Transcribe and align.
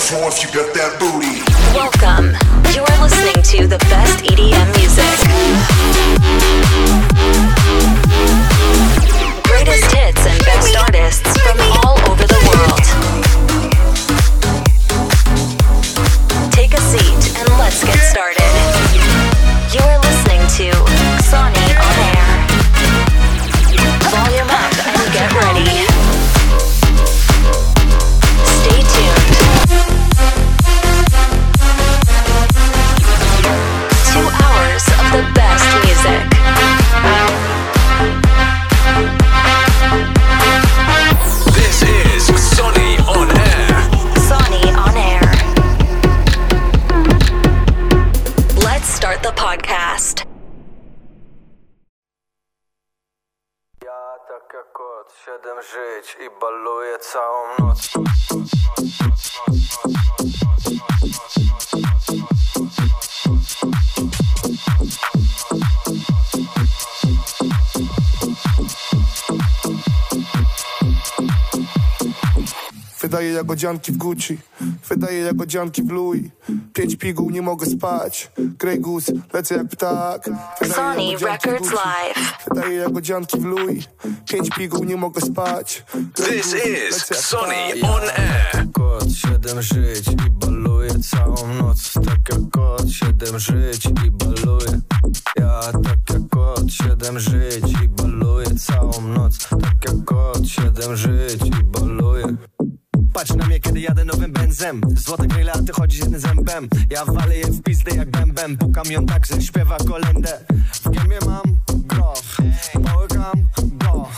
floor 0.00 0.28
if 0.28 0.42
you 0.42 0.48
got 0.50 0.72
that 0.72 0.96
booty. 0.98 1.44
Welcome. 1.76 2.32
You 2.72 2.82
are 2.82 2.98
listening 3.04 3.42
to 3.52 3.66
the 3.68 3.78
best 3.92 4.24
EDM 4.24 4.68
music. 4.80 5.18
Greatest 9.44 9.92
hits 9.92 10.24
and 10.24 10.40
best 10.48 10.76
artists 10.76 11.36
from 11.44 11.60
all 11.84 12.00
over 12.08 12.24
the 12.24 12.40
world. 12.48 12.84
Take 16.50 16.72
a 16.72 16.80
seat 16.80 17.38
and 17.38 17.48
let's 17.58 17.84
get 17.84 17.98
started. 17.98 18.39
Siedem 55.40 55.62
żyć 55.62 56.16
i 56.26 56.40
baluję 56.40 56.98
całą 56.98 57.48
noc. 57.58 57.90
Wydaje 73.00 73.32
jagodzianki 73.32 73.92
w 73.92 73.96
Gucci, 73.96 74.38
wydaje 74.88 75.20
jagodzianki 75.20 75.82
w 75.82 75.90
Louis 75.90 76.22
Pięć 76.72 76.96
piguł, 76.96 77.30
nie 77.30 77.42
mogę 77.42 77.66
spać. 77.66 78.30
Grey 78.58 78.80
Goose, 78.80 79.12
lecę 79.32 79.54
jak 79.54 79.68
ptak. 79.68 80.30
Wydaje 80.60 81.18
Sony 81.18 81.30
Records 81.30 81.70
Live. 81.72 82.34
Wydaje 82.48 82.76
jagodzianki 82.76 83.40
w 83.40 83.44
Louis. 83.44 83.84
Pięć 84.28 84.50
piguł, 84.50 84.84
nie 84.84 84.96
mogę 84.96 85.20
spać. 85.20 85.84
Grey 86.16 86.40
This 86.40 86.52
Goose, 86.52 86.88
is 86.88 87.04
ptak. 87.04 87.40
on 87.82 88.02
Air. 88.16 88.66
Kot, 88.72 89.12
siedem 89.12 89.62
żyć 89.62 90.08
i 90.08 90.30
baluję 90.30 90.90
całą 91.10 91.54
noc. 91.54 91.92
Tak 91.92 92.28
jak 92.32 92.50
kot, 92.52 92.90
siedem 92.90 93.38
żyć 93.38 93.86
i 93.86 94.10
baluję. 94.10 94.80
Ja 95.38 95.60
tak 95.60 96.10
jak 96.10 96.28
kot, 96.30 96.72
siedem 96.72 97.18
żyć 97.18 97.64
i 97.84 97.88
baluję 97.88 98.46
całą 98.58 99.00
noc. 99.00 99.38
Tak 99.48 99.60
jak 99.62 100.04
kot, 100.04 100.48
siedem 100.48 100.96
żyć 100.96 101.46
i 101.46 101.64
baluję 101.64 102.36
Patrz 103.12 103.34
na 103.34 103.46
mnie, 103.46 103.60
kiedy 103.60 103.80
jadę 103.80 104.04
nowym 104.04 104.32
benzem. 104.32 104.80
Złote 104.96 105.26
gryle, 105.26 105.52
a 105.52 105.58
ty 105.58 105.72
chodzisz 105.72 106.00
jednym 106.00 106.20
zębem. 106.20 106.68
Ja 106.90 107.04
walę 107.04 107.36
je 107.36 107.46
w 107.46 107.62
pizdę 107.62 107.96
jak 107.96 108.10
bębem. 108.10 108.58
Pukam 108.58 108.86
ją 108.86 109.06
tak, 109.06 109.26
że 109.26 109.42
śpiewa 109.42 109.76
kolendę 109.76 110.38
W 110.84 110.90
gębie 110.90 111.18
mam 111.26 111.56
groch 111.68 112.22
Połykam 112.72 113.48
go 113.72 114.08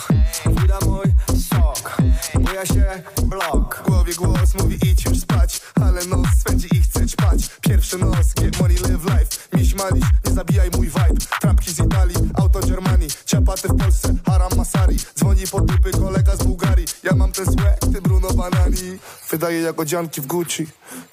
Wuda 0.45 0.79
mój 0.87 1.05
sok. 1.41 1.97
Buja 2.35 2.67
się 2.67 3.03
blok. 3.23 3.83
W 3.85 3.89
głowie 3.89 4.15
głos 4.15 4.55
mówi 4.55 4.77
idź 4.91 5.05
już 5.05 5.21
spać. 5.21 5.61
Ale 5.75 6.05
nos 6.05 6.29
swędzi 6.39 6.69
i 6.77 6.83
chce 6.83 7.07
ćpać. 7.07 7.51
Pierwszy 7.61 7.99
nos, 7.99 8.35
get 8.35 8.61
money, 8.61 8.77
live 8.77 9.05
life. 9.05 9.27
Miś 9.53 9.75
malisz, 9.75 10.07
nie 10.27 10.33
zabijaj 10.33 10.71
mój 10.77 10.87
vibe. 10.87 11.15
Trampki 11.41 11.73
z 11.73 11.81
Italii, 11.81 12.17
auto 12.35 12.61
Germanii 12.61 13.09
Ciapaty 13.33 13.69
w 13.69 13.77
Polsce, 13.77 14.15
haram 14.27 14.51
masari. 14.57 14.97
Dzwoni 15.19 15.47
po 15.51 15.61
dupy 15.61 15.91
kolega 15.91 16.37
z 16.37 16.43
Bułgarii. 16.43 16.87
Ja 17.03 17.15
mam 17.17 17.33
ten 17.33 17.45
słek, 17.45 17.79
ty 17.81 18.01
Bruno 18.03 18.29
Banani. 18.29 18.99
Wydaje 19.31 19.61
jagodzianki 19.61 20.21
w 20.21 20.27
Gucci 20.27 20.67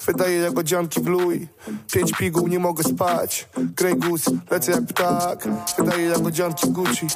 Wydaje 0.06 0.36
jagodzianki 0.36 1.00
w 1.00 1.06
Louis. 1.06 1.42
Pięć 1.92 2.12
piguł, 2.12 2.48
nie 2.48 2.58
mogę 2.58 2.84
spać. 2.84 3.48
Grey 3.76 3.96
Goose, 3.96 4.30
lecę 4.50 4.72
jak 4.72 4.86
ptak. 4.86 5.48
Wydaje 5.78 6.06
jagodzianki 6.06 6.66
w 6.66 6.70
Gucci 6.70 7.06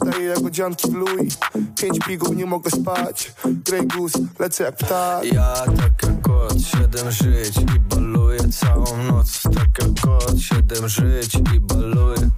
Wydaje 0.00 0.24
jagodzianki 0.24 0.90
w 0.90 0.94
Louis. 0.94 1.38
Pięć 1.80 1.98
piguł, 2.06 2.34
nie 2.34 2.46
mogę 2.46 2.70
spać. 2.70 3.32
Grey 3.44 3.86
Goose, 3.86 4.18
lecę 4.38 4.64
jak 4.64 4.76
ptak. 4.76 5.24
Ja 5.32 5.54
tak 5.54 6.02
jak 6.02 6.22
kot, 6.22 6.62
siedem 6.62 7.10
żyć 7.10 7.56
i 7.56 7.80
baluję 7.80 8.40
całą 8.48 9.02
noc. 9.10 9.42
Tak 9.42 9.78
jak 9.78 10.00
kot, 10.00 10.38
siedem 10.40 10.88
żyć 10.88 11.34
i 11.54 11.60
baluję. 11.60 12.30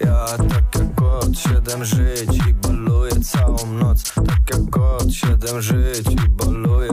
Ja 0.00 0.26
tak 0.26 0.74
jak 0.74 0.94
kot, 0.94 1.38
siedem 1.38 1.57
żyć 1.82 2.48
i 2.48 2.54
baluję 2.54 3.12
całą 3.24 3.72
noc 3.72 4.12
Tak 4.14 4.40
jak 4.50 4.70
kot, 4.70 5.12
siedem 5.12 5.62
żyć 5.62 6.06
i 6.10 6.28
baluję 6.28 6.90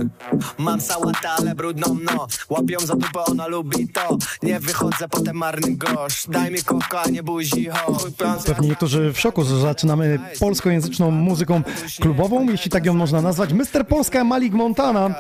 Mam 0.57 0.81
sałatę, 0.81 1.29
ale 1.29 1.55
brudną 1.55 1.97
no 2.03 2.27
Łapią 2.49 2.79
za 2.79 2.95
dupę, 2.95 3.19
ona 3.31 3.47
lubi 3.47 3.87
to 3.87 4.17
Nie 4.43 4.59
wychodzę, 4.59 5.07
potem 5.09 5.35
marny 5.35 5.75
gosz 5.75 6.25
Daj 6.29 6.51
mi 6.51 6.63
koka, 6.63 7.03
nie 7.11 7.23
buzi, 7.23 7.69
ho 7.69 7.97
Pewnie 8.45 8.69
niektórzy 8.69 9.13
w 9.13 9.19
szoku, 9.19 9.43
że 9.43 9.59
zaczynamy 9.59 10.19
polskojęzyczną 10.39 11.11
muzyką 11.11 11.61
klubową, 12.01 12.49
jeśli 12.49 12.71
tak 12.71 12.85
ją 12.85 12.93
można 12.93 13.21
nazwać. 13.21 13.53
Mister 13.53 13.87
Polska 13.87 14.23
Malik 14.23 14.53
Montana. 14.53 15.15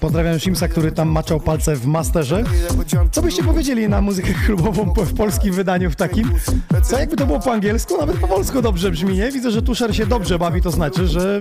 Pozdrawiam 0.00 0.40
Simsa, 0.40 0.68
który 0.68 0.92
tam 0.92 1.08
maczał 1.08 1.40
palce 1.40 1.76
w 1.76 1.86
masterze. 1.86 2.44
Co 3.12 3.22
byście 3.22 3.44
powiedzieli 3.44 3.88
na 3.88 4.00
muzykę 4.00 4.28
klubową 4.46 4.94
w 4.96 5.14
polskim 5.14 5.54
wydaniu 5.54 5.90
w 5.90 5.96
takim? 5.96 6.32
Co 6.82 6.98
jakby 6.98 7.16
to 7.16 7.26
było 7.26 7.40
po 7.40 7.52
angielsku? 7.52 7.96
Nawet 8.00 8.16
po 8.16 8.28
polsku 8.28 8.62
dobrze 8.62 8.85
brzmi, 8.90 9.16
nie? 9.16 9.30
Widzę, 9.32 9.50
że 9.50 9.62
Tuszer 9.62 9.96
się 9.96 10.06
dobrze 10.06 10.38
bawi, 10.38 10.62
to 10.62 10.70
znaczy, 10.70 11.06
że 11.06 11.40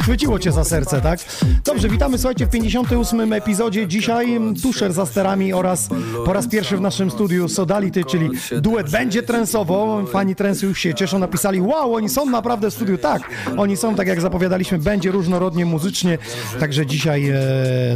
chwyciło 0.00 0.38
cię 0.38 0.52
za 0.52 0.64
serce, 0.64 1.00
tak? 1.00 1.20
Dobrze, 1.64 1.88
witamy, 1.88 2.18
słuchajcie, 2.18 2.46
w 2.46 2.50
58. 2.50 3.32
epizodzie. 3.32 3.88
Dzisiaj 3.88 4.40
Tuszer 4.62 4.92
za 4.92 5.06
sterami 5.06 5.52
oraz 5.52 5.88
po 6.24 6.32
raz 6.32 6.48
pierwszy 6.48 6.76
w 6.76 6.80
naszym 6.80 7.10
studiu 7.10 7.48
Sodality, 7.48 8.04
czyli 8.04 8.30
duet 8.60 8.90
będzie 8.90 9.22
trensowo. 9.22 10.04
Fani 10.12 10.34
trensu 10.34 10.66
już 10.66 10.78
się 10.78 10.94
cieszą, 10.94 11.18
napisali 11.18 11.60
wow, 11.60 11.94
oni 11.94 12.08
są 12.08 12.26
naprawdę 12.26 12.70
w 12.70 12.74
studiu. 12.74 12.98
Tak, 12.98 13.22
oni 13.56 13.76
są, 13.76 13.94
tak 13.94 14.06
jak 14.06 14.20
zapowiadaliśmy, 14.20 14.78
będzie 14.78 15.10
różnorodnie 15.10 15.66
muzycznie. 15.66 16.18
Także 16.60 16.86
dzisiaj 16.86 17.28
e, 17.28 17.36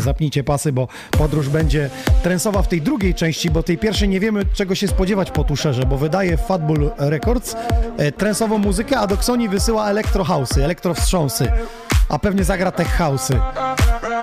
zapnijcie 0.00 0.44
pasy, 0.44 0.72
bo 0.72 0.88
podróż 1.10 1.48
będzie 1.48 1.90
trensowa 2.22 2.62
w 2.62 2.68
tej 2.68 2.82
drugiej 2.82 3.14
części, 3.14 3.50
bo 3.50 3.62
tej 3.62 3.78
pierwszej 3.78 4.08
nie 4.08 4.20
wiemy 4.20 4.44
czego 4.54 4.74
się 4.74 4.88
spodziewać 4.88 5.30
po 5.30 5.44
Tusherze, 5.44 5.82
bo 5.86 5.96
wydaje 5.98 6.36
Fatbull 6.36 6.90
Records 6.98 7.56
e, 7.96 8.12
trensową 8.12 8.58
muzykę, 8.58 8.89
a 8.98 9.06
do 9.06 9.14
Xoni 9.14 9.48
wysyła 9.48 9.90
elektro 9.90 10.24
house'y, 10.24 10.62
elektro 10.62 10.94
wstrząsy, 10.94 11.52
a 12.08 12.18
pewnie 12.18 12.44
zagra 12.44 12.72
tech 12.72 12.98
house'y. 12.98 13.40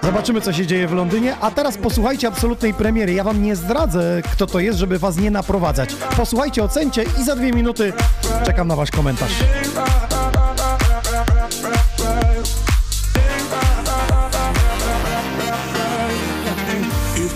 Zobaczymy, 0.04 0.42
co 0.42 0.54
się 0.54 0.68
dzieje 0.68 0.88
w 0.88 0.94
Londynie. 0.94 1.36
A 1.42 1.52
teraz 1.52 1.78
posłuchajcie 1.78 2.28
absolutnej 2.28 2.74
premiery. 2.74 3.14
Ja 3.14 3.24
wam 3.24 3.44
nie 3.44 3.56
zdradzę, 3.56 4.22
kto 4.32 4.48
to 4.48 4.60
jest, 4.60 4.80
żeby 4.80 5.00
was 5.00 5.18
nie 5.18 5.32
naprowadzać. 5.32 5.94
Posłuchajcie, 5.94 6.64
ocencie 6.64 7.04
i 7.22 7.24
za 7.24 7.36
dwie 7.36 7.52
minuty 7.52 7.94
czekam 8.46 8.68
na 8.68 8.76
wasz 8.76 8.92
komentarz. 8.92 9.32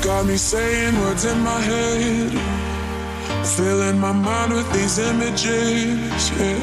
Got 0.03 0.25
me 0.25 0.37
saying 0.37 0.97
words 0.99 1.25
in 1.25 1.43
my 1.43 1.61
head, 1.61 2.31
filling 3.43 3.99
my 3.99 4.11
mind 4.13 4.53
with 4.53 4.71
these 4.73 4.99
images, 4.99 6.31
yeah. 6.39 6.57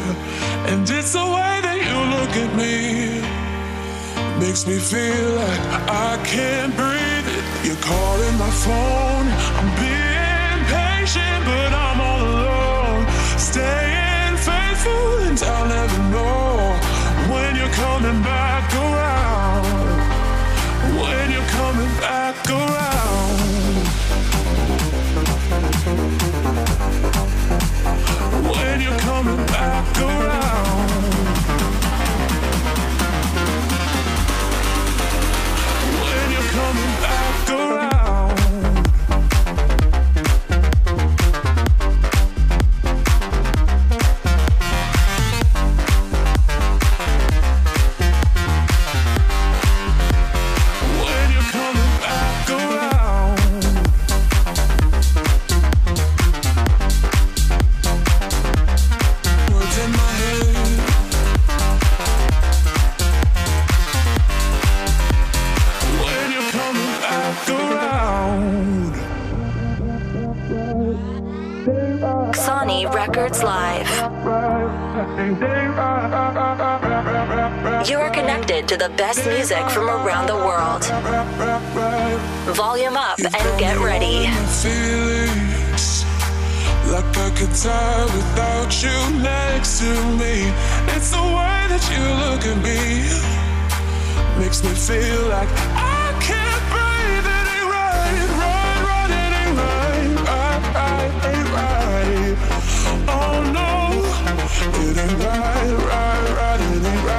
And 0.71 0.89
it's 0.91 1.13
the 1.13 1.25
way 1.25 1.55
that 1.67 1.81
you 1.89 1.99
look 2.15 2.33
at 2.45 2.51
me, 2.61 3.23
makes 4.39 4.67
me 4.67 4.79
feel 4.79 5.29
like 5.43 5.63
I 5.89 6.21
can't 6.25 6.77
breathe. 6.77 7.29
You're 7.65 7.83
calling 7.93 8.37
my 8.37 8.53
phone, 8.65 9.27
I'm 9.59 9.71
being 9.81 10.61
patient, 10.69 11.41
but 11.49 11.71
I'm 11.73 11.99
all 12.09 12.23
alone. 12.37 13.03
Staying 13.51 14.37
faithful, 14.49 15.09
and 15.27 15.41
I'll 15.43 15.69
never 15.77 16.01
know 16.13 16.77
when 17.33 17.57
you're 17.57 17.77
coming 17.85 18.21
back 18.23 18.67
around 18.75 19.39
when 21.01 21.31
you're 21.31 21.51
coming 21.59 21.93
back 22.01 22.37
around. 22.51 22.98
The 78.79 78.89
best 78.91 79.27
music 79.27 79.69
from 79.71 79.89
around 79.89 80.29
the 80.29 80.37
world. 80.37 80.85
Volume 82.55 82.97
up 82.97 83.19
and 83.19 83.59
get 83.59 83.77
ready. 83.79 84.29
like 86.93 87.17
I 87.19 87.31
could 87.37 87.53
die 87.53 88.05
without 88.17 88.71
you 88.83 88.97
next 89.21 89.81
to 89.81 89.91
me. 90.21 90.53
It's 90.95 91.11
the 91.11 91.23
way 91.37 91.59
that 91.73 91.83
you 91.91 92.03
look 92.23 92.43
at 92.47 92.59
me 92.63 92.79
makes 94.39 94.63
me 94.63 94.71
feel 94.71 95.23
like 95.27 95.49
I 95.75 96.15
can't 96.29 96.65
breathe. 96.71 97.27
It 97.39 97.47
ain't 97.57 97.69
right, 97.75 98.31
right, 98.43 98.79
right. 98.89 99.11
It 99.23 99.33
ain't 99.43 99.55
right, 99.59 100.13
right, 100.31 101.11
right, 101.27 101.47
right. 101.59 102.39
Oh 103.11 103.43
no, 103.59 103.71
it 104.87 104.97
ain't 105.03 105.19
right, 105.27 105.73
right, 105.91 106.27
right. 106.39 106.61
It 106.77 106.87
ain't 106.87 107.05
right, 107.07 107.18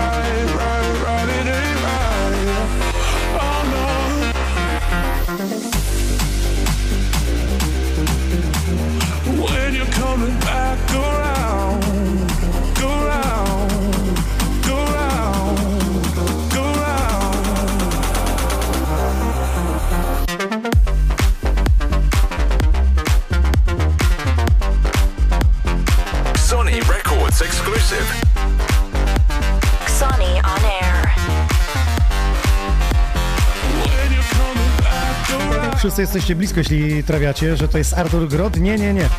Wszyscy 35.90 36.02
jesteście 36.02 36.36
blisko, 36.36 36.60
jeśli 36.60 37.04
trawiacie, 37.04 37.58
że 37.58 37.68
to 37.68 37.78
jest 37.78 37.94
Artur 37.94 38.28
Grot. 38.28 38.58
Nie, 38.58 38.78
nie, 38.78 38.94
nie. 38.94 39.10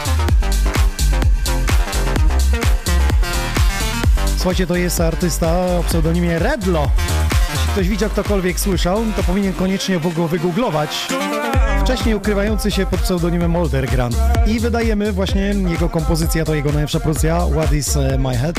Słuchajcie, 4.37 4.67
to 4.67 4.77
jest 4.77 5.01
artysta 5.01 5.53
o 5.53 5.85
pseudonimie 5.89 6.39
Redlo. 6.39 6.91
Jeśli 7.53 7.69
ktoś 7.73 7.89
widział, 7.89 8.11
ktokolwiek 8.11 8.61
słyszał, 8.61 9.05
to 9.17 9.23
powinien 9.23 9.53
koniecznie 9.53 10.01
go 10.17 10.29
wygooglować. 10.29 11.09
Wcześniej 11.85 12.15
ukrywający 12.15 12.71
się 12.71 12.87
pod 12.87 13.01
pseudonimem 13.01 13.57
Oldergrand. 13.57 14.17
I 14.47 14.61
wydajemy 14.61 15.13
właśnie 15.13 15.55
jego 15.69 15.89
kompozycja, 15.89 16.45
to 16.45 16.55
jego 16.55 16.73
najlepsza 16.73 17.01
produkcja, 17.01 17.47
What 17.53 17.73
is 17.73 17.99
My 18.19 18.37
Head? 18.37 18.57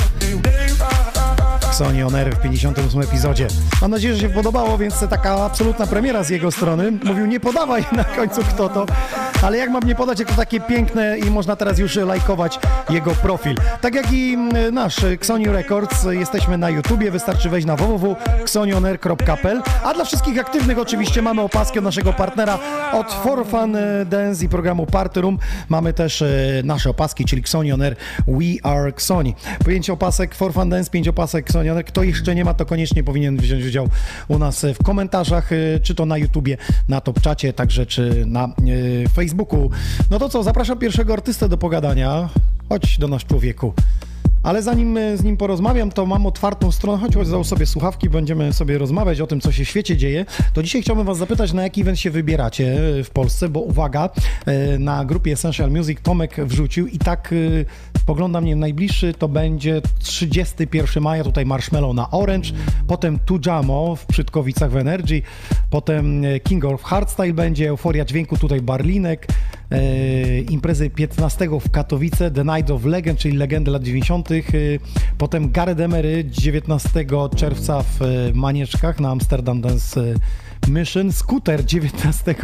Sony 1.82 2.06
On 2.06 2.16
Air 2.16 2.36
w 2.36 2.42
58 2.42 3.02
epizodzie. 3.02 3.48
Mam 3.82 3.92
nadzieję, 3.92 4.16
że 4.16 4.22
się 4.22 4.30
podobało, 4.30 4.78
więc 4.78 5.10
taka 5.10 5.46
absolutna 5.46 5.88
premiera 5.88 6.24
z 6.24 6.30
jego 6.30 6.52
strony. 6.52 6.92
Mówił, 7.04 7.26
nie 7.26 7.40
podawaj 7.40 7.86
na 7.92 8.04
końcu 8.04 8.42
kto 8.44 8.70
to, 8.70 8.86
ale 9.44 9.58
jak 9.58 9.70
mam 9.70 9.84
nie 9.84 9.96
podać, 9.96 10.20
jak 10.20 10.30
to 10.30 10.36
takie 10.36 10.60
piękne 10.60 11.18
i 11.18 11.32
można 11.32 11.56
teraz 11.56 11.80
już 11.80 11.96
lajkować 11.96 12.60
jego 12.90 13.12
profil. 13.12 13.56
Tak 13.82 13.96
jak 13.96 14.14
i 14.14 14.34
mm, 14.34 14.74
nasz 14.74 15.04
Xoni 15.04 15.50
Records, 15.50 16.06
jesteśmy 16.10 16.58
na 16.58 16.70
YouTubie, 16.70 17.12
wystarczy 17.12 17.50
wejść 17.50 17.68
na 17.68 17.76
www.xonionair.pl, 17.76 19.62
a 19.84 19.94
dla 19.94 20.06
wszystkich 20.06 20.40
aktywnych 20.40 20.80
oczywiście 20.80 21.22
mamy 21.22 21.42
opaski 21.42 21.80
od 21.80 21.86
naszego 21.86 22.14
partnera 22.14 22.60
od 22.94 23.14
For 23.14 23.48
Fun 23.48 23.78
Dance 24.06 24.46
i 24.46 24.50
programu 24.50 24.86
Party 24.86 25.22
Room. 25.22 25.40
Mamy 25.70 25.94
też 25.94 26.22
e, 26.22 26.28
nasze 26.64 26.90
opaski, 26.90 27.26
czyli 27.26 27.42
Xoni 27.42 27.72
On 27.72 27.82
Air 27.82 27.96
We 28.28 28.70
Are 28.70 28.90
Xoni. 28.90 29.36
Pięć 29.68 29.90
opasek 29.90 30.36
For 30.36 30.54
Fun 30.54 30.70
Dance, 30.70 30.92
pięć 30.92 31.08
opasek 31.08 31.46
Xoni 31.46 31.71
On 31.72 31.78
Air. 31.78 31.86
Kto 31.86 32.04
jeszcze 32.04 32.36
nie 32.36 32.46
ma, 32.46 32.54
to 32.54 32.66
koniecznie 32.66 33.04
powinien 33.04 33.38
wziąć 33.38 33.66
udział 33.66 33.90
u 34.28 34.40
nas 34.40 34.66
w 34.80 34.84
komentarzach, 34.84 35.52
e, 35.52 35.80
czy 35.80 35.96
to 35.96 36.06
na 36.06 36.18
YouTubie, 36.18 36.58
na 36.90 37.02
Top 37.02 37.22
Czacie, 37.22 37.54
także 37.54 37.86
czy 37.86 38.24
na 38.26 38.46
e, 38.46 39.10
Facebooku. 39.10 39.70
No 40.10 40.20
to 40.20 40.30
co, 40.30 40.44
zapraszam 40.44 40.80
pierwszego 40.80 41.14
artystę 41.14 41.50
do 41.50 41.58
pogadania. 41.58 42.30
Chodź 42.70 42.98
do 42.98 43.08
nas 43.08 43.26
człowieku. 43.26 43.74
Ale 44.44 44.62
zanim 44.64 44.98
e, 44.98 45.18
z 45.18 45.24
nim 45.24 45.38
porozmawiam, 45.38 45.92
to 45.92 46.06
mam 46.06 46.26
otwartą 46.26 46.72
stronę, 46.72 47.02
choć 47.02 47.28
załóż 47.28 47.48
sobie 47.48 47.66
słuchawki, 47.66 48.10
będziemy 48.10 48.54
sobie 48.54 48.78
rozmawiać 48.78 49.22
o 49.22 49.28
tym, 49.28 49.42
co 49.42 49.52
się 49.52 49.66
w 49.66 49.68
świecie 49.68 49.98
dzieje. 49.98 50.26
To 50.54 50.64
dzisiaj 50.64 50.82
chciałbym 50.82 51.06
was 51.06 51.18
zapytać, 51.18 51.54
na 51.54 51.64
jaki 51.64 51.82
event 51.82 52.00
się 52.00 52.12
wybieracie 52.12 52.78
w 53.04 53.10
Polsce, 53.10 53.50
bo 53.50 53.60
uwaga, 53.60 54.10
e, 54.46 54.80
na 54.80 55.06
grupie 55.06 55.32
Essential 55.32 55.72
Music 55.72 56.00
Tomek 56.04 56.36
wrzucił 56.46 56.88
i 56.88 56.98
tak 56.98 57.34
e, 57.34 58.00
spoglądam, 58.00 58.46
nie 58.46 58.56
najbliższy 58.56 59.14
to 59.14 59.28
będzie 59.28 59.82
31 60.00 61.04
maja, 61.04 61.24
tutaj 61.24 61.46
Marshmallow 61.46 61.96
na 61.96 62.12
Orange, 62.12 62.50
potem 62.88 63.20
Tujamo 63.20 63.96
w 63.96 64.06
Przytkowicach 64.06 64.72
w 64.72 64.78
Energy, 64.78 65.22
potem 65.70 66.26
e, 66.26 66.40
King 66.40 66.66
of 66.66 66.84
Hardstyle 66.84 67.34
będzie, 67.34 67.70
Euforia 67.70 68.06
Dźwięku 68.06 68.38
tutaj 68.38 68.62
Barlinek, 68.62 69.28
e, 69.30 69.61
imprezy 70.50 70.90
15 70.90 71.48
w 71.60 71.72
Katowice, 71.72 72.32
The 72.32 72.44
Night 72.44 72.72
of 72.72 72.86
Legend, 72.86 73.20
czyli 73.20 73.38
legendy 73.38 73.72
lat 73.72 73.84
90. 73.84 74.32
e, 74.32 74.36
Potem 75.18 75.52
Gareth 75.52 75.82
Emery 75.82 76.24
19 76.24 77.06
czerwca 77.36 77.84
w 77.84 78.02
e, 78.02 78.06
Manieczkach 78.34 79.00
na 79.00 79.10
Amsterdam 79.10 79.62
Dance 79.62 80.02
e, 80.02 80.14
Mission, 80.68 81.12
Scooter 81.12 81.66
19 81.66 82.36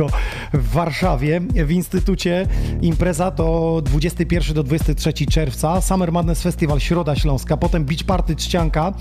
w 0.54 0.72
Warszawie 0.72 1.42
w 1.66 1.72
Instytucie. 1.72 2.48
Impreza 2.82 3.32
to 3.32 3.82
21 3.86 4.56
do 4.56 4.64
23 4.64 5.14
czerwca, 5.14 5.82
Summer 5.82 6.12
Madness 6.12 6.42
Festival 6.42 6.80
Środa 6.80 7.16
Śląska, 7.16 7.58
potem 7.58 7.86
Beach 7.86 8.04
Party 8.04 8.36
Trzcianka 8.36 8.94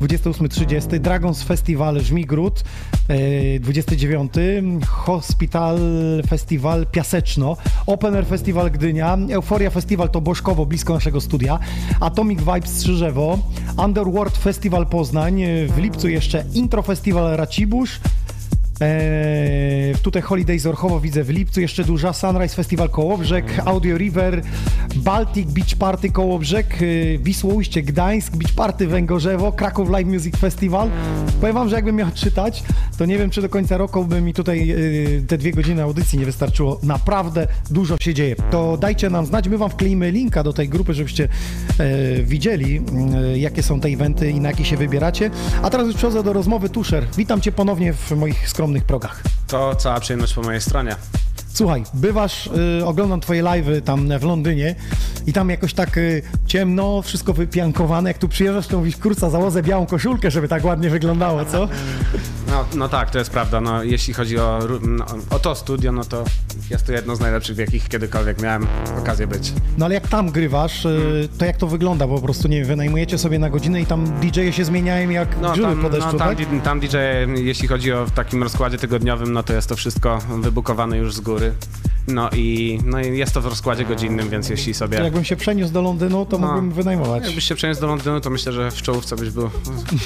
28-30, 0.00 0.98
Dragons 0.98 1.42
Festival 1.42 2.00
Żmigród 2.00 2.64
e, 3.08 3.60
29, 3.60 4.32
Hospital 4.86 5.78
Festival 6.28 6.86
Piaseczno, 6.86 7.56
Open 7.86 8.14
Air 8.14 8.26
Festival 8.26 8.70
Gdynia, 8.70 9.18
Euforia 9.30 9.70
Festival 9.70 10.10
to 10.10 10.20
Bożkowo, 10.20 10.66
blisko 10.66 10.94
naszego 10.94 11.20
studia, 11.20 11.58
Atomic 12.00 12.38
Vibes 12.40 12.78
Strzyżewo, 12.78 13.38
Underworld 13.84 14.38
Festival 14.38 14.86
Poznań, 14.86 15.42
e, 15.42 15.66
w 15.66 15.78
lipcu 15.78 16.08
jeszcze 16.08 16.44
Intro 16.54 16.82
Festival 16.82 17.36
Racibórz, 17.36 18.00
Eee, 18.80 19.94
tutaj 20.02 20.22
Holidays 20.22 20.66
Orchowo 20.66 21.00
widzę 21.00 21.24
w 21.24 21.30
lipcu, 21.30 21.60
jeszcze 21.60 21.84
duża 21.84 22.12
Sunrise 22.12 22.56
Festival 22.56 22.88
Kołobrzeg, 22.88 23.62
Audio 23.64 23.98
River, 23.98 24.42
Baltic 24.96 25.50
Beach 25.50 25.74
Party 25.78 26.10
Kołobrzeg, 26.10 26.80
yy, 26.80 27.18
Wisłoujście 27.18 27.82
Gdańsk, 27.82 28.36
Beach 28.36 28.52
Party 28.52 28.86
Węgorzewo, 28.86 29.52
Kraków 29.52 29.90
Live 29.90 30.06
Music 30.06 30.36
Festival. 30.36 30.90
Powiem 31.40 31.54
wam, 31.54 31.68
że 31.68 31.76
jakbym 31.76 31.96
miał 31.96 32.10
czytać, 32.14 32.62
to 32.98 33.06
nie 33.06 33.18
wiem, 33.18 33.30
czy 33.30 33.42
do 33.42 33.48
końca 33.48 33.76
roku 33.76 34.04
by 34.04 34.20
mi 34.20 34.34
tutaj 34.34 34.66
yy, 34.66 35.22
te 35.28 35.38
dwie 35.38 35.52
godziny 35.52 35.82
audycji 35.82 36.18
nie 36.18 36.26
wystarczyło. 36.26 36.80
Naprawdę 36.82 37.46
dużo 37.70 37.96
się 38.00 38.14
dzieje. 38.14 38.36
To 38.50 38.76
dajcie 38.76 39.10
nam 39.10 39.26
znać, 39.26 39.48
my 39.48 39.58
wam 39.58 39.70
wkleimy 39.70 40.10
linka 40.10 40.42
do 40.42 40.52
tej 40.52 40.68
grupy, 40.68 40.94
żebyście 40.94 41.28
e, 41.78 42.22
widzieli, 42.22 42.80
e, 43.14 43.38
jakie 43.38 43.62
są 43.62 43.80
te 43.80 43.88
eventy 43.88 44.30
i 44.30 44.40
na 44.40 44.48
jakie 44.48 44.64
się 44.64 44.76
wybieracie. 44.76 45.30
A 45.62 45.70
teraz 45.70 45.86
już 45.86 45.96
przechodzę 45.96 46.22
do 46.22 46.32
rozmowy. 46.32 46.68
Tuszer, 46.68 47.06
witam 47.16 47.40
cię 47.40 47.52
ponownie 47.52 47.92
w 47.92 48.10
moich 48.10 48.48
skromnych 48.48 48.73
progach. 48.82 49.22
To 49.46 49.74
cała 49.74 50.00
przyjemność 50.00 50.34
po 50.34 50.42
mojej 50.42 50.60
stronie. 50.60 50.96
Słuchaj, 51.54 51.84
bywasz, 51.94 52.46
y, 52.80 52.84
oglądam 52.84 53.20
twoje 53.20 53.42
live'y 53.42 53.82
tam 53.82 54.18
w 54.18 54.22
Londynie 54.22 54.74
i 55.26 55.32
tam 55.32 55.50
jakoś 55.50 55.74
tak 55.74 55.96
y, 55.96 56.22
ciemno, 56.46 57.02
wszystko 57.02 57.32
wypiankowane. 57.32 58.10
Jak 58.10 58.18
tu 58.18 58.28
przyjeżdżasz, 58.28 58.66
to 58.66 58.78
mówisz, 58.78 58.96
kurca, 58.96 59.30
założę 59.30 59.62
białą 59.62 59.86
koszulkę, 59.86 60.30
żeby 60.30 60.48
tak 60.48 60.64
ładnie 60.64 60.90
wyglądało, 60.90 61.44
co? 61.44 61.68
No, 62.48 62.64
no 62.76 62.88
tak, 62.88 63.10
to 63.10 63.18
jest 63.18 63.30
prawda. 63.30 63.60
No, 63.60 63.82
jeśli 63.82 64.14
chodzi 64.14 64.38
o, 64.38 64.58
no, 64.82 65.04
o 65.30 65.38
to 65.38 65.54
studio, 65.54 65.92
no 65.92 66.04
to 66.04 66.24
jest 66.70 66.86
to 66.86 66.92
jedno 66.92 67.16
z 67.16 67.20
najlepszych, 67.20 67.56
w 67.56 67.58
jakich 67.58 67.88
kiedykolwiek 67.88 68.42
miałem 68.42 68.66
okazję 68.98 69.26
być. 69.26 69.52
No 69.78 69.84
ale 69.84 69.94
jak 69.94 70.08
tam 70.08 70.30
grywasz, 70.30 70.84
y, 70.84 71.28
to 71.38 71.44
jak 71.44 71.56
to 71.56 71.66
wygląda? 71.66 72.06
Bo 72.06 72.14
po 72.14 72.22
prostu, 72.22 72.48
nie 72.48 72.58
wiem, 72.58 72.66
wynajmujecie 72.66 73.18
sobie 73.18 73.38
na 73.38 73.50
godzinę 73.50 73.80
i 73.80 73.86
tam 73.86 74.04
DJ-e 74.20 74.52
się 74.52 74.64
zmieniają 74.64 75.10
jak 75.10 75.40
No, 75.40 75.52
grzyby 75.52 75.68
tam, 75.68 75.82
po 75.82 75.90
deszczu, 75.90 76.12
no, 76.12 76.18
tam, 76.18 76.36
tak? 76.36 76.62
tam 76.64 76.80
DJ, 76.80 76.96
jeśli 77.34 77.68
chodzi 77.68 77.92
o 77.92 78.06
w 78.06 78.10
takim 78.10 78.42
rozkładzie 78.42 78.78
tygodniowym, 78.78 79.32
no 79.32 79.42
to 79.42 79.52
jest 79.52 79.68
to 79.68 79.76
wszystko 79.76 80.18
wybukowane 80.40 80.98
już 80.98 81.14
z 81.14 81.20
góry. 81.20 81.43
wurde. 81.44 81.54
No 82.08 82.30
i, 82.36 82.78
no 82.84 83.00
i 83.00 83.18
jest 83.18 83.34
to 83.34 83.40
w 83.40 83.46
rozkładzie 83.46 83.84
godzinnym, 83.84 84.28
więc 84.28 84.48
jeśli 84.48 84.74
sobie... 84.74 84.98
Jakbym 84.98 85.24
się 85.24 85.36
przeniósł 85.36 85.72
do 85.72 85.82
Londynu, 85.82 86.26
to 86.26 86.38
No. 86.38 86.46
mógłbym 86.46 86.70
wynajmować. 86.72 87.24
Jakbyś 87.26 87.44
się 87.44 87.54
przeniósł 87.54 87.80
do 87.80 87.86
Londynu, 87.86 88.20
to 88.20 88.30
myślę, 88.30 88.52
że 88.52 88.70
w 88.70 88.82
czołówce 88.82 89.16
byś 89.16 89.30
był. 89.30 89.50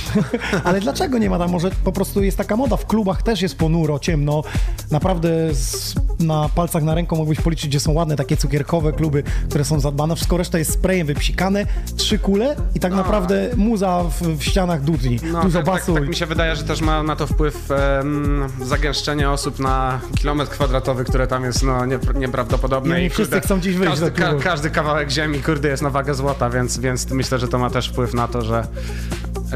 Ale 0.65 0.81
dlaczego 0.81 1.19
nie 1.19 1.31
ma 1.31 1.39
tam? 1.39 1.51
Może 1.51 1.71
po 1.85 1.93
prostu 1.93 2.23
jest 2.23 2.39
taka 2.39 2.57
moda, 2.57 2.77
w 2.77 2.87
klubach 2.87 3.23
też 3.23 3.43
jest 3.43 3.57
ponuro, 3.59 3.99
ciemno. 3.99 4.43
Naprawdę 4.91 5.55
z 5.55 5.95
na 6.21 6.49
palcach 6.55 6.83
na 6.83 6.95
ręką 6.95 7.17
mógłbyś 7.17 7.41
policzyć, 7.41 7.69
gdzie 7.69 7.81
są 7.81 7.93
ładne 7.93 8.17
takie 8.17 8.37
cukierkowe 8.37 8.93
kluby, 8.93 9.23
które 9.49 9.65
są 9.65 9.81
zadbane. 9.81 10.17
Wszystko 10.17 10.37
reszta 10.37 10.59
jest 10.59 10.73
sprayem 10.73 11.07
wypsikane, 11.07 11.67
trzy 11.97 12.19
kule 12.19 12.57
i 12.75 12.81
tak 12.81 12.93
naprawdę 12.95 13.51
muza 13.57 14.05
w, 14.05 14.23
w 14.39 14.43
ścianach 14.45 14.83
dudni. 14.83 15.19
No, 15.33 15.43
Dużo 15.43 15.59
tak, 15.59 15.67
tak, 15.67 15.75
basu. 15.75 15.95
tak 15.95 16.09
mi 16.09 16.17
się 16.17 16.27
wydaje, 16.27 16.57
że 16.57 16.63
też 16.65 16.81
ma 16.81 17.03
na 17.03 17.17
to 17.17 17.27
wpływ 17.27 17.71
em, 17.71 18.47
zagęszczenie 18.63 19.31
osób 19.31 19.59
na 19.59 20.01
kilometr 20.19 20.51
kwadratowy, 20.51 21.05
które 21.05 21.27
tam 21.27 21.45
jest 21.45 21.63
no, 21.63 21.87
nie, 21.89 21.99
nieprawdopodobne. 22.15 22.95
No 22.95 23.01
i 23.01 23.05
I, 23.05 23.11
wszyscy 23.11 23.41
chcą 23.41 23.59
gdzieś 23.59 23.77
wyjść 23.77 23.91
każdy, 23.91 24.11
klubu. 24.11 24.41
każdy 24.43 24.71
kawałek 24.71 25.11
ziemi, 25.11 25.43
kurde, 25.43 25.69
jest 25.69 25.83
na 25.83 25.91
wagę 25.91 26.15
złota, 26.15 26.51
więc, 26.51 26.79
więc 26.79 27.11
myślę, 27.11 27.39
że 27.39 27.49
to 27.49 27.59
ma 27.59 27.71
też 27.71 27.89
wpływ 27.89 28.15
na 28.15 28.29
to, 28.29 28.43
że 28.43 28.67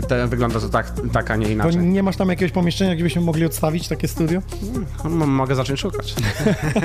te, 0.09 0.27
wygląda 0.27 0.61
to 0.61 0.69
tak, 0.69 0.93
tak, 1.13 1.31
a 1.31 1.37
nie 1.37 1.47
To 1.47 1.53
inaczej. 1.53 1.77
nie 1.79 2.03
masz 2.03 2.17
tam 2.17 2.29
jakiegoś 2.29 2.53
pomieszczenia, 2.53 2.95
gdzie 2.95 3.05
byśmy 3.05 3.23
mogli 3.23 3.45
odstawić 3.45 3.89
takie 3.89 4.09
studio? 4.09 4.41
M- 5.05 5.13
mogę 5.31 5.55
zacząć 5.55 5.81
szukać. 5.81 6.15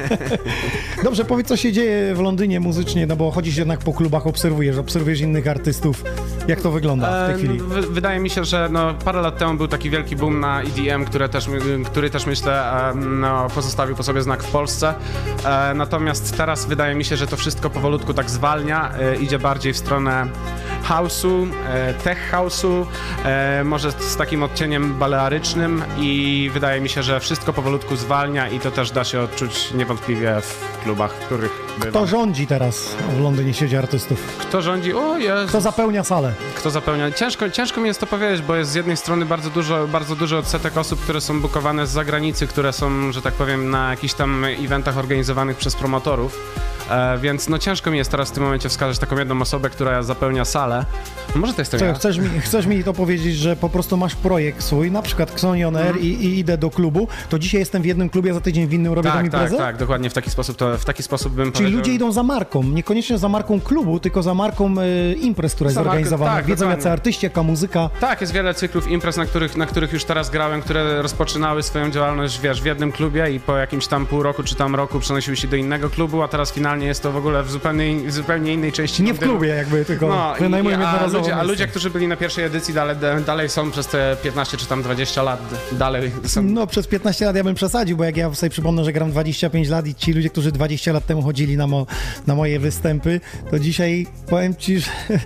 Dobrze, 1.04 1.26
powiedz, 1.26 1.48
co 1.48 1.58
się 1.58 1.72
dzieje 1.72 2.16
w 2.16 2.20
Londynie 2.20 2.60
muzycznie, 2.60 3.08
no 3.08 3.16
bo 3.16 3.32
chodzisz 3.32 3.58
jednak 3.58 3.80
po 3.80 3.94
klubach, 3.94 4.28
obserwujesz, 4.28 4.78
obserwujesz 4.78 5.20
innych 5.22 5.48
artystów. 5.48 6.04
Jak 6.48 6.62
to 6.62 6.72
wygląda 6.72 7.24
w 7.24 7.26
tej 7.28 7.36
E, 7.36 7.38
chwili? 7.38 7.60
wy- 7.60 7.82
Wydaje 7.82 8.20
mi 8.20 8.30
się, 8.30 8.46
że 8.46 8.70
no, 8.72 8.94
parę 8.94 9.22
lat 9.22 9.38
temu 9.38 9.54
był 9.58 9.68
taki 9.68 9.90
wielki 9.90 10.16
boom 10.16 10.40
na 10.40 10.62
EDM, 10.62 11.06
które 11.06 11.30
też, 11.30 11.50
który 11.86 12.10
też 12.10 12.26
myślę 12.26 12.72
no, 12.96 13.48
pozostawił 13.56 13.96
po 13.96 14.04
sobie 14.04 14.22
znak 14.22 14.44
w 14.44 14.52
Polsce. 14.52 14.94
E, 15.46 15.74
Natomiast 15.74 16.38
teraz 16.38 16.66
wydaje 16.66 16.96
mi 16.96 17.06
się, 17.06 17.18
że 17.18 17.28
to 17.28 17.38
wszystko 17.38 17.70
powolutku 17.70 18.14
tak 18.14 18.30
zwalnia, 18.30 18.92
e, 19.00 19.16
idzie 19.16 19.40
bardziej 19.40 19.74
w 19.74 19.78
stronę 19.78 20.28
house'u, 20.88 21.48
e, 21.68 21.94
tech 21.94 22.32
house'u, 22.32 22.86
e, 23.26 23.64
może 23.64 23.92
z 23.92 24.18
takim 24.18 24.44
odcieniem 24.44 24.94
balearycznym 25.00 25.84
i 26.00 26.50
wydaje 26.54 26.82
mi 26.82 26.90
się, 26.90 27.04
że 27.04 27.20
wszystko 27.20 27.54
powolutku 27.54 27.96
zwalnia 27.96 28.50
i 28.50 28.60
to 28.60 28.72
też 28.72 28.92
da 28.92 29.04
się 29.04 29.22
odczuć 29.22 29.72
niewątpliwie 29.74 30.42
w 30.42 30.80
klubach, 30.84 31.14
w 31.14 31.26
których 31.26 31.52
bywam. 31.78 31.92
Kto 31.92 32.08
rządzi 32.08 32.48
teraz 32.48 32.96
w 33.18 33.22
Londynie 33.22 33.54
siedzi 33.54 33.78
artystów? 33.78 34.38
Kto 34.38 34.62
rządzi? 34.62 34.94
O, 34.94 35.18
jest. 35.18 35.50
Kto 35.50 35.62
zapełnia 35.62 36.04
salę? 36.04 36.34
Kto 36.56 36.70
zapełnia? 36.70 37.12
Ciężko, 37.12 37.50
ciężko 37.50 37.82
mi 37.82 37.88
jest 37.88 38.00
to 38.00 38.08
powiedzieć, 38.08 38.42
bo 38.42 38.56
jest 38.56 38.72
z 38.72 38.76
jednej 38.76 38.98
strony 38.98 39.26
bardzo 39.26 39.50
dużo, 39.50 39.88
bardzo 39.88 40.16
duży 40.16 40.38
odsetek 40.38 40.78
osób, 40.78 41.00
które 41.00 41.22
są 41.22 41.42
bukowane 41.42 41.88
z 41.88 41.90
zagranicy, 41.90 42.48
które 42.48 42.74
są, 42.74 43.12
że 43.12 43.22
tak 43.22 43.34
powiem, 43.34 43.70
na 43.70 43.90
jakichś 43.90 44.14
tam 44.14 44.46
eventach 44.46 44.98
organizowanych 44.98 45.58
przez 45.58 45.76
promotorów. 45.76 46.40
E, 46.90 47.18
więc 47.18 47.50
no 47.50 47.60
ciężko 47.60 47.92
mi 47.92 47.98
jest 47.98 48.12
teraz 48.12 48.30
w 48.30 48.32
tym 48.32 48.44
momencie 48.44 48.70
wskazać 48.70 49.00
taką 49.00 49.18
jedną 49.18 49.42
osobę, 49.42 49.70
która 49.70 50.04
zapełnia 50.04 50.46
salę. 50.46 50.86
No 51.36 51.42
może 51.42 51.54
to 51.54 51.62
jestem 51.62 51.80
Co, 51.80 51.86
ja. 51.86 51.94
chcesz, 51.94 52.18
mi, 52.20 52.30
chcesz 52.40 52.66
mi 52.66 52.84
to 52.84 52.94
powiedzieć, 52.94 53.36
że 53.38 53.56
po 53.56 53.70
prostu 53.70 53.98
masz 53.98 54.16
projekt 54.16 54.62
swój, 54.64 54.92
na 54.92 55.02
przykład 55.02 55.32
Xonion 55.32 55.76
Air 55.78 55.86
Mhm. 55.88 56.06
i, 56.06 56.08
i 56.08 56.40
idę 56.40 56.58
do 56.58 56.70
klubu, 56.70 57.08
to 57.30 57.40
dzisiaj 57.40 57.60
jestem 57.60 57.82
w 57.82 57.86
jednym 57.86 58.10
klubie, 58.10 58.34
za 58.34 58.42
tydzień 58.42 58.68
w 58.68 58.74
innym 58.74 58.94
robię 58.94 59.10
Tak, 59.10 59.16
tak, 59.18 59.26
imprezę? 59.26 59.58
tak, 59.58 59.78
dokładnie 59.78 60.10
w 60.10 60.14
taki 60.14 60.30
sposób 60.30 60.58
to, 60.58 60.78
w 60.78 60.86
taki 60.86 61.04
sposób 61.04 61.34
bym 61.34 61.46
Czyli 61.46 61.54
powiedział. 61.54 61.80
ludzie 61.80 61.94
idą 61.94 62.12
za 62.12 62.24
marką, 62.24 62.64
niekoniecznie 62.64 63.18
za 63.18 63.30
marką 63.30 63.62
klubu, 63.62 64.00
tylko 64.00 64.24
za 64.24 64.34
marką 64.34 64.76
e, 64.80 65.14
imprez, 65.14 65.56
która 65.56 65.68
jest 65.68 65.76
zorganizowana. 65.76 66.36
tak, 66.36 66.46
Wiedzą 66.46 66.60
dokładnie. 66.66 66.80
jacy 66.80 66.92
artyści, 66.92 67.26
jaka 67.26 67.44
muzyka. 67.44 67.90
Tak, 68.00 68.22
jest 68.22 68.34
wiele 68.34 68.54
cyklów 68.54 68.92
imprez, 68.92 69.18
na 69.18 69.26
których, 69.26 69.58
na 69.58 69.66
których 69.66 69.94
już 69.94 70.04
teraz 70.06 70.30
grałem, 70.30 70.62
które 70.62 71.02
rozpoczynały 71.02 71.64
swoją 71.64 71.92
działalność, 71.92 72.40
wiesz, 72.42 72.62
w 72.62 72.66
jednym 72.66 72.92
klubie 72.92 73.32
i 73.32 73.40
po 73.40 73.58
jakimś 73.58 73.88
tam 73.88 74.06
pół 74.06 74.24
roku 74.24 74.44
czy 74.44 74.56
tam 74.56 74.76
roku 74.76 75.00
przenosiły 75.00 75.38
się 75.38 75.48
do 75.48 75.56
innego 75.56 75.90
klubu, 75.90 76.22
a 76.24 76.28
teraz 76.28 76.52
finalnie 76.54 76.77
jest 76.86 77.04
to 77.04 77.12
w 77.12 77.18
ogóle 77.18 77.44
w 77.44 77.52
zupełnie, 77.52 78.10
w 78.10 78.12
zupełnie 78.12 78.54
innej 78.54 78.72
części 78.72 79.04
Nie 79.04 79.14
w 79.14 79.20
klubie 79.20 79.48
jakby, 79.48 79.86
tylko 79.86 80.08
No, 80.08 80.36
i, 80.38 80.40
wynajmują 80.40 80.78
a, 80.78 80.82
jednorazowo 80.82 81.18
ludzie, 81.20 81.36
a 81.36 81.44
ludzie, 81.44 81.68
którzy 81.68 81.90
byli 81.90 82.08
na 82.08 82.16
pierwszej 82.18 82.46
edycji, 82.46 82.74
dalej, 82.74 82.96
dalej 83.26 83.50
są 83.50 83.72
przez 83.72 83.88
te 83.88 84.18
15 84.24 84.58
czy 84.58 84.66
tam 84.66 84.84
20 84.84 85.24
lat, 85.24 85.40
dalej 85.72 86.12
są. 86.26 86.44
No 86.44 86.68
przez 86.68 86.88
15 86.88 87.26
lat 87.26 87.36
ja 87.36 87.44
bym 87.44 87.56
przesadził, 87.56 87.98
bo 87.98 88.04
jak 88.04 88.18
ja 88.18 88.34
sobie 88.36 88.50
przypomnę, 88.50 88.84
że 88.84 88.94
gram 88.94 89.12
25 89.12 89.70
lat 89.70 89.88
i 89.88 89.96
ci 89.96 90.14
ludzie, 90.14 90.30
którzy 90.30 90.52
20 90.52 90.94
lat 90.94 91.06
temu 91.06 91.22
chodzili 91.22 91.58
na, 91.58 91.68
mo, 91.68 91.86
na 92.28 92.36
moje 92.36 92.60
występy, 92.60 93.22
to 93.52 93.60
dzisiaj 93.60 94.08
powiem 94.30 94.56
ci, 94.56 94.80
że... 94.80 94.90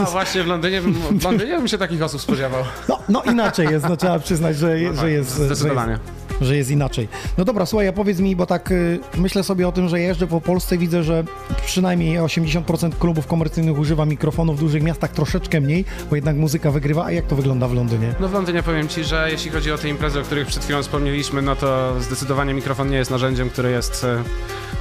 No 0.00 0.04
właśnie 0.06 0.42
w 0.42 0.46
Londynie, 0.46 0.80
bym, 0.80 0.94
w 0.94 1.24
Londynie 1.24 1.56
bym 1.56 1.68
się 1.68 1.78
takich 1.78 2.02
osób 2.02 2.20
spodziewał. 2.20 2.64
No, 2.88 2.98
no 3.08 3.22
inaczej 3.22 3.66
jest, 3.70 3.88
no 3.88 3.96
trzeba 3.96 4.18
przyznać, 4.18 4.56
że, 4.56 4.76
No 4.76 4.90
tak, 4.90 5.00
że 5.00 5.10
jest... 5.10 5.36
Że 5.38 5.46
zdecydowanie. 5.46 5.92
jest, 5.92 6.15
że 6.40 6.56
jest 6.56 6.70
inaczej. 6.70 7.08
No 7.38 7.44
dobra, 7.44 7.66
słuchaj, 7.66 7.88
a 7.88 7.92
powiedz 7.92 8.20
mi, 8.20 8.36
bo 8.36 8.46
tak 8.46 8.70
y, 8.70 8.98
myślę 9.16 9.44
sobie 9.44 9.68
o 9.68 9.72
tym, 9.72 9.88
że 9.88 10.00
jeżdżę 10.00 10.26
po 10.26 10.40
Polsce 10.40 10.76
i 10.76 10.78
widzę, 10.78 11.02
że 11.02 11.24
przynajmniej 11.66 12.18
80% 12.18 12.90
klubów 12.98 13.26
komercyjnych 13.26 13.78
używa 13.78 14.04
mikrofonu, 14.06 14.54
w 14.54 14.60
dużych 14.60 14.82
miastach 14.82 15.10
troszeczkę 15.10 15.60
mniej, 15.60 15.84
bo 16.10 16.16
jednak 16.16 16.36
muzyka 16.36 16.70
wygrywa. 16.70 17.04
A 17.04 17.12
jak 17.12 17.26
to 17.26 17.36
wygląda 17.36 17.68
w 17.68 17.74
Londynie? 17.74 18.14
No 18.20 18.28
w 18.28 18.32
Londynie 18.32 18.62
powiem 18.62 18.88
ci, 18.88 19.04
że 19.04 19.28
jeśli 19.30 19.50
chodzi 19.50 19.72
o 19.72 19.78
te 19.78 19.88
imprezy, 19.88 20.20
o 20.20 20.22
których 20.22 20.46
przed 20.46 20.64
chwilą 20.64 20.82
wspomnieliśmy, 20.82 21.42
no 21.42 21.56
to 21.56 22.00
zdecydowanie 22.00 22.54
mikrofon 22.54 22.90
nie 22.90 22.96
jest 22.96 23.10
narzędziem, 23.10 23.50
które 23.50 23.70
jest 23.70 24.04
e, 24.04 24.22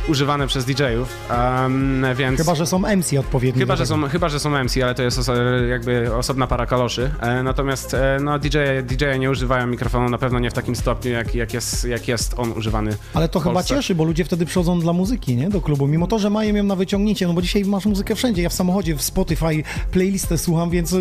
używane 0.08 0.48
przez 0.48 0.66
DJ-ów, 0.66 1.16
um, 1.30 2.06
więc... 2.16 2.40
Chyba, 2.40 2.56
że 2.56 2.66
są 2.66 2.80
MC 2.80 3.20
odpowiedni. 3.20 3.62
Chyba 3.62 3.76
że, 3.76 3.86
są, 3.86 4.10
chyba, 4.10 4.30
że 4.30 4.40
są 4.40 4.64
MC, 4.64 4.84
ale 4.84 4.96
to 4.96 5.04
jest 5.04 5.20
oso 5.20 5.36
jakby 5.70 6.16
osobna 6.16 6.48
para 6.48 6.66
kaloszy. 6.66 7.12
E, 7.22 7.44
natomiast 7.44 7.94
e, 7.94 8.18
no, 8.22 8.40
DJ, 8.40 8.58
DJ 8.84 9.06
nie 9.20 9.30
używają 9.30 9.68
mikrofonu 9.68 10.10
na 10.10 10.18
pewno 10.18 10.40
nie 10.40 10.52
w 10.52 10.54
takim 10.54 10.76
stopniu, 10.76 11.12
jak, 11.12 11.36
jak, 11.36 11.45
jest, 11.54 11.86
jak 11.86 12.08
jest 12.08 12.34
on 12.38 12.52
używany. 12.52 12.98
Ale 13.14 13.30
to 13.30 13.40
chyba 13.40 13.64
cieszy, 13.64 13.96
bo 13.96 14.04
ludzie 14.04 14.26
wtedy 14.26 14.46
przychodzą 14.46 14.80
dla 14.80 14.94
muzyki, 14.94 15.36
nie? 15.36 15.50
Do 15.50 15.62
klubu. 15.62 15.88
Mimo 15.88 16.08
to, 16.08 16.20
że 16.20 16.30
mają 16.30 16.56
ją 16.56 16.64
na 16.64 16.76
wyciągnięcie, 16.76 17.28
no 17.28 17.34
bo 17.34 17.42
dzisiaj 17.42 17.66
masz 17.66 17.86
muzykę 17.86 18.16
wszędzie. 18.16 18.42
Ja 18.42 18.50
w 18.50 18.54
samochodzie, 18.54 18.96
w 18.96 19.02
Spotify 19.02 19.64
playlistę 19.92 20.38
słucham, 20.38 20.70
więc 20.70 20.96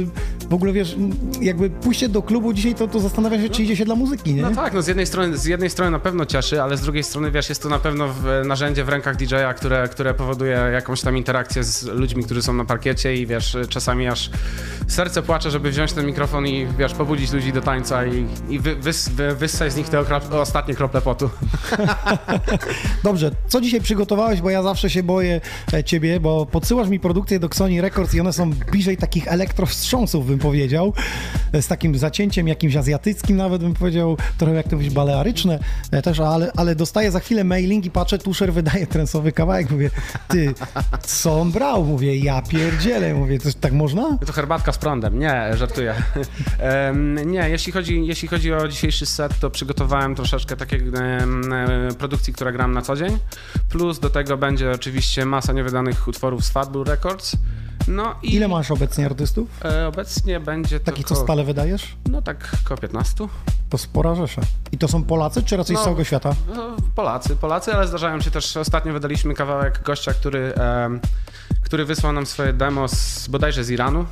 w 0.49 0.55
ogóle 0.55 0.73
wiesz, 0.73 0.97
jakby 1.41 1.71
pójście 1.71 2.09
do 2.09 2.23
klubu 2.23 2.53
dzisiaj, 2.53 2.75
to, 2.75 2.89
to 2.89 3.01
zastanawiam 3.01 3.43
się, 3.43 3.49
czy 3.49 3.63
idzie 3.63 3.77
się 3.77 3.85
dla 3.85 3.95
muzyki, 3.95 4.35
nie? 4.35 4.43
No 4.43 4.51
tak, 4.51 4.75
no 4.75 4.83
z 4.83 4.87
jednej, 4.87 5.07
strony, 5.07 5.39
z 5.39 5.45
jednej 5.45 5.71
strony 5.71 5.91
na 5.91 5.99
pewno 5.99 6.27
cieszy, 6.27 6.63
ale 6.63 6.77
z 6.77 6.81
drugiej 6.81 7.03
strony, 7.03 7.31
wiesz, 7.31 7.49
jest 7.49 7.63
to 7.63 7.69
na 7.69 7.79
pewno 7.79 8.09
w, 8.09 8.25
narzędzie 8.47 8.85
w 8.85 8.89
rękach 8.89 9.17
DJ-a, 9.17 9.55
które, 9.55 9.89
które 9.89 10.15
powoduje 10.15 10.57
jakąś 10.73 11.01
tam 11.01 11.17
interakcję 11.17 11.65
z 11.65 11.85
ludźmi, 11.85 12.25
którzy 12.25 12.43
są 12.43 12.53
na 12.53 12.65
parkiecie 12.65 13.17
i 13.17 13.27
wiesz, 13.27 13.57
czasami 13.69 14.09
aż 14.09 14.31
serce 14.89 15.23
płacze, 15.23 15.51
żeby 15.51 15.71
wziąć 15.71 15.93
ten 15.93 16.07
mikrofon 16.07 16.47
i 16.47 16.67
wiesz, 16.79 16.95
pobudzić 16.95 17.33
ludzi 17.33 17.53
do 17.53 17.61
tańca 17.61 18.07
i, 18.07 18.27
i 18.49 18.59
wy, 18.59 18.77
wys, 18.77 19.09
wy, 19.09 19.35
wyssać 19.35 19.73
z 19.73 19.77
nich 19.77 19.89
te 19.89 19.99
okra- 20.01 20.21
ostatnie 20.41 20.75
krople 20.75 21.01
potu. 21.01 21.31
Dobrze, 23.05 23.31
co 23.49 23.61
dzisiaj 23.61 23.81
przygotowałeś, 23.81 24.41
bo 24.41 24.51
ja 24.51 24.63
zawsze 24.63 24.91
się 24.91 25.03
boję 25.03 25.41
e, 25.73 25.85
ciebie, 25.85 26.21
bo 26.21 26.47
podsyłasz 26.47 26.89
mi 26.89 27.01
produkcje 27.01 27.39
do 27.39 27.49
Sony 27.53 27.81
Records 27.81 28.15
i 28.15 28.21
one 28.21 28.33
są 28.33 28.51
bliżej 28.51 28.97
takich 28.97 29.29
elektrowstrząsów, 29.29 30.27
bym 30.27 30.39
powiedział, 30.39 30.93
e, 31.53 31.63
z 31.63 31.67
takim 31.67 31.99
zacięciem 31.99 32.49
jakimś 32.49 32.77
azjatyckim 32.77 33.37
nawet, 33.37 33.63
bym 33.63 33.75
powiedział, 33.75 34.17
trochę 34.39 34.55
jak 34.55 34.69
to 34.69 34.77
być 34.77 34.91
balearyczne 34.91 35.59
e, 35.91 36.03
też, 36.03 36.21
ale, 36.21 36.53
ale 36.57 36.75
dostaję 36.75 37.11
za 37.11 37.21
chwilę 37.21 37.45
mailing 37.45 37.85
i 37.85 37.91
patrzę, 37.91 38.19
Tuszer 38.19 38.53
wydaje 38.53 38.87
trensowy 38.87 39.33
kawałek, 39.33 39.71
mówię, 39.71 39.91
ty, 40.29 40.55
co 41.03 41.41
on 41.41 41.53
brał? 41.53 41.85
Mówię, 41.85 42.19
ja 42.19 42.43
pierdzielę, 42.43 43.15
mówię, 43.15 43.39
to 43.39 43.49
tak 43.61 43.73
można? 43.73 44.19
To 44.27 44.33
herbatka 44.33 44.73
z 44.73 44.79
prądem. 44.79 45.19
Nie, 45.19 45.51
żartuję. 45.57 45.95
Em, 46.59 47.31
nie, 47.31 47.51
jeśli 47.51 47.73
chodzi, 47.73 48.07
jeśli 48.07 48.29
chodzi 48.29 48.53
o 48.53 48.69
dzisiejszy 48.69 49.07
set, 49.07 49.39
to 49.41 49.51
przygotowałem 49.51 50.15
troszeczkę 50.25 50.57
takiej 50.57 50.81
e, 50.89 51.95
produkcji, 51.99 52.33
która 52.33 52.53
gram 52.53 52.73
na 52.73 52.83
co 52.83 52.97
dzień. 52.97 53.19
Plus 53.69 53.99
do 53.99 54.11
tego 54.11 54.37
będzie 54.37 54.71
oczywiście 54.71 55.27
masa 55.27 55.53
niewydanych 55.53 56.09
utworów 56.09 56.45
z 56.45 56.51
Fatbull 56.51 56.85
Records. 56.85 57.37
No 57.89 58.15
i 58.23 58.35
Ile 58.35 58.49
masz 58.49 58.71
obecnie 58.71 59.07
artystów? 59.07 59.49
e, 59.65 59.89
obecnie 59.89 60.41
będzie 60.41 60.81
Takich, 60.81 61.05
co 61.07 61.15
tylko, 61.15 61.25
stale 61.25 61.45
wydajesz? 61.45 61.97
No 62.11 62.23
tak, 62.23 62.57
około 62.65 62.79
15. 62.81 63.29
To 63.71 63.79
spora 63.79 64.15
rzesza. 64.15 64.43
I 64.73 64.79
to 64.79 64.89
są 64.89 65.05
Polacy, 65.05 65.43
czy 65.43 65.57
raczej 65.57 65.77
z 65.77 65.79
No. 65.79 65.85
całego 65.85 66.05
świata? 66.05 66.35
No, 66.57 66.77
Polacy, 66.95 67.37
Polacy, 67.37 67.73
ale 67.75 67.89
zdarzają 67.89 68.21
się 68.21 68.31
też. 68.31 68.57
Ostatnio 68.57 68.93
wydaliśmy 68.93 69.35
kawałek 69.35 69.83
gościa, 69.83 70.13
który, 70.15 70.55
em, 70.55 71.01
który 71.63 71.85
wysłał 71.85 72.13
nam 72.13 72.27
swoje 72.27 72.53
demo 72.53 72.89
z, 72.89 73.29
bodajże 73.29 73.65
z 73.65 73.71
Iranu. 73.71 74.07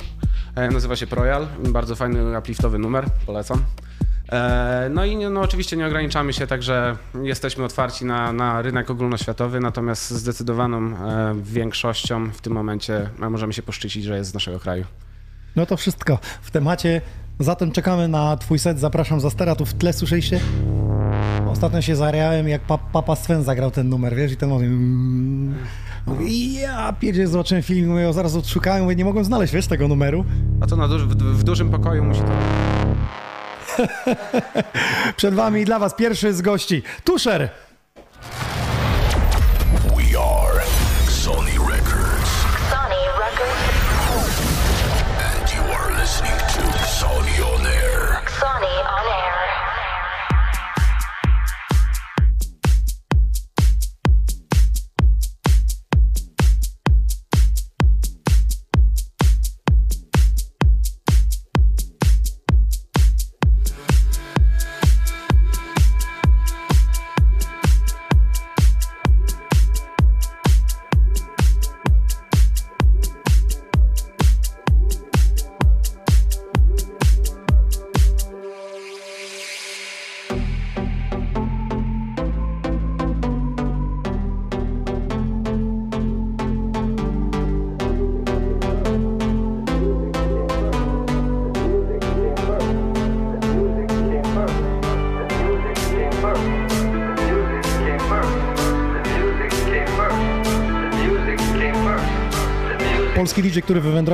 E, 0.55 0.67
nazywa 0.71 0.95
się 0.95 1.07
Projal. 1.07 1.47
Bardzo 1.69 1.95
fajny, 1.95 2.39
upliftowy 2.39 2.79
numer. 2.79 3.05
Polecam. 3.25 3.63
E, 4.33 4.89
no 4.93 5.05
i 5.05 5.17
no, 5.17 5.41
oczywiście 5.41 5.77
nie 5.77 5.87
ograniczamy 5.87 6.33
się, 6.33 6.47
także 6.47 6.97
jesteśmy 7.23 7.63
otwarci 7.63 8.05
na, 8.05 8.33
na 8.33 8.61
rynek 8.61 8.89
ogólnoświatowy, 8.89 9.59
natomiast 9.59 10.11
zdecydowaną 10.11 10.77
e, 10.77 11.35
większością 11.43 12.31
w 12.31 12.41
tym 12.41 12.53
momencie 12.53 13.09
e, 13.21 13.29
możemy 13.29 13.53
się 13.53 13.61
poszczycić, 13.61 14.03
że 14.03 14.17
jest 14.17 14.31
z 14.31 14.33
naszego 14.33 14.59
kraju. 14.59 14.85
No 15.55 15.65
to 15.65 15.77
wszystko 15.77 16.19
w 16.41 16.51
temacie. 16.51 17.01
Zatem 17.39 17.71
czekamy 17.71 18.07
na 18.07 18.37
twój 18.37 18.59
set. 18.59 18.79
Zapraszam 18.79 19.19
za 19.19 19.29
stera. 19.29 19.55
Tu 19.55 19.65
w 19.65 19.73
tle 19.73 19.93
słyszeliście? 19.93 20.39
Ostatnio 21.51 21.81
się 21.81 21.95
zareałem, 21.95 22.47
jak 22.47 22.61
pa, 22.61 22.77
Papa 22.77 23.15
Sven 23.15 23.43
zagrał 23.43 23.71
ten 23.71 23.89
numer, 23.89 24.15
wiesz? 24.15 24.31
I 24.31 24.37
ten 24.37 24.49
mówię... 24.49 24.65
Mm, 24.65 25.55
ja 26.61 26.93
pierdzie, 26.93 27.27
zobaczyłem 27.27 27.63
film, 27.63 27.89
mówię, 27.89 28.13
zaraz 28.13 28.35
odszukałem, 28.35 28.83
mówię, 28.83 28.95
nie 28.95 29.05
mogłem 29.05 29.25
znaleźć, 29.25 29.53
wiesz, 29.53 29.67
tego 29.67 29.87
numeru. 29.87 30.25
A 30.61 30.67
to 30.67 30.75
na 30.75 30.87
duży, 30.87 31.05
w, 31.05 31.15
w 31.15 31.43
dużym 31.43 31.69
pokoju 31.69 32.03
musi 32.03 32.21
to... 32.21 32.72
Przed 35.17 35.33
wami 35.33 35.61
i 35.61 35.65
dla 35.65 35.79
was 35.79 35.95
pierwszy 35.95 36.33
z 36.33 36.41
gości, 36.41 36.83
Tuszer! 37.03 37.49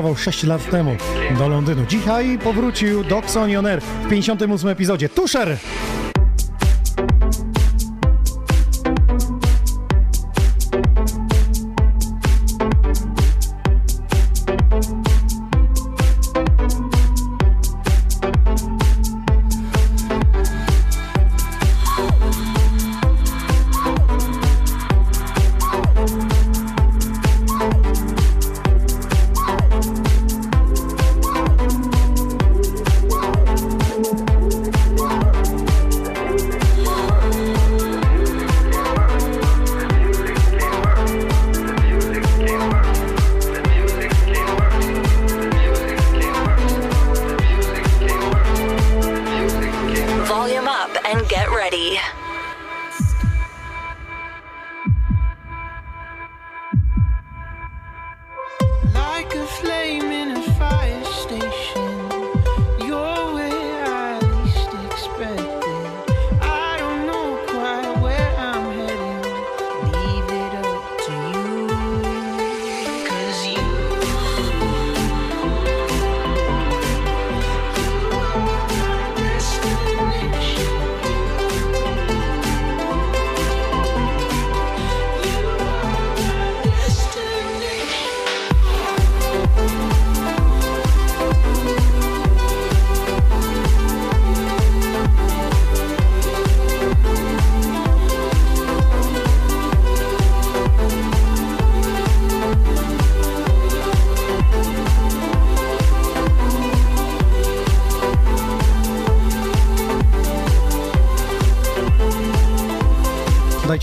Wywędrował 0.09 0.15
6 0.15 0.43
lat 0.43 0.69
temu 0.69 0.95
do 1.37 1.47
Londynu. 1.47 1.85
Dzisiaj 1.85 2.39
powrócił 2.43 3.03
do 3.03 3.17
Xonion 3.17 3.65
Air 3.65 3.81
w 3.81 4.09
58 4.09 4.69
epizodzie. 4.69 5.09
Tusher! 5.09 5.57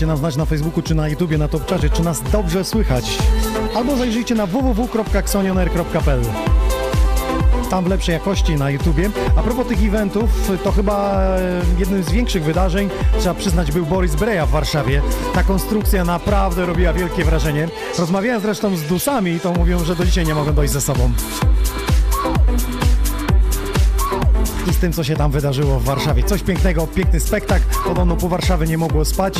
Nam 0.07 0.17
znać 0.17 0.35
na 0.35 0.45
Facebooku 0.45 0.81
czy 0.83 0.95
na 0.95 1.07
YouTubie, 1.07 1.37
na 1.37 1.47
Topczacie, 1.47 1.89
czy 1.89 2.03
nas 2.03 2.21
dobrze 2.31 2.63
słychać. 2.63 3.17
Albo 3.75 3.95
zajrzyjcie 3.95 4.35
na 4.35 4.45
www.xonionair.pl 4.45 6.21
Tam 7.69 7.83
w 7.83 7.87
lepszej 7.87 8.13
jakości 8.13 8.55
na 8.55 8.69
YouTubie. 8.69 9.09
A 9.35 9.43
propos 9.43 9.67
tych 9.67 9.83
eventów, 9.83 10.51
to 10.63 10.71
chyba 10.71 11.21
e, 11.21 11.61
jednym 11.79 12.03
z 12.03 12.11
większych 12.11 12.43
wydarzeń, 12.43 12.89
trzeba 13.19 13.35
przyznać, 13.35 13.71
był 13.71 13.85
Boris 13.85 14.15
Breja 14.15 14.45
w 14.45 14.49
Warszawie. 14.49 15.01
Ta 15.33 15.43
konstrukcja 15.43 16.05
naprawdę 16.05 16.65
robiła 16.65 16.93
wielkie 16.93 17.25
wrażenie. 17.25 17.67
Rozmawiałem 17.99 18.41
zresztą 18.41 18.75
z 18.75 18.83
Dusami 18.83 19.31
i 19.31 19.39
to 19.39 19.51
mówią, 19.53 19.83
że 19.83 19.95
do 19.95 20.05
dzisiaj 20.05 20.25
nie 20.25 20.35
mogą 20.35 20.53
dojść 20.53 20.73
ze 20.73 20.81
sobą. 20.81 21.11
i 24.69 24.73
z 24.73 24.77
tym, 24.77 24.93
co 24.93 25.03
się 25.03 25.15
tam 25.15 25.31
wydarzyło 25.31 25.79
w 25.79 25.83
Warszawie. 25.83 26.23
Coś 26.23 26.43
pięknego, 26.43 26.87
piękny 26.87 27.19
spektakl. 27.19 27.63
Podobno 27.85 28.15
pół 28.15 28.29
Warszawy 28.29 28.67
nie 28.67 28.77
mogło 28.77 29.05
spać. 29.05 29.39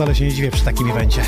Wcale 0.00 0.14
się 0.14 0.24
nie 0.24 0.32
dziwię 0.32 0.50
przy 0.50 0.64
takim 0.64 0.90
evencie. 0.90 1.22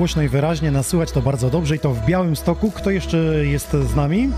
Głośno 0.00 0.22
i 0.22 0.28
wyraźnie, 0.28 0.70
nasuwać 0.70 1.12
to 1.12 1.22
bardzo 1.22 1.50
dobrze 1.50 1.76
i 1.76 1.78
to 1.78 1.90
w 1.90 2.06
Białym 2.06 2.36
Stoku. 2.36 2.70
Kto 2.70 2.90
jeszcze 2.90 3.16
jest 3.46 3.70
z 3.70 3.94
nami? 3.94 4.30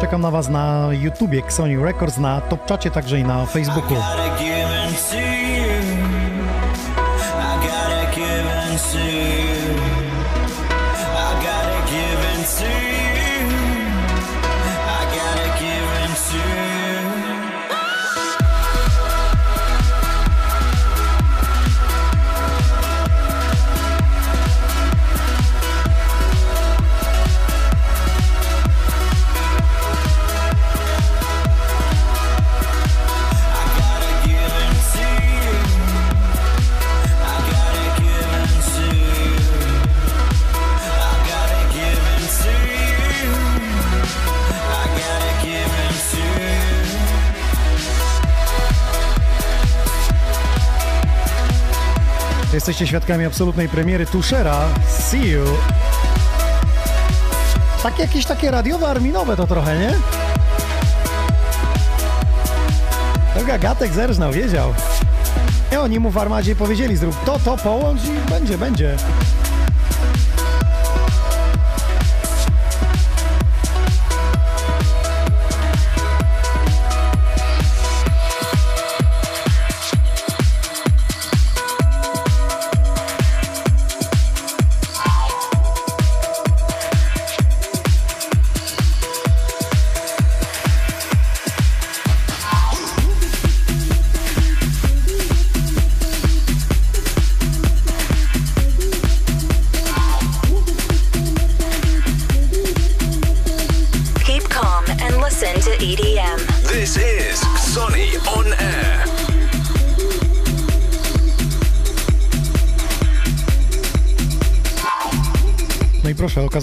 Czekam 0.00 0.20
na 0.20 0.30
Was 0.30 0.48
na 0.48 0.88
YouTubie 0.92 1.42
Sony 1.48 1.84
Records, 1.84 2.18
na 2.18 2.40
Topczacie, 2.40 2.90
także 2.90 3.20
i 3.20 3.24
na 3.24 3.46
Facebooku. 3.46 3.96
Jesteście 52.74 52.90
świadkami 52.90 53.24
absolutnej 53.24 53.68
premiery 53.68 54.06
Tuszera. 54.06 54.68
See 54.88 55.28
you. 55.28 55.44
Tak 57.82 57.98
jakieś 57.98 58.26
takie 58.26 58.50
radiowe, 58.50 58.88
arminowe 58.88 59.36
to 59.36 59.46
trochę, 59.46 59.78
nie? 59.78 59.92
To 63.34 63.46
Gagatek 63.46 63.92
zerżnął, 63.92 64.32
wiedział. 64.32 64.74
I 65.72 65.76
oni 65.76 66.00
mu 66.00 66.10
w 66.10 66.18
armadzie 66.18 66.56
powiedzieli, 66.56 66.96
zrób 66.96 67.24
to, 67.24 67.38
to, 67.44 67.56
połącz 67.56 68.00
i 68.04 68.30
będzie, 68.30 68.58
będzie. 68.58 68.96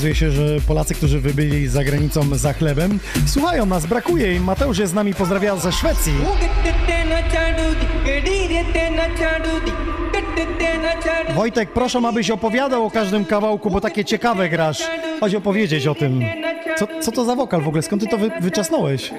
Okazuje 0.01 0.15
się, 0.15 0.31
że 0.31 0.61
Polacy, 0.67 0.93
którzy 0.93 1.19
wybyli 1.19 1.67
za 1.67 1.83
granicą 1.83 2.37
za 2.37 2.53
chlebem, 2.53 2.99
słuchają 3.25 3.65
nas, 3.65 3.85
brakuje 3.85 4.35
im. 4.35 4.43
Mateusz 4.43 4.77
jest 4.77 4.91
z 4.91 4.95
nami, 4.95 5.13
pozdrawia 5.13 5.55
ze 5.55 5.71
Szwecji. 5.71 6.13
Wojtek, 11.35 11.73
proszę, 11.73 11.99
abyś 12.07 12.31
opowiadał 12.31 12.85
o 12.85 12.91
każdym 12.91 13.25
kawałku, 13.25 13.69
bo 13.69 13.81
takie 13.81 14.05
ciekawe 14.05 14.49
grasz. 14.49 14.83
Chodź 15.19 15.35
opowiedzieć 15.35 15.87
o 15.87 15.95
tym. 15.95 16.21
Co, 16.77 16.87
co 17.01 17.11
to 17.11 17.25
za 17.25 17.35
wokal 17.35 17.61
w 17.61 17.67
ogóle? 17.67 17.83
Skąd 17.83 18.03
ty 18.03 18.07
to 18.09 18.17
wy, 18.17 18.31
wyczasnąłeś? 18.41 19.11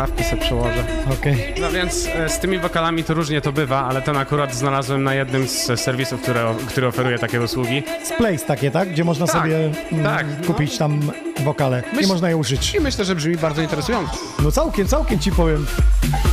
Słuchawki 0.00 0.24
sobie 0.24 0.42
przełożę. 0.42 0.84
Okej. 1.20 1.54
No 1.60 1.70
więc 1.70 2.06
e, 2.06 2.28
z 2.28 2.38
tymi 2.38 2.58
wokalami 2.58 3.04
to 3.04 3.14
różnie 3.14 3.40
to 3.40 3.52
bywa, 3.52 3.84
ale 3.86 4.02
ten 4.02 4.16
akurat 4.16 4.54
znalazłem 4.54 5.04
na 5.04 5.14
jednym 5.14 5.48
z 5.48 5.80
serwisów, 5.80 6.22
które, 6.22 6.54
który 6.68 6.86
oferuje 6.86 7.18
takie 7.18 7.40
usługi. 7.40 7.82
Z 8.04 8.12
Place 8.12 8.46
takie, 8.46 8.70
tak? 8.70 8.88
Gdzie 8.90 9.04
można 9.04 9.26
Tak, 9.26 9.36
sobie 9.42 9.56
mm, 9.92 10.04
tak, 10.04 10.26
no. 10.40 10.46
kupić 10.46 10.78
tam 10.78 11.00
wokale 11.44 11.82
i 11.92 11.96
Myśl- 11.96 12.08
można 12.08 12.28
je 12.28 12.36
użyć. 12.36 12.74
I 12.74 12.80
myślę, 12.80 13.04
że 13.04 13.14
brzmi 13.14 13.36
bardzo 13.36 13.62
interesująco. 13.62 14.12
No 14.42 14.52
całkiem, 14.52 14.88
całkiem 14.88 15.18
ci 15.18 15.32
powiem. 15.32 15.66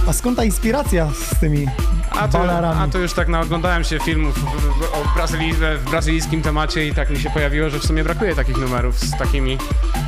A 0.07 0.13
skąd 0.13 0.37
ta 0.37 0.43
inspiracja 0.43 1.09
z 1.35 1.39
tymi 1.39 1.67
A 2.11 2.27
to, 2.27 2.37
balarami? 2.37 2.81
a 2.81 2.87
to 2.87 2.97
już 2.99 3.13
tak 3.13 3.27
naoglądałem 3.27 3.83
się 3.83 3.99
filmów 3.99 4.35
w, 4.35 4.41
w, 4.41 4.83
o 4.83 5.15
Brazylii, 5.15 5.53
w 5.53 5.89
brazylijskim 5.89 6.41
temacie 6.41 6.87
i 6.87 6.93
tak 6.93 7.09
mi 7.09 7.19
się 7.19 7.29
pojawiło, 7.29 7.69
że 7.69 7.79
w 7.79 7.83
sumie 7.83 8.03
brakuje 8.03 8.35
takich 8.35 8.57
numerów 8.57 8.99
z 8.99 9.17
takimi 9.17 9.57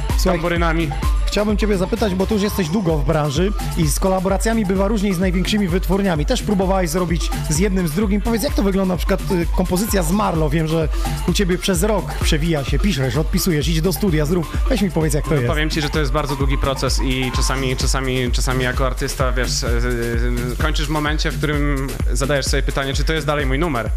Słuchaj, 0.07 0.33
tamburynami. 0.33 0.89
Chciałbym 1.29 1.57
Ciebie 1.57 1.77
zapytać, 1.77 2.15
bo 2.15 2.27
tu 2.27 2.33
już 2.33 2.43
jesteś 2.43 2.69
długo 2.69 2.97
w 2.97 3.05
branży 3.05 3.51
i 3.77 3.87
z 3.87 3.99
kolaboracjami 3.99 4.65
bywa 4.65 4.87
różniej 4.87 5.13
z 5.13 5.19
największymi 5.19 5.67
wytwórniami. 5.67 6.25
Też 6.25 6.41
próbowałeś 6.41 6.89
zrobić 6.89 7.29
z 7.49 7.59
jednym, 7.59 7.87
z 7.87 7.91
drugim. 7.91 8.21
Powiedz, 8.21 8.43
jak 8.43 8.53
to 8.53 8.63
wygląda 8.63 8.93
na 8.93 8.97
przykład 8.97 9.21
y, 9.31 9.45
kompozycja 9.57 10.03
z 10.03 10.11
Marlo? 10.11 10.49
Wiem, 10.49 10.67
że 10.67 10.87
u 11.27 11.33
Ciebie 11.33 11.57
przez 11.57 11.83
rok 11.83 12.13
przewija 12.21 12.63
się, 12.63 12.79
piszesz, 12.79 13.17
odpisujesz, 13.17 13.67
idź 13.67 13.81
do 13.81 13.93
studia, 13.93 14.25
zrób. 14.25 14.57
Weź 14.69 14.81
mi 14.81 14.91
powiedz, 14.91 15.13
jak 15.13 15.27
to 15.27 15.35
jest. 15.35 15.47
Powiem 15.47 15.69
ci, 15.69 15.81
że 15.81 15.89
to 15.89 15.99
jest 15.99 16.11
bardzo 16.11 16.35
długi 16.35 16.57
proces 16.57 16.99
i 17.03 17.31
czasami, 17.35 17.75
czasami, 17.75 18.31
czasami 18.31 18.63
jako 18.63 18.85
artysta, 18.85 19.31
wiesz, 19.31 19.63
e, 19.63 19.67
e, 19.67 20.55
kończysz 20.61 20.87
w 20.87 20.89
momencie, 20.89 21.31
w 21.31 21.37
którym 21.37 21.87
zadajesz 22.11 22.45
sobie 22.45 22.63
pytanie, 22.63 22.93
czy 22.93 23.03
to 23.03 23.13
jest 23.13 23.27
dalej 23.27 23.45
mój 23.45 23.59
numer. 23.59 23.89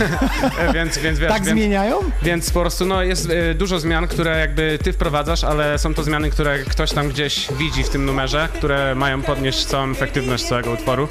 więc, 0.74 0.98
więc 0.98 1.18
wiesz, 1.18 1.28
Tak 1.28 1.44
więc, 1.44 1.58
zmieniają? 1.58 1.96
Więc 2.22 2.50
po 2.50 2.60
prostu 2.60 2.86
no, 2.86 3.02
jest 3.02 3.30
e, 3.30 3.54
dużo 3.54 3.80
zmian, 3.80 4.08
które 4.08 4.38
jakby 4.38 4.78
ty 4.82 4.92
wprowadzasz, 4.92 5.44
ale 5.44 5.78
są 5.78 5.94
to 5.94 6.02
zmiany, 6.02 6.30
które 6.30 6.53
ktoś 6.58 6.92
tam 6.92 7.08
gdzieś 7.08 7.48
widzi 7.58 7.84
w 7.84 7.88
tym 7.88 8.04
numerze, 8.04 8.48
które 8.54 8.94
mają 8.94 9.22
podnieść 9.22 9.64
całą 9.64 9.90
efektywność 9.90 10.44
całego 10.44 10.70
utworu. 10.72 11.08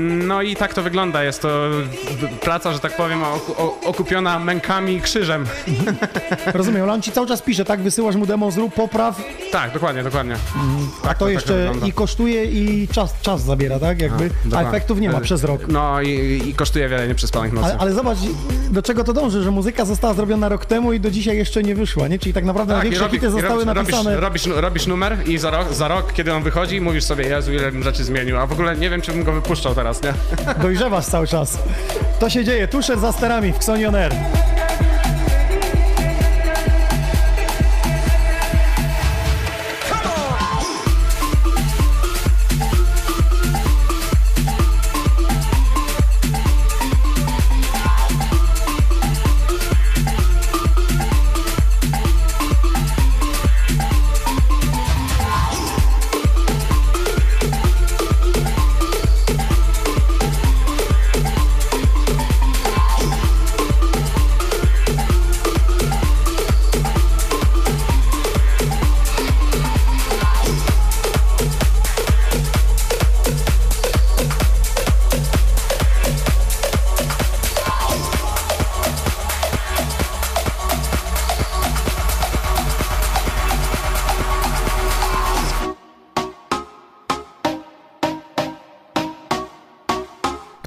No 0.00 0.42
i 0.42 0.56
tak 0.56 0.74
to 0.74 0.82
wygląda. 0.82 1.24
Jest 1.24 1.42
to 1.42 1.48
praca, 2.40 2.72
że 2.72 2.78
tak 2.78 2.96
powiem, 2.96 3.20
okupiona 3.84 4.38
mękami 4.38 4.92
i 4.94 5.00
krzyżem. 5.00 5.46
Rozumiem, 6.54 6.82
ale 6.82 6.92
on 6.92 7.02
Ci 7.02 7.12
cały 7.12 7.26
czas 7.26 7.42
pisze, 7.42 7.64
tak? 7.64 7.80
Wysyłasz 7.80 8.16
mu 8.16 8.26
demo, 8.26 8.50
zrób, 8.50 8.74
popraw, 8.74 9.22
Tak, 9.52 9.72
dokładnie, 9.72 10.02
dokładnie. 10.02 10.36
a 11.02 11.14
to 11.14 11.24
tak 11.24 11.34
jeszcze 11.34 11.56
wygląda. 11.56 11.86
i 11.86 11.92
kosztuje 11.92 12.44
i 12.44 12.88
czas, 12.88 13.14
czas 13.22 13.42
zabiera, 13.42 13.78
tak? 13.78 14.00
Jakby, 14.02 14.24
a, 14.24 14.44
dokładnie. 14.44 14.68
efektów 14.68 15.00
nie 15.00 15.10
ma 15.10 15.18
E, 15.18 15.20
przez 15.20 15.44
rok. 15.44 15.60
No 15.68 16.00
i, 16.02 16.42
i 16.48 16.54
kosztuje 16.54 16.88
wiele 16.88 17.08
nieprzespanych 17.08 17.52
nocy. 17.52 17.66
Ale, 17.66 17.78
ale 17.78 17.92
zobacz, 17.92 18.18
do 18.70 18.82
czego 18.82 19.04
to 19.04 19.12
dąży, 19.12 19.42
że 19.42 19.50
muzyka 19.50 19.84
została 19.84 20.14
zrobiona 20.14 20.48
rok 20.48 20.66
temu 20.66 20.92
i 20.92 21.00
do 21.00 21.10
dzisiaj 21.10 21.36
jeszcze 21.36 21.62
nie 21.62 21.74
wyszła, 21.74 22.08
nie? 22.08 22.18
Czyli 22.18 22.32
tak 22.32 22.44
naprawdę 22.44 22.72
Tak, 22.74 22.82
największe 22.82 23.04
robi- 23.08 23.10
hity 23.12 23.30
zostały 23.30 23.64
robisz, 23.64 23.74
napisane... 23.74 24.20
Robisz, 24.20 24.46
robisz, 24.46 24.49
robisz 24.54 24.86
numer 24.86 25.16
i 25.28 25.38
za 25.38 25.50
rok, 25.50 25.72
za 25.72 25.88
rok, 25.88 26.12
kiedy 26.12 26.34
on 26.34 26.42
wychodzi, 26.42 26.80
mówisz 26.80 27.04
sobie, 27.04 27.24
Jezu, 27.24 27.52
ile 27.52 27.72
bym 27.72 27.82
rzeczy 27.82 28.04
zmienił, 28.04 28.38
a 28.38 28.46
w 28.46 28.52
ogóle 28.52 28.76
nie 28.76 28.90
wiem, 28.90 29.02
czy 29.02 29.12
bym 29.12 29.24
go 29.24 29.32
wypuszczał 29.32 29.74
teraz, 29.74 30.02
nie? 30.02 30.12
Dojrzewasz 30.62 31.06
cały 31.06 31.26
czas. 31.26 31.58
To 32.20 32.30
się 32.30 32.44
dzieje. 32.44 32.68
Tuszer 32.68 32.98
za 32.98 33.12
sterami 33.12 33.52
w 33.52 33.56
Xonion 33.56 33.94
Air. 33.94 34.12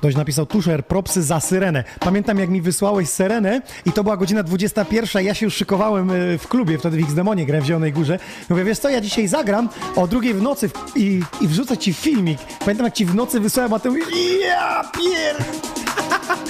Ktoś 0.04 0.16
napisał 0.16 0.46
Tuszer, 0.46 0.86
propsy 0.86 1.24
za 1.24 1.40
syrenę. 1.40 1.84
Pamiętam 2.00 2.40
jak 2.40 2.50
mi 2.50 2.62
wysłałeś 2.62 3.10
syrenę 3.10 3.62
i 3.86 3.92
to 3.92 4.04
była 4.04 4.18
godzina 4.18 4.44
21, 4.44 5.26
ja 5.26 5.34
się 5.34 5.46
już 5.46 5.56
szykowałem 5.56 6.12
y, 6.12 6.38
w 6.38 6.48
klubie, 6.48 6.78
wtedy 6.78 6.98
w 6.98 7.04
X-Demonie 7.04 7.46
grałem 7.46 7.64
w 7.64 7.68
Zielonej 7.68 7.94
Górze. 7.94 8.20
Mówię, 8.50 8.64
wiesz 8.64 8.80
co, 8.80 8.90
ja 8.90 9.02
dzisiaj 9.02 9.28
zagram 9.28 9.70
o 9.96 10.08
drugiej 10.08 10.34
w 10.34 10.42
nocy 10.42 10.70
i, 10.96 11.22
i 11.42 11.48
wrzucę 11.48 11.78
ci 11.78 11.94
filmik. 11.94 12.40
Pamiętam 12.60 12.86
jak 12.86 12.94
ci 12.94 13.06
w 13.06 13.16
nocy 13.16 13.40
wysłałem, 13.40 13.74
a 13.74 13.80
ty 13.80 13.90
mówisz, 13.90 14.08
ja 14.42 14.92
pier... 14.94 15.73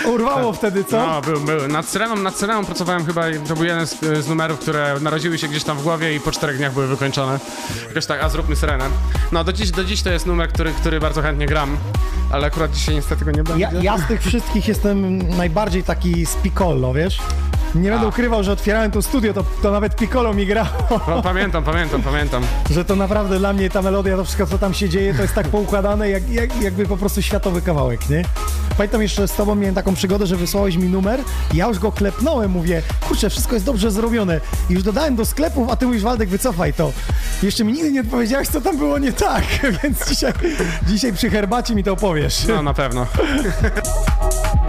Urwało 0.05 0.53
wtedy, 0.53 0.83
co? 0.83 1.07
No, 1.07 1.21
był, 1.21 1.39
był. 1.39 1.67
Nad 1.67 1.85
Syreną, 1.85 2.15
nad 2.15 2.35
Syreną 2.37 2.65
pracowałem 2.65 3.05
chyba, 3.05 3.29
i 3.29 3.39
to 3.39 3.55
był 3.55 3.65
jeden 3.65 3.87
z, 3.87 3.99
z 3.99 4.27
numerów, 4.27 4.59
które 4.59 4.95
narodziły 5.01 5.37
się 5.37 5.47
gdzieś 5.47 5.63
tam 5.63 5.77
w 5.77 5.83
głowie 5.83 6.15
i 6.15 6.19
po 6.19 6.31
czterech 6.31 6.57
dniach 6.57 6.73
były 6.73 6.87
wykończone. 6.87 7.39
Jakoś 7.87 8.05
tak, 8.05 8.23
a 8.23 8.29
zróbmy 8.29 8.55
Syrenę. 8.55 8.85
No, 9.31 9.43
do 9.43 9.53
dziś, 9.53 9.71
do 9.71 9.83
dziś 9.83 10.01
to 10.01 10.09
jest 10.09 10.25
numer, 10.25 10.49
który, 10.49 10.71
który 10.71 10.99
bardzo 10.99 11.21
chętnie 11.21 11.45
gram, 11.45 11.77
ale 12.31 12.47
akurat 12.47 12.71
dzisiaj 12.71 12.95
niestety 12.95 13.25
go 13.25 13.31
nie 13.31 13.43
będę. 13.43 13.59
Ja, 13.59 13.71
ja 13.81 13.97
z 13.97 14.07
tych 14.07 14.21
wszystkich 14.21 14.67
jestem 14.67 15.17
najbardziej 15.37 15.83
taki 15.83 16.25
z 16.25 16.35
Piccolo, 16.35 16.93
wiesz? 16.93 17.19
Nie 17.75 17.89
będę 17.89 18.07
ukrywał, 18.07 18.43
że 18.43 18.51
otwierałem 18.51 18.91
to 18.91 19.01
studio, 19.01 19.33
to, 19.33 19.43
to 19.61 19.71
nawet 19.71 19.95
Piccolo 19.95 20.33
mi 20.33 20.45
grało, 20.45 20.69
No, 21.07 21.21
pamiętam, 21.21 21.63
pamiętam, 21.63 22.01
pamiętam. 22.01 22.43
że 22.69 22.85
to 22.85 22.95
naprawdę 22.95 23.39
dla 23.39 23.53
mnie 23.53 23.69
ta 23.69 23.81
melodia, 23.81 24.15
to 24.17 24.23
wszystko 24.23 24.47
co 24.47 24.57
tam 24.57 24.73
się 24.73 24.89
dzieje, 24.89 25.13
to 25.13 25.21
jest 25.21 25.33
tak 25.35 25.47
poukładane, 25.47 26.09
jak, 26.09 26.29
jak, 26.29 26.61
jakby 26.61 26.85
po 26.85 26.97
prostu 26.97 27.21
światowy 27.21 27.61
kawałek, 27.61 28.09
nie? 28.09 28.23
Pamiętam 28.77 29.01
jeszcze 29.01 29.27
z 29.27 29.31
tobą 29.33 29.55
miałem 29.55 29.75
taką 29.75 29.93
przygodę, 29.95 30.27
że 30.27 30.35
wysłałeś 30.35 30.75
mi 30.75 30.87
numer, 30.89 31.19
ja 31.53 31.67
już 31.67 31.79
go 31.79 31.91
klepnąłem, 31.91 32.51
mówię, 32.51 32.81
kurczę, 33.07 33.29
wszystko 33.29 33.53
jest 33.53 33.65
dobrze 33.65 33.91
zrobione. 33.91 34.41
I 34.69 34.73
już 34.73 34.83
dodałem 34.83 35.15
do 35.15 35.25
sklepów, 35.25 35.69
a 35.71 35.75
ty 35.75 35.85
mówisz, 35.85 36.03
Waldek, 36.03 36.29
wycofaj 36.29 36.73
to. 36.73 36.91
Jeszcze 37.43 37.63
mi 37.63 37.73
nigdy 37.73 37.91
nie 37.91 38.01
odpowiedziałeś, 38.01 38.47
co 38.47 38.61
tam 38.61 38.77
było 38.77 38.97
nie 38.99 39.13
tak, 39.13 39.43
więc 39.83 40.09
dzisiaj, 40.09 40.33
dzisiaj 40.87 41.13
przy 41.13 41.29
herbacie 41.29 41.75
mi 41.75 41.83
to 41.83 41.93
opowiesz. 41.93 42.45
No, 42.47 42.63
na 42.63 42.73
pewno. 42.73 43.05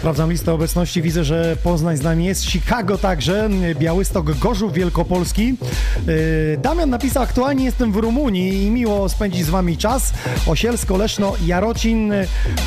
Sprawdzam 0.00 0.30
listę 0.30 0.52
obecności, 0.52 1.02
widzę, 1.02 1.24
że 1.24 1.56
Poznań 1.62 1.96
z 1.96 2.02
nami 2.02 2.24
jest, 2.24 2.44
Chicago 2.44 2.98
także, 2.98 3.48
Białystok, 3.74 4.38
Gorzów 4.38 4.72
Wielkopolski. 4.72 5.54
Yy, 6.06 6.58
Damian 6.62 6.90
napisał, 6.90 7.22
aktualnie 7.22 7.64
jestem 7.64 7.92
w 7.92 7.96
Rumunii 7.96 8.62
i 8.62 8.70
miło 8.70 9.08
spędzić 9.08 9.46
z 9.46 9.50
wami 9.50 9.76
czas. 9.76 10.12
Osielsko, 10.46 10.96
Leszno, 10.96 11.32
Jarocin, 11.46 12.12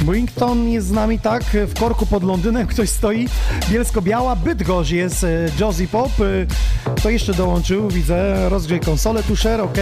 Brington 0.02 0.69
jest 0.69 0.88
z 0.88 0.91
nami, 0.91 1.19
tak, 1.19 1.43
w 1.43 1.80
korku 1.80 2.06
pod 2.06 2.24
Londynem 2.24 2.67
ktoś 2.67 2.89
stoi, 2.89 3.28
Bielsko-Biała, 3.69 4.36
Bydgoszcz 4.36 4.91
jest 4.91 5.24
yy, 5.24 5.52
Josie 5.60 5.88
Pop, 5.88 6.19
yy, 6.19 6.48
kto 6.96 7.10
jeszcze 7.10 7.34
dołączył, 7.34 7.89
widzę, 7.89 8.50
rozgrzej 8.50 8.80
konsolę, 8.80 9.24
Tusher, 9.24 9.62
ok, 9.62 9.78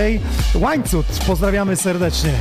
Łańcut, 0.55 1.05
pozdrawiamy 1.27 1.75
serdecznie. 1.75 2.33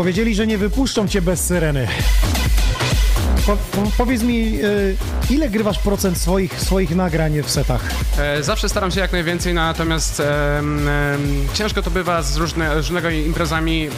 Powiedzieli, 0.00 0.34
że 0.34 0.46
nie 0.46 0.58
wypuszczą 0.58 1.08
cię 1.08 1.22
bez 1.22 1.44
syreny. 1.44 1.88
Po, 3.46 3.56
po, 3.56 3.90
powiedz 3.98 4.22
mi, 4.22 4.58
y, 4.64 4.96
ile 5.30 5.48
grywasz 5.50 5.78
procent 5.78 6.18
swoich, 6.18 6.60
swoich 6.60 6.96
nagrań 6.96 7.42
w 7.42 7.50
setach? 7.50 7.80
E, 8.18 8.42
Zawsze 8.42 8.68
staram 8.68 8.90
się 8.90 9.00
jak 9.00 9.12
najwięcej, 9.12 9.54
natomiast 9.54 10.20
em, 10.20 10.88
em, 10.88 11.48
ciężko 11.54 11.82
to 11.82 11.90
bywa 11.90 12.22
z 12.22 12.36
różne, 12.36 12.74
różnego 12.74 13.10
imprezami, 13.10 13.88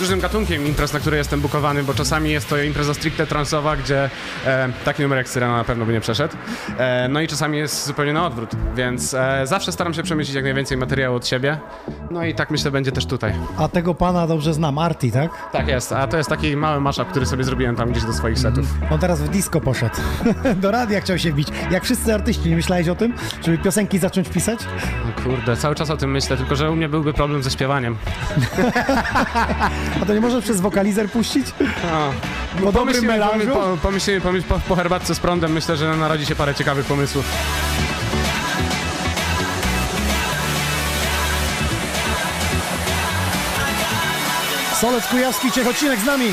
różnym 0.00 0.20
gatunkiem 0.20 0.66
imprez, 0.66 0.92
na 0.92 1.00
które 1.00 1.16
jestem 1.16 1.40
bukowany, 1.40 1.82
bo 1.82 1.94
czasami 1.94 2.30
jest 2.30 2.48
to 2.48 2.62
impreza 2.62 2.94
stricte 2.94 3.26
transowa, 3.26 3.76
gdzie 3.76 4.10
e, 4.46 4.68
taki 4.84 5.02
numer 5.02 5.18
jak 5.18 5.28
Syrena 5.28 5.56
na 5.56 5.64
pewno 5.64 5.86
by 5.86 5.92
nie 5.92 6.00
przeszedł. 6.00 6.34
E, 6.78 7.08
no 7.08 7.20
i 7.20 7.28
czasami 7.28 7.58
jest 7.58 7.86
zupełnie 7.86 8.12
na 8.12 8.26
odwrót, 8.26 8.50
więc 8.74 9.14
e, 9.14 9.42
zawsze 9.44 9.72
staram 9.72 9.94
się 9.94 10.02
przemyśleć 10.02 10.34
jak 10.34 10.44
najwięcej 10.44 10.76
materiału 10.76 11.16
od 11.16 11.26
siebie. 11.26 11.58
No 12.10 12.24
i 12.24 12.34
tak 12.34 12.50
myślę 12.50 12.70
będzie 12.70 12.92
też 12.92 13.06
tutaj. 13.06 13.32
A 13.58 13.68
tego 13.68 13.94
pana 13.94 14.26
dobrze 14.26 14.54
znam, 14.54 14.78
Arti, 14.78 15.12
tak? 15.12 15.30
Tak 15.52 15.68
jest, 15.68 15.92
a 15.92 16.06
to 16.06 16.16
jest 16.16 16.30
taki 16.30 16.56
mały 16.56 16.80
mashup, 16.80 17.08
który 17.08 17.26
sobie 17.26 17.44
zrobiłem 17.44 17.76
tam 17.76 17.90
gdzieś 17.90 18.04
do 18.04 18.12
swoich 18.12 18.38
setów. 18.38 18.66
On 18.90 18.98
teraz 18.98 19.22
w 19.22 19.28
disco 19.28 19.60
poszedł. 19.60 19.96
Do 20.62 20.70
radia 20.70 21.00
chciał 21.00 21.18
się 21.18 21.32
wbić. 21.32 21.48
Jak 21.70 21.84
wszyscy 21.84 22.14
artyści, 22.14 22.48
nie 22.48 22.56
myślałeś 22.56 22.88
o 22.88 22.94
tym, 22.94 23.14
żeby 23.44 23.58
piosenki 23.58 23.98
zacząć 23.98 24.28
pisać? 24.28 24.58
No 25.06 25.22
kurde, 25.24 25.56
cały 25.56 25.74
czas 25.74 25.90
o 25.90 25.96
tym 25.96 26.10
myślę, 26.10 26.36
tylko 26.36 26.56
że 26.56 26.70
u 26.70 26.76
mnie 26.76 26.88
byłby 26.88 27.12
problem 27.12 27.42
ze 27.42 27.50
śpiewaniem. 27.50 27.96
A 30.02 30.06
to 30.06 30.14
nie 30.14 30.20
może 30.20 30.42
przez 30.42 30.60
wokalizer 30.60 31.10
puścić? 31.10 31.46
No. 31.60 32.12
Po 32.64 32.72
dobrym 32.72 33.04
melanżu? 33.04 33.50
po, 33.50 33.76
pomyślimy, 33.82 34.20
pomyśl, 34.20 34.46
po, 34.46 34.58
po 34.68 34.76
herbatce 34.76 35.14
z 35.14 35.20
prądem, 35.20 35.52
myślę, 35.52 35.76
że 35.76 35.96
narodzi 35.96 36.26
się 36.26 36.34
parę 36.34 36.54
ciekawych 36.54 36.86
pomysłów. 36.86 37.24
Solec 44.80 45.06
Kujawski, 45.06 45.52
Ciechocinek 45.52 46.00
z 46.00 46.04
nami. 46.04 46.30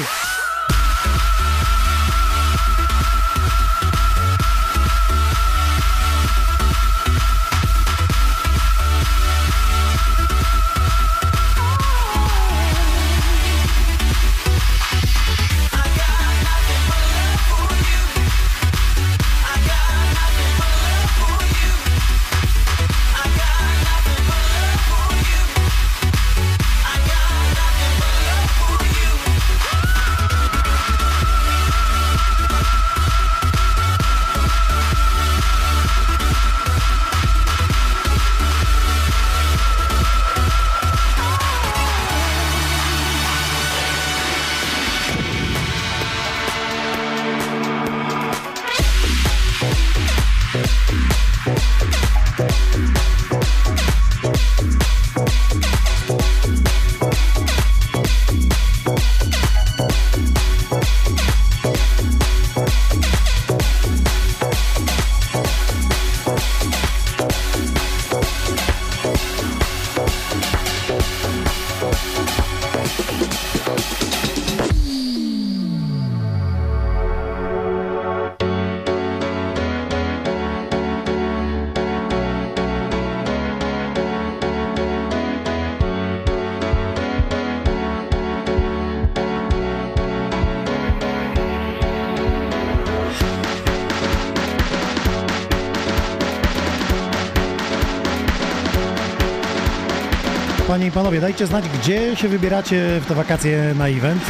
Panie 100.87 100.95
i 100.95 101.03
panowie, 101.03 101.21
dajcie 101.21 101.47
znać, 101.47 101.65
gdzie 101.69 102.15
się 102.15 102.27
wybieracie 102.27 102.99
w 103.01 103.05
te 103.05 103.15
wakacje 103.15 103.73
na 103.77 103.87
event. 103.87 104.21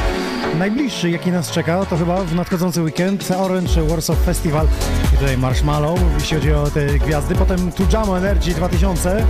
Najbliższy, 0.59 1.09
jaki 1.09 1.31
nas 1.31 1.51
czeka, 1.51 1.85
to 1.85 1.97
chyba 1.97 2.23
w 2.23 2.35
nadchodzący 2.35 2.81
weekend 2.81 3.31
Orange 3.31 3.83
Warsaw 3.83 4.17
Festival 4.17 4.67
i 5.13 5.17
tutaj 5.17 5.37
Marshmallow, 5.37 5.99
jeśli 6.19 6.37
chodzi 6.37 6.53
o 6.53 6.69
te 6.71 6.85
gwiazdy. 6.85 7.35
Potem 7.35 7.71
Tu 7.71 7.83
Jamo 7.93 8.17
Energy 8.17 8.53
2000. 8.53 9.25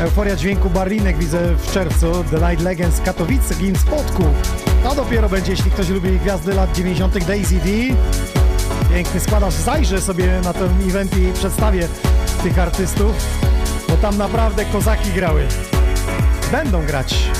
Euforia 0.00 0.36
dźwięku 0.36 0.70
Barlinek 0.70 1.18
widzę 1.18 1.54
w 1.54 1.72
czerwcu. 1.72 2.24
The 2.30 2.48
Night 2.48 2.64
Legends 2.64 3.00
Katowice, 3.00 3.54
Gin 3.54 3.76
Spotku. 3.76 4.24
To 4.84 4.94
dopiero 4.94 5.28
będzie, 5.28 5.50
jeśli 5.50 5.70
ktoś 5.70 5.88
lubi 5.88 6.18
gwiazdy 6.18 6.54
lat 6.54 6.76
90. 6.76 7.24
Daisy 7.24 7.54
D. 7.54 7.70
Piękny 8.94 9.20
składasz. 9.20 9.54
Zajrzę 9.54 10.00
sobie 10.00 10.40
na 10.44 10.52
ten 10.52 10.88
event 10.88 11.16
i 11.16 11.32
przedstawię 11.32 11.88
tych 12.42 12.58
artystów, 12.58 13.12
bo 13.88 13.96
tam 13.96 14.18
naprawdę 14.18 14.64
kozaki 14.64 15.12
grały. 15.12 15.46
Będą 16.52 16.86
grać. 16.86 17.30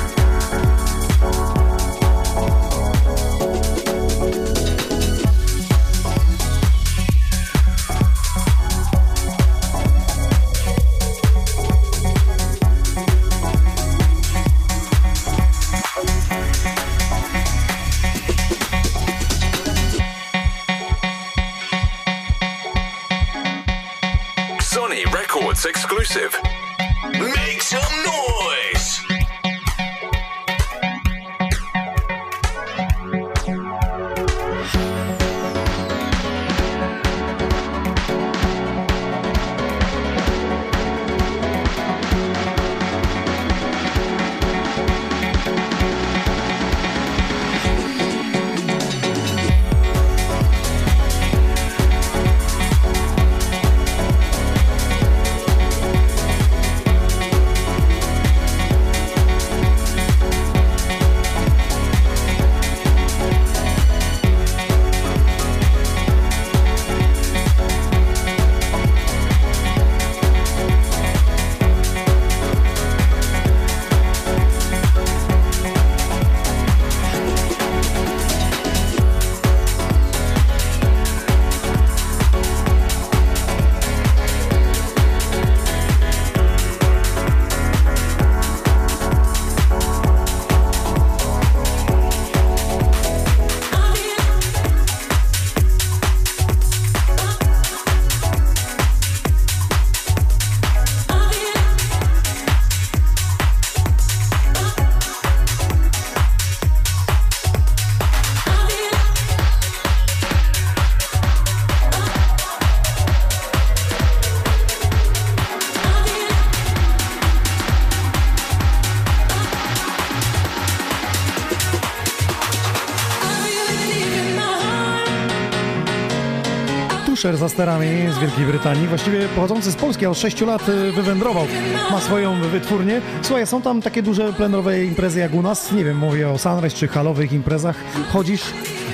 Tusher 127.26 127.36
za 127.38 127.48
sterami 127.48 127.86
z 128.12 128.18
Wielkiej 128.18 128.44
Brytanii, 128.44 128.86
właściwie 128.88 129.28
pochodzący 129.28 129.70
z 129.72 129.76
Polski, 129.76 130.06
a 130.06 130.10
od 130.10 130.18
6 130.18 130.40
lat 130.40 130.68
y, 130.68 130.92
wywędrował. 130.92 131.46
Ma 131.90 132.00
swoją 132.00 132.40
wytwórnię. 132.40 133.00
Słuchaj, 133.22 133.46
są 133.46 133.62
tam 133.62 133.82
takie 133.82 134.02
duże 134.02 134.32
plenerowe 134.32 134.84
imprezy 134.84 135.18
jak 135.20 135.34
u 135.34 135.42
nas. 135.42 135.72
Nie 135.72 135.84
wiem, 135.84 135.96
mówię 135.96 136.28
o 136.30 136.38
Sunrise 136.38 136.76
czy 136.76 136.88
halowych 136.88 137.32
imprezach. 137.32 137.76
Chodzisz? 138.12 138.42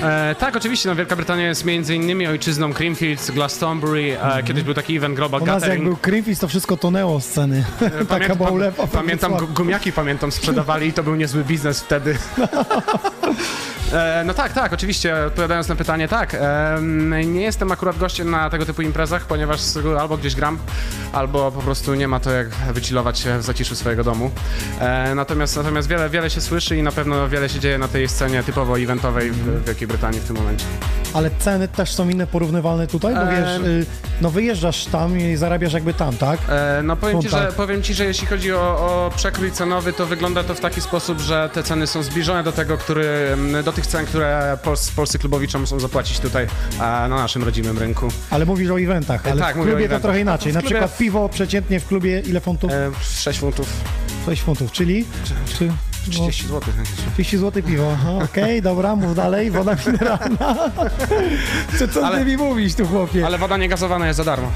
E, 0.03 0.35
tak, 0.39 0.55
oczywiście. 0.55 0.89
No, 0.89 0.95
Wielka 0.95 1.15
Brytania 1.15 1.47
jest 1.47 1.65
między 1.65 1.95
innymi 1.95 2.27
ojczyzną 2.27 2.73
Creamfields, 2.73 3.31
Glastonbury. 3.31 4.17
E, 4.21 4.43
kiedyś 4.43 4.63
był 4.63 4.73
taki 4.73 4.97
event 4.97 5.15
Global 5.15 5.41
U 5.41 5.45
nas 5.45 5.53
jak 5.53 5.61
Gathering. 5.61 5.83
był 5.85 5.97
Creamfields, 5.97 6.39
to 6.41 6.47
wszystko 6.47 6.77
tonęło 6.77 7.19
z 7.19 7.25
sceny. 7.25 7.63
Taka 8.09 8.35
była 8.35 8.49
ulewa. 8.49 8.87
Pamiętam, 8.87 9.33
gu- 9.33 9.47
gumiaki 9.53 9.91
pamiętam 9.91 10.31
sprzedawali 10.31 10.87
i 10.87 10.93
to 10.93 11.03
był 11.03 11.15
niezły 11.15 11.43
biznes 11.43 11.79
wtedy. 11.81 12.17
E, 13.93 14.23
no 14.25 14.33
tak, 14.33 14.53
tak, 14.53 14.73
oczywiście, 14.73 15.25
odpowiadając 15.25 15.67
na 15.67 15.75
pytanie, 15.75 16.07
tak. 16.07 16.37
Nie 17.25 17.41
jestem 17.41 17.71
akurat 17.71 17.97
gościem 17.97 18.31
na 18.31 18.49
tego 18.49 18.65
typu 18.65 18.81
imprezach, 18.81 19.25
ponieważ 19.25 19.61
albo 19.99 20.17
gdzieś 20.17 20.35
gram, 20.35 20.57
albo 21.13 21.51
po 21.51 21.61
prostu 21.61 21.95
nie 21.95 22.07
ma 22.07 22.19
to 22.19 22.31
jak 22.31 22.49
wychillować 22.49 23.19
się 23.19 23.39
w 23.39 23.43
zaciszu 23.43 23.75
swojego 23.75 24.03
domu. 24.03 24.31
E, 24.79 25.15
natomiast, 25.15 25.55
natomiast 25.57 25.87
wiele, 25.87 26.09
wiele 26.09 26.29
się 26.29 26.41
słyszy 26.41 26.77
i 26.77 26.83
na 26.83 26.91
pewno 26.91 27.29
wiele 27.29 27.49
się 27.49 27.59
dzieje 27.59 27.77
na 27.77 27.87
tej 27.87 28.09
scenie 28.09 28.43
typowo 28.43 28.79
eventowej 28.79 29.31
w 29.31 29.65
Wielkiej 29.65 29.87
Brytanii 29.87 30.19
w 30.19 30.23
tym 30.27 30.35
momencie. 30.35 30.65
Ale 31.13 31.29
ceny 31.39 31.67
też 31.67 31.93
są 31.93 32.09
inne, 32.09 32.27
porównywalne 32.27 32.87
tutaj? 32.87 33.15
Bo 33.15 33.21
Em. 33.21 33.29
wiesz, 33.29 33.67
y, 33.67 33.85
no 34.21 34.31
wyjeżdżasz 34.31 34.85
tam 34.85 35.19
i 35.19 35.35
zarabiasz 35.35 35.73
jakby 35.73 35.93
tam, 35.93 36.17
tak? 36.17 36.39
E, 36.49 36.81
no 36.83 36.95
powiem 36.95 37.21
ci, 37.21 37.29
że, 37.29 37.51
powiem 37.57 37.81
ci, 37.83 37.93
że 37.93 38.05
jeśli 38.05 38.27
chodzi 38.27 38.53
o, 38.53 38.59
o 38.59 39.11
przekrój 39.15 39.51
cenowy, 39.51 39.93
to 39.93 40.05
wygląda 40.05 40.43
to 40.43 40.55
w 40.55 40.59
taki 40.59 40.81
sposób, 40.81 41.19
że 41.19 41.49
te 41.53 41.63
ceny 41.63 41.87
są 41.87 42.03
zbliżone 42.03 42.43
do 42.43 42.51
tego, 42.51 42.77
który, 42.77 43.05
m, 43.33 43.63
do 43.63 43.71
tych 43.73 43.87
cen, 43.87 44.05
które 44.05 44.57
pols, 44.63 44.91
polscy 44.91 45.19
klubowicze 45.19 45.59
muszą 45.59 45.79
zapłacić 45.79 46.19
tutaj 46.19 46.43
e, 46.75 46.77
na 46.79 47.07
naszym 47.07 47.43
rodzimym 47.43 47.77
rynku. 47.77 48.07
Ale 48.29 48.45
mówisz 48.45 48.69
o 48.69 48.79
eventach, 48.79 49.21
ale 49.31 49.41
tak, 49.41 49.57
w 49.57 49.63
klubie 49.63 49.89
to 49.89 49.99
trochę 49.99 50.19
inaczej. 50.19 50.51
W 50.51 50.55
Na 50.55 50.61
przykład 50.61 50.91
piwo 51.03 51.29
przeciętnie 51.29 51.79
w 51.79 51.87
klubie 51.87 52.19
ile 52.19 52.39
funtów? 52.39 52.71
E, 52.71 52.91
6 53.01 53.39
funtów, 53.39 53.67
6 54.25 54.41
funtów, 54.41 54.71
czyli? 54.71 55.05
Czy, 55.57 55.67
no, 55.67 55.73
30 56.11 56.47
zł. 56.47 56.61
30 57.13 57.37
zł 57.37 57.63
piwo. 57.63 57.97
Okej, 58.23 58.61
dobra, 58.61 58.95
mów 58.95 59.15
dalej. 59.15 59.51
Woda 59.51 59.75
mineralna. 59.87 60.55
Co, 61.79 61.87
co 61.87 62.05
Ale- 62.07 62.17
ty 62.19 62.25
mi 62.25 62.37
mówisz 62.37 62.75
tu, 62.75 62.87
chłopie? 62.87 63.25
Ale 63.25 63.37
woda 63.37 63.57
niegazowana 63.57 64.07
jest 64.07 64.17
za 64.17 64.23
darmo. 64.23 64.51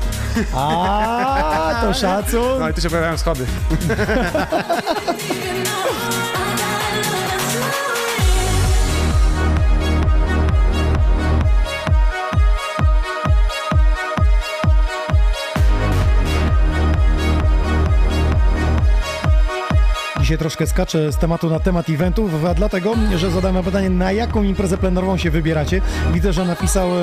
A, 0.55 1.79
to 1.81 1.93
szacun. 1.93 2.59
No 2.59 2.69
i 2.69 2.73
tu 2.73 2.81
się 2.81 2.89
pojawiają 2.89 3.17
schody. 3.17 3.45
Dzisiaj 20.27 20.37
troszkę 20.37 20.67
skaczę 20.67 21.11
z 21.11 21.17
tematu 21.17 21.49
na 21.49 21.59
temat 21.59 21.89
eventów, 21.89 22.45
a 22.45 22.53
dlatego, 22.53 22.95
że 23.15 23.31
zadałem 23.31 23.63
pytanie, 23.63 23.89
na 23.89 24.11
jaką 24.11 24.43
imprezę 24.43 24.77
plenerową 24.77 25.17
się 25.17 25.31
wybieracie. 25.31 25.81
Widzę, 26.13 26.33
że 26.33 26.45
napisał 26.45 26.89
e, 26.89 27.01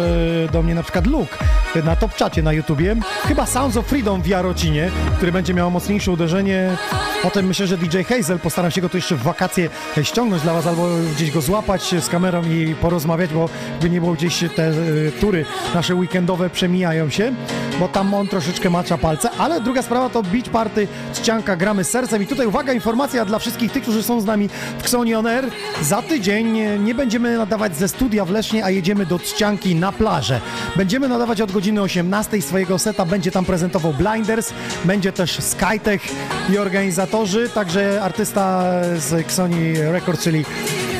do 0.52 0.62
mnie 0.62 0.74
na 0.74 0.82
przykład 0.82 1.06
Luke 1.06 1.36
na 1.84 1.96
top 1.96 2.14
czacie 2.14 2.42
na 2.42 2.52
YouTubie. 2.52 2.96
Chyba 3.26 3.46
Sounds 3.46 3.76
of 3.76 3.86
Freedom 3.86 4.22
w 4.22 4.26
Jarocinie, 4.26 4.90
który 5.16 5.32
będzie 5.32 5.54
miał 5.54 5.70
mocniejsze 5.70 6.12
uderzenie. 6.12 6.76
Potem 7.22 7.46
myślę, 7.46 7.66
że 7.66 7.76
DJ 7.76 8.02
Hazel, 8.02 8.38
postaram 8.38 8.70
się 8.70 8.80
go 8.80 8.88
tu 8.88 8.96
jeszcze 8.96 9.16
w 9.16 9.22
wakacje 9.22 9.68
ściągnąć 10.02 10.42
dla 10.42 10.54
was, 10.54 10.66
albo 10.66 10.88
gdzieś 11.14 11.30
go 11.30 11.40
złapać 11.40 11.94
z 12.00 12.08
kamerą 12.08 12.42
i 12.42 12.74
porozmawiać, 12.74 13.32
bo 13.32 13.48
by 13.80 13.90
nie 13.90 14.00
było 14.00 14.12
gdzieś 14.12 14.44
te 14.56 14.68
e, 14.68 14.72
tury 15.20 15.44
nasze 15.74 15.94
weekendowe 15.94 16.50
przemijają 16.50 17.10
się, 17.10 17.32
bo 17.80 17.88
tam 17.88 18.14
on 18.14 18.28
troszeczkę 18.28 18.70
macza 18.70 18.98
palce, 18.98 19.30
ale 19.30 19.60
druga 19.60 19.82
sprawa 19.82 20.08
to 20.08 20.22
beach 20.22 20.48
party, 20.48 20.88
ścianka, 21.14 21.56
gramy 21.56 21.84
sercem 21.84 22.22
i 22.22 22.26
tutaj 22.26 22.46
uwaga, 22.46 22.72
informacja 22.72 23.13
informacja 23.14 23.24
dla 23.24 23.38
wszystkich 23.38 23.72
tych, 23.72 23.82
którzy 23.82 24.02
są 24.02 24.20
z 24.20 24.24
nami 24.24 24.48
w 24.78 24.80
Xoni 24.80 25.14
On 25.14 25.26
Air. 25.26 25.50
Za 25.82 26.02
tydzień 26.02 26.60
nie 26.84 26.94
będziemy 26.94 27.38
nadawać 27.38 27.76
ze 27.76 27.88
studia 27.88 28.24
w 28.24 28.30
Lesznie, 28.30 28.64
a 28.64 28.70
jedziemy 28.70 29.06
do 29.06 29.18
Trzcianki 29.18 29.74
na 29.74 29.92
plażę. 29.92 30.40
Będziemy 30.76 31.08
nadawać 31.08 31.40
od 31.40 31.52
godziny 31.52 31.82
18 31.82 32.42
swojego 32.42 32.78
seta. 32.78 33.04
Będzie 33.04 33.30
tam 33.30 33.44
prezentował 33.44 33.92
Blinders, 33.92 34.52
będzie 34.84 35.12
też 35.12 35.38
Skytech 35.40 36.02
i 36.52 36.58
organizatorzy, 36.58 37.48
także 37.48 38.02
artysta 38.02 38.64
z 38.96 39.12
Xoni 39.12 39.74
Records, 39.76 40.22
czyli 40.22 40.44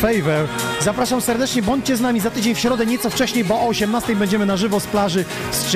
Favor. 0.00 0.48
Zapraszam 0.80 1.20
serdecznie, 1.20 1.62
bądźcie 1.62 1.96
z 1.96 2.00
nami 2.00 2.20
za 2.20 2.30
tydzień 2.30 2.54
w 2.54 2.58
środę, 2.58 2.86
nieco 2.86 3.10
wcześniej, 3.10 3.44
bo 3.44 3.60
o 3.60 3.68
18 3.68 4.16
będziemy 4.16 4.46
na 4.46 4.56
żywo 4.56 4.80
z 4.80 4.86
plaży 4.86 5.24
z 5.52 5.74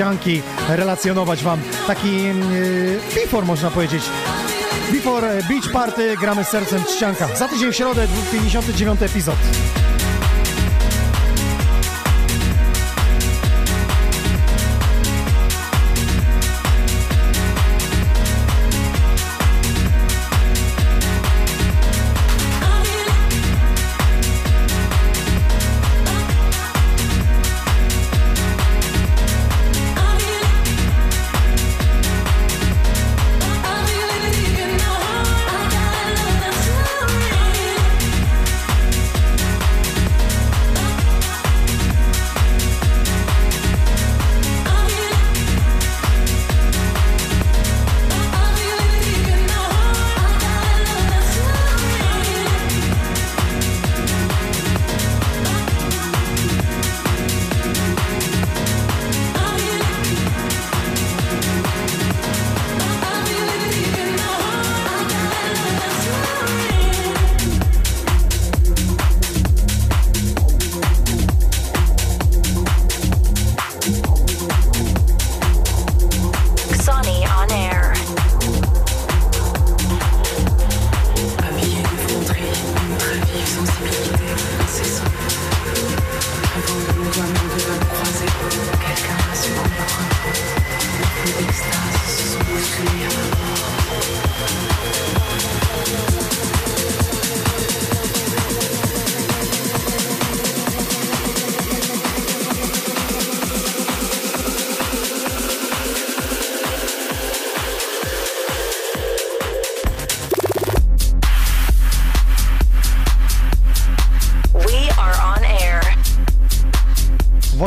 relacjonować 0.69 1.43
Wam 1.43 1.59
taki 1.87 2.23
yy, 2.23 2.33
before, 3.15 3.45
można 3.45 3.71
powiedzieć. 3.71 4.03
Before 4.91 5.43
Beach 5.47 5.69
Party 5.73 6.17
gramy 6.17 6.43
sercem 6.43 6.83
Ścianka. 6.95 7.35
Za 7.35 7.47
tydzień 7.47 7.71
w 7.71 7.75
środę, 7.75 8.07
59 8.31 9.01
epizod. 9.01 9.35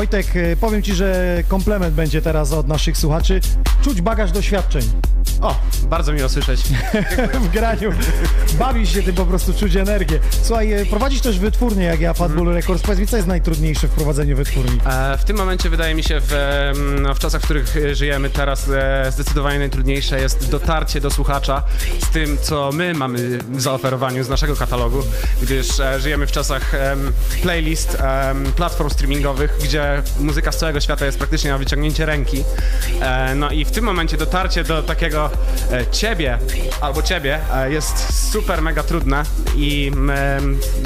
Wojtek, 0.03 0.37
y, 0.37 0.57
powiem 0.61 0.83
Ci, 0.83 0.95
że 0.95 1.43
komplement 1.49 1.95
będzie 1.95 2.23
teraz 2.23 2.53
od 2.53 2.69
naszych 2.69 2.97
słuchaczy. 2.97 3.41
Czuć 3.83 4.01
bagaż 4.01 4.33
doświadczeń 4.33 4.83
bardzo 5.93 6.13
miło 6.13 6.29
słyszeć. 6.29 6.61
w 7.45 7.49
graniu. 7.49 7.93
Bawisz 8.59 8.95
się 8.95 9.03
tym 9.03 9.15
po 9.15 9.27
prostu, 9.27 9.55
czuć 9.55 9.77
energię. 9.77 10.19
Słuchaj, 10.43 10.73
y, 10.81 10.87
prowadzisz 10.87 11.21
też 11.21 11.39
wytwórnię 11.39 11.85
jak 11.85 12.01
ja, 12.01 12.15
Fatbull 12.15 12.55
Records. 12.55 12.83
Powiedz 12.83 13.01
mi, 13.01 13.07
co 13.07 13.17
jest 13.17 13.29
najtrudniejsze 13.29 13.89
w 13.89 13.91
prowadzeniu 13.91 14.37
wytwórni? 14.37 14.81
E, 14.87 15.19
W 15.19 15.25
tym 15.25 15.37
momencie 15.37 15.71
wydaje 15.71 15.95
mi 15.95 16.03
się, 16.03 16.21
w, 16.21 16.33
no, 17.03 17.15
w 17.15 17.19
czasach, 17.19 17.41
w 17.41 17.45
których 17.45 17.77
e, 17.77 17.95
żyjemy 17.95 18.31
teraz, 18.31 18.69
e, 18.69 19.13
zdecydowanie 19.13 19.59
najtrudniejsze 19.59 20.21
jest 20.21 20.51
dotarcie 20.51 21.01
do 21.01 21.11
słuchacza 21.11 21.63
z 22.03 22.11
tym, 22.11 22.39
co 22.43 22.71
my 22.73 22.95
mamy 22.95 23.39
w 23.39 23.61
zaoferowaniu 23.61 24.25
z 24.25 24.29
naszego 24.29 24.57
katalogu, 24.57 25.03
gdyż 25.43 25.81
e, 25.81 26.01
żyjemy 26.01 26.27
w 26.27 26.33
czasach 26.33 26.73
playlist, 27.43 27.99
platform 28.57 28.91
streamingowych, 28.91 29.59
gdzie 29.65 30.03
muzyka 30.21 30.53
z 30.53 30.57
całego 30.57 30.81
świata 30.81 31.07
jest 31.07 31.19
praktycznie 31.19 31.51
na 31.51 31.59
wyciągnięcie 31.59 32.07
ręki. 32.07 32.45
E, 33.01 33.35
No 33.35 33.51
i 33.51 33.65
w 33.65 33.71
tym 33.71 33.85
momencie 33.85 34.17
dotarcie 34.17 34.65
do 34.65 34.83
takiego 34.83 35.31
e, 35.71 35.82
ciebie 35.91 36.39
albo 36.81 37.03
ciebie 37.03 37.41
e, 37.55 37.73
jest 37.73 38.31
super 38.33 38.63
mega 38.63 38.83
trudne 38.83 39.23
i, 39.57 39.93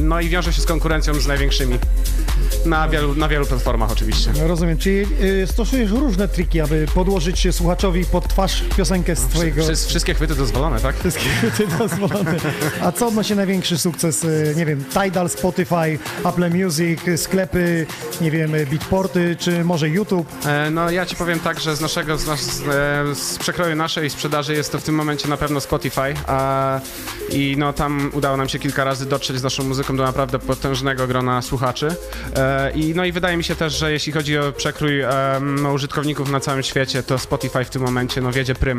no 0.02 0.20
i 0.20 0.28
wiąże 0.28 0.52
się 0.52 0.60
z 0.60 0.66
konkurencją 0.66 1.14
z 1.14 1.26
największymi. 1.26 1.78
Na 2.66 2.88
wielu, 2.88 3.14
na 3.14 3.28
wielu 3.28 3.46
platformach 3.46 3.92
oczywiście. 3.92 4.32
Rozumiem, 4.46 4.78
czyli 4.78 4.96
y, 5.42 5.46
stosujesz 5.46 5.90
różne 5.90 6.28
triki, 6.28 6.60
aby 6.60 6.86
podłożyć 6.94 7.38
się 7.38 7.52
słuchaczowi 7.52 8.04
pod 8.04 8.28
twarz 8.28 8.62
piosenkę 8.76 9.16
z 9.16 9.20
Twojego... 9.26 9.62
Wszy- 9.62 9.76
wszystkie 9.88 10.14
chwyty 10.14 10.34
dozwolone, 10.34 10.80
tak? 10.80 10.98
Wszystkie 11.00 11.28
chwyty 11.28 11.66
dozwolone. 11.78 12.34
A 12.82 12.92
co 12.92 13.06
odnosi 13.06 13.36
największy 13.36 13.78
sukces, 13.78 14.24
y, 14.24 14.54
nie 14.56 14.66
wiem, 14.66 14.84
Tidal, 15.04 15.28
Spotify, 15.28 15.98
Apple 16.24 16.50
Music, 16.50 17.00
sklepy, 17.16 17.86
nie 18.20 18.30
wiem, 18.30 18.54
y, 18.54 18.66
Beatporty, 18.66 19.36
czy 19.38 19.64
może 19.64 19.88
YouTube? 19.88 20.26
E, 20.46 20.70
No 20.70 20.90
ja 20.90 21.06
ci 21.06 21.16
powiem 21.16 21.40
tak, 21.40 21.60
że 21.60 21.76
z 21.76 21.80
naszego, 21.80 22.18
z, 22.18 22.26
nas, 22.26 22.40
e, 22.40 23.14
z 23.14 23.38
przekroju 23.38 23.76
naszej 23.76 24.10
sprzedaży 24.10 24.54
jest 24.54 24.72
to 24.72 24.78
w 24.78 24.82
tym 24.82 24.94
momencie 24.94 25.28
na 25.28 25.36
pewno 25.36 25.60
Spotify 25.60 26.14
a, 26.26 26.80
i 27.30 27.54
no 27.58 27.72
tam 27.72 28.10
udało 28.14 28.36
nam 28.36 28.48
się 28.48 28.58
kilka 28.58 28.84
razy 28.84 29.06
dotrzeć 29.06 29.36
z 29.38 29.42
naszą 29.42 29.64
muzyką 29.64 29.96
do 29.96 30.02
naprawdę 30.02 30.38
potężnego 30.38 31.06
grona 31.06 31.42
słuchaczy 31.42 31.88
E, 32.34 32.35
i 32.74 32.94
no 32.94 33.04
i 33.04 33.12
wydaje 33.12 33.36
mi 33.36 33.44
się 33.44 33.56
też, 33.56 33.78
że 33.78 33.92
jeśli 33.92 34.12
chodzi 34.12 34.38
o 34.38 34.52
przekrój 34.52 35.02
no, 35.40 35.72
użytkowników 35.72 36.30
na 36.30 36.40
całym 36.40 36.62
świecie, 36.62 37.02
to 37.02 37.18
Spotify 37.18 37.64
w 37.64 37.70
tym 37.70 37.82
momencie 37.82 38.20
no 38.20 38.32
wiedzie 38.32 38.54
prym. 38.54 38.78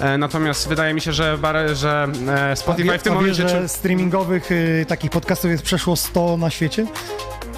E, 0.00 0.18
Natomiast 0.18 0.68
wydaje 0.68 0.94
mi 0.94 1.00
się, 1.00 1.12
że, 1.12 1.38
bare, 1.38 1.74
że 1.74 2.08
e, 2.28 2.56
Spotify 2.56 2.98
w 2.98 3.02
tym 3.02 3.12
a 3.12 3.16
momencie... 3.16 3.42
Wie, 3.42 3.48
że 3.48 3.68
streamingowych 3.68 4.52
y, 4.52 4.84
takich 4.88 5.10
podcastów 5.10 5.50
jest 5.50 5.62
przeszło 5.62 5.96
100 5.96 6.36
na 6.36 6.50
świecie? 6.50 6.86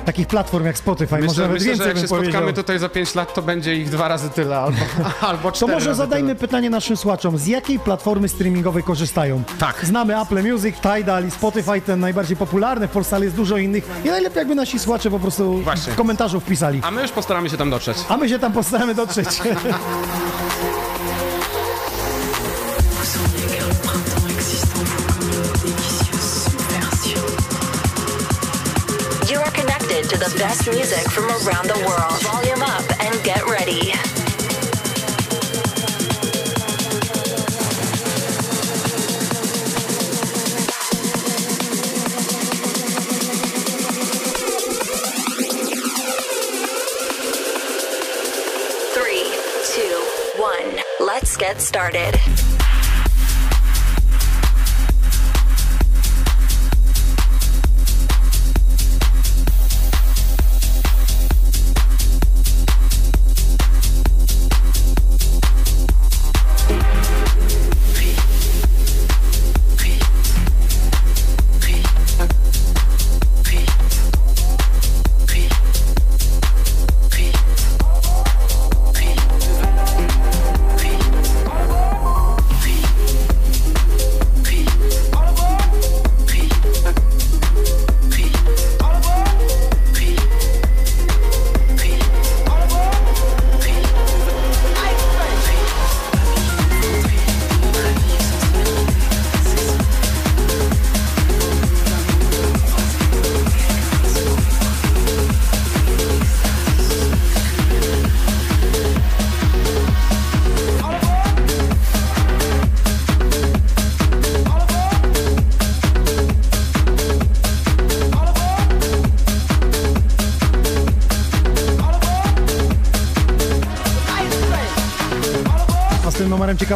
Takich 0.09 0.27
platform 0.27 0.67
jak 0.67 0.79
Spotify, 0.79 1.15
może 1.15 1.27
Myślę, 1.27 1.43
nawet 1.43 1.53
myślę 1.55 1.67
więcej 1.69 1.85
że 1.85 1.89
jak 1.89 1.95
bym 1.95 2.03
się 2.03 2.09
spotkamy 2.09 2.33
powiedział. 2.33 2.53
tutaj 2.53 2.79
za 2.79 2.89
5 2.89 3.15
lat, 3.15 3.35
to 3.35 3.43
będzie 3.43 3.77
ich 3.77 3.91
dwa 3.91 4.09
razy 4.09 4.31
tyle 4.31 4.59
albo, 4.59 4.79
albo 5.29 5.51
To 5.51 5.57
cztery 5.57 5.73
może 5.73 5.87
razy 5.89 5.99
zadajmy 5.99 6.29
tyle. 6.29 6.41
pytanie 6.41 6.71
naszym 6.71 6.97
słuchaczom. 6.97 7.39
Z 7.39 7.47
jakiej 7.47 7.79
platformy 7.79 8.29
streamingowej 8.29 8.83
korzystają? 8.83 9.43
Tak. 9.59 9.81
Znamy 9.87 10.21
Apple 10.21 10.43
Music, 10.53 10.77
Tidal 10.77 11.27
i 11.27 11.31
Spotify, 11.31 11.81
ten 11.81 12.01
najbardziej 12.01 12.37
popularny. 12.37 12.89
W 12.89 12.91
Polsce 12.91 13.17
ale 13.17 13.25
jest 13.25 13.37
dużo 13.37 13.57
innych. 13.57 13.89
I 14.05 14.09
najlepiej 14.09 14.39
jakby 14.39 14.55
nasi 14.55 14.79
słuchacze 14.79 15.11
po 15.11 15.19
prostu 15.19 15.59
Właśnie. 15.59 15.93
w 15.93 15.97
komentarzu 15.97 16.41
wpisali. 16.41 16.81
A 16.85 16.91
my 16.91 17.03
już 17.03 17.11
postaramy 17.11 17.51
się 17.51 17.57
tam 17.57 17.71
dotrzeć. 17.71 17.97
A 18.09 18.17
my 18.17 18.29
się 18.29 18.39
tam 18.39 18.53
postaramy 18.53 18.95
dotrzeć. 18.95 19.29
the 30.19 30.37
best 30.37 30.69
music 30.69 31.09
from 31.13 31.27
around 31.27 31.69
the 31.69 31.79
world. 31.87 32.21
Volume 32.23 32.63
up 32.63 32.83
and 33.01 33.23
get 33.23 33.45
ready. 33.47 33.93
Three, 48.93 49.33
two, 49.73 50.41
one. 50.41 50.83
Let's 50.99 51.37
get 51.37 51.61
started. 51.61 52.48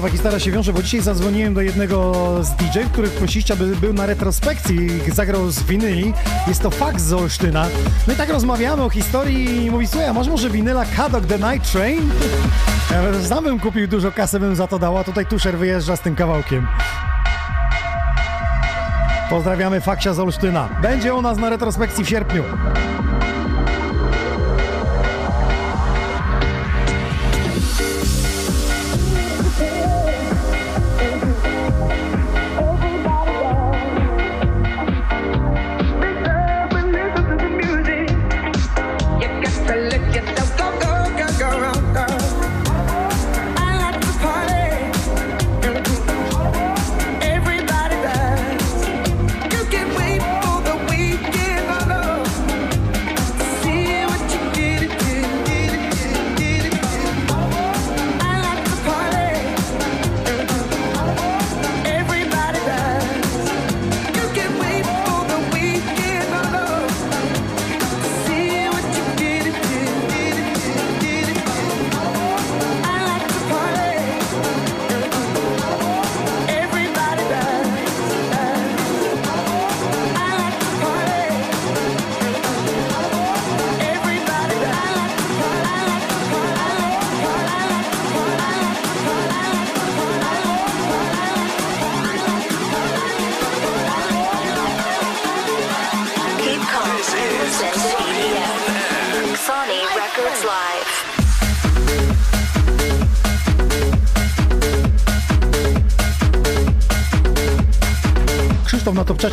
Ciekawa 0.03 0.17
historia 0.17 0.41
się 0.41 0.51
wiąże, 0.51 0.73
bo 0.73 0.83
dzisiaj 0.83 1.01
zadzwoniłem 1.01 1.55
do 1.55 1.61
jednego 1.61 2.13
z 2.41 2.51
DJ, 2.51 2.79
których 2.93 3.13
prosiście, 3.13 3.55
aby 3.55 3.77
był 3.77 3.93
na 3.93 4.07
retrospekcji 4.07 4.89
zagrał 5.13 5.51
z 5.51 5.63
winyli. 5.63 6.13
Jest 6.49 6.63
to 6.63 6.71
fakt 6.71 7.01
z 7.01 7.13
Olsztyna. 7.13 7.67
I 8.13 8.17
tak 8.17 8.29
rozmawiamy 8.29 8.83
o 8.83 8.91
historii 8.91 9.67
i 9.67 9.71
mówi, 9.71 9.87
słuchaj, 9.87 10.09
a 10.09 10.13
masz 10.13 10.29
może 10.29 10.51
winyla 10.51 10.85
Kadok 10.97 11.27
The 11.27 11.39
Night 11.39 11.73
Train? 11.73 12.11
Ja 12.91 13.03
sam 13.29 13.45
bym 13.45 13.61
kupił 13.61 13.89
dużo 13.89 14.13
kasy, 14.13 14.41
bym 14.41 14.57
za 14.57 14.67
to 14.67 14.79
dała. 14.79 15.05
Tutaj 15.05 15.27
Tuszer 15.27 15.59
wyjeżdża 15.59 15.97
z 15.97 16.01
tym 16.01 16.17
kawałkiem. 16.17 16.67
Pozdrawiamy 19.31 19.81
Faksia 19.81 20.15
z 20.15 20.19
Olsztyna. 20.19 20.69
Będzie 20.83 21.15
u 21.15 21.23
nas 21.23 21.39
na 21.39 21.51
retrospekcji 21.51 22.05
w 22.05 22.09
sierpniu. 22.09 22.43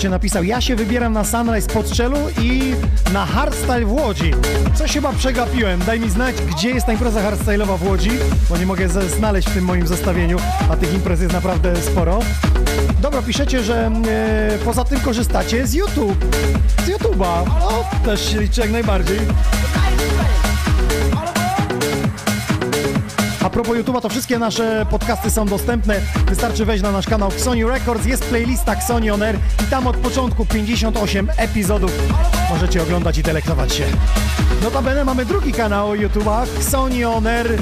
Napisał, 0.07 0.43
ja 0.43 0.61
się 0.61 0.75
wybieram 0.75 1.13
na 1.13 1.23
Sunrise 1.23 1.67
pod 1.67 1.87
Strzelu 1.87 2.17
i 2.41 2.73
na 3.13 3.25
hardstyle 3.25 3.85
w 3.85 3.91
Łodzi. 3.91 4.31
Coś 4.75 4.93
chyba 4.93 5.13
przegapiłem, 5.13 5.79
daj 5.85 5.99
mi 5.99 6.09
znać, 6.09 6.35
gdzie 6.35 6.69
jest 6.69 6.85
ta 6.85 6.91
impreza 6.93 7.21
hardstyle'owa 7.21 7.77
w 7.77 7.87
Łodzi, 7.87 8.11
bo 8.49 8.57
nie 8.57 8.65
mogę 8.65 8.89
znaleźć 9.17 9.49
w 9.49 9.53
tym 9.53 9.65
moim 9.65 9.87
zestawieniu, 9.87 10.37
a 10.71 10.75
tych 10.75 10.93
imprez 10.93 11.21
jest 11.21 11.33
naprawdę 11.33 11.81
sporo. 11.81 12.19
Dobra, 13.01 13.21
piszecie, 13.21 13.63
że 13.63 13.91
e, 14.07 14.57
poza 14.65 14.83
tym 14.83 14.99
korzystacie 14.99 15.67
z 15.67 15.73
YouTube. 15.73 16.25
Z 16.85 16.89
YouTube'a. 16.89 17.45
No, 17.45 17.83
też 18.05 18.31
się 18.31 18.41
liczy 18.41 18.61
jak 18.61 18.71
najbardziej. 18.71 19.19
Propos 23.63 23.77
YouTube'a, 23.77 24.01
to 24.01 24.09
wszystkie 24.09 24.39
nasze 24.39 24.85
podcasty 24.89 25.29
są 25.31 25.45
dostępne. 25.45 26.01
Wystarczy 26.27 26.65
wejść 26.65 26.83
na 26.83 26.91
nasz 26.91 27.07
kanał 27.07 27.31
Sony 27.31 27.67
Records, 27.67 28.05
jest 28.05 28.23
playlista 28.23 28.81
Sony 28.81 29.13
On 29.13 29.23
Air 29.23 29.35
i 29.63 29.69
tam 29.69 29.87
od 29.87 29.97
początku 29.97 30.45
58 30.45 31.31
epizodów 31.37 31.91
możecie 32.49 32.83
oglądać 32.83 33.17
i 33.17 33.23
delektować 33.23 33.73
się. 33.73 33.83
Notabene 34.63 35.05
mamy 35.05 35.25
drugi 35.25 35.51
kanał 35.51 35.93
YouTube'a, 35.93 36.45
Sony 36.61 37.07
On 37.07 37.27
Air 37.27 37.59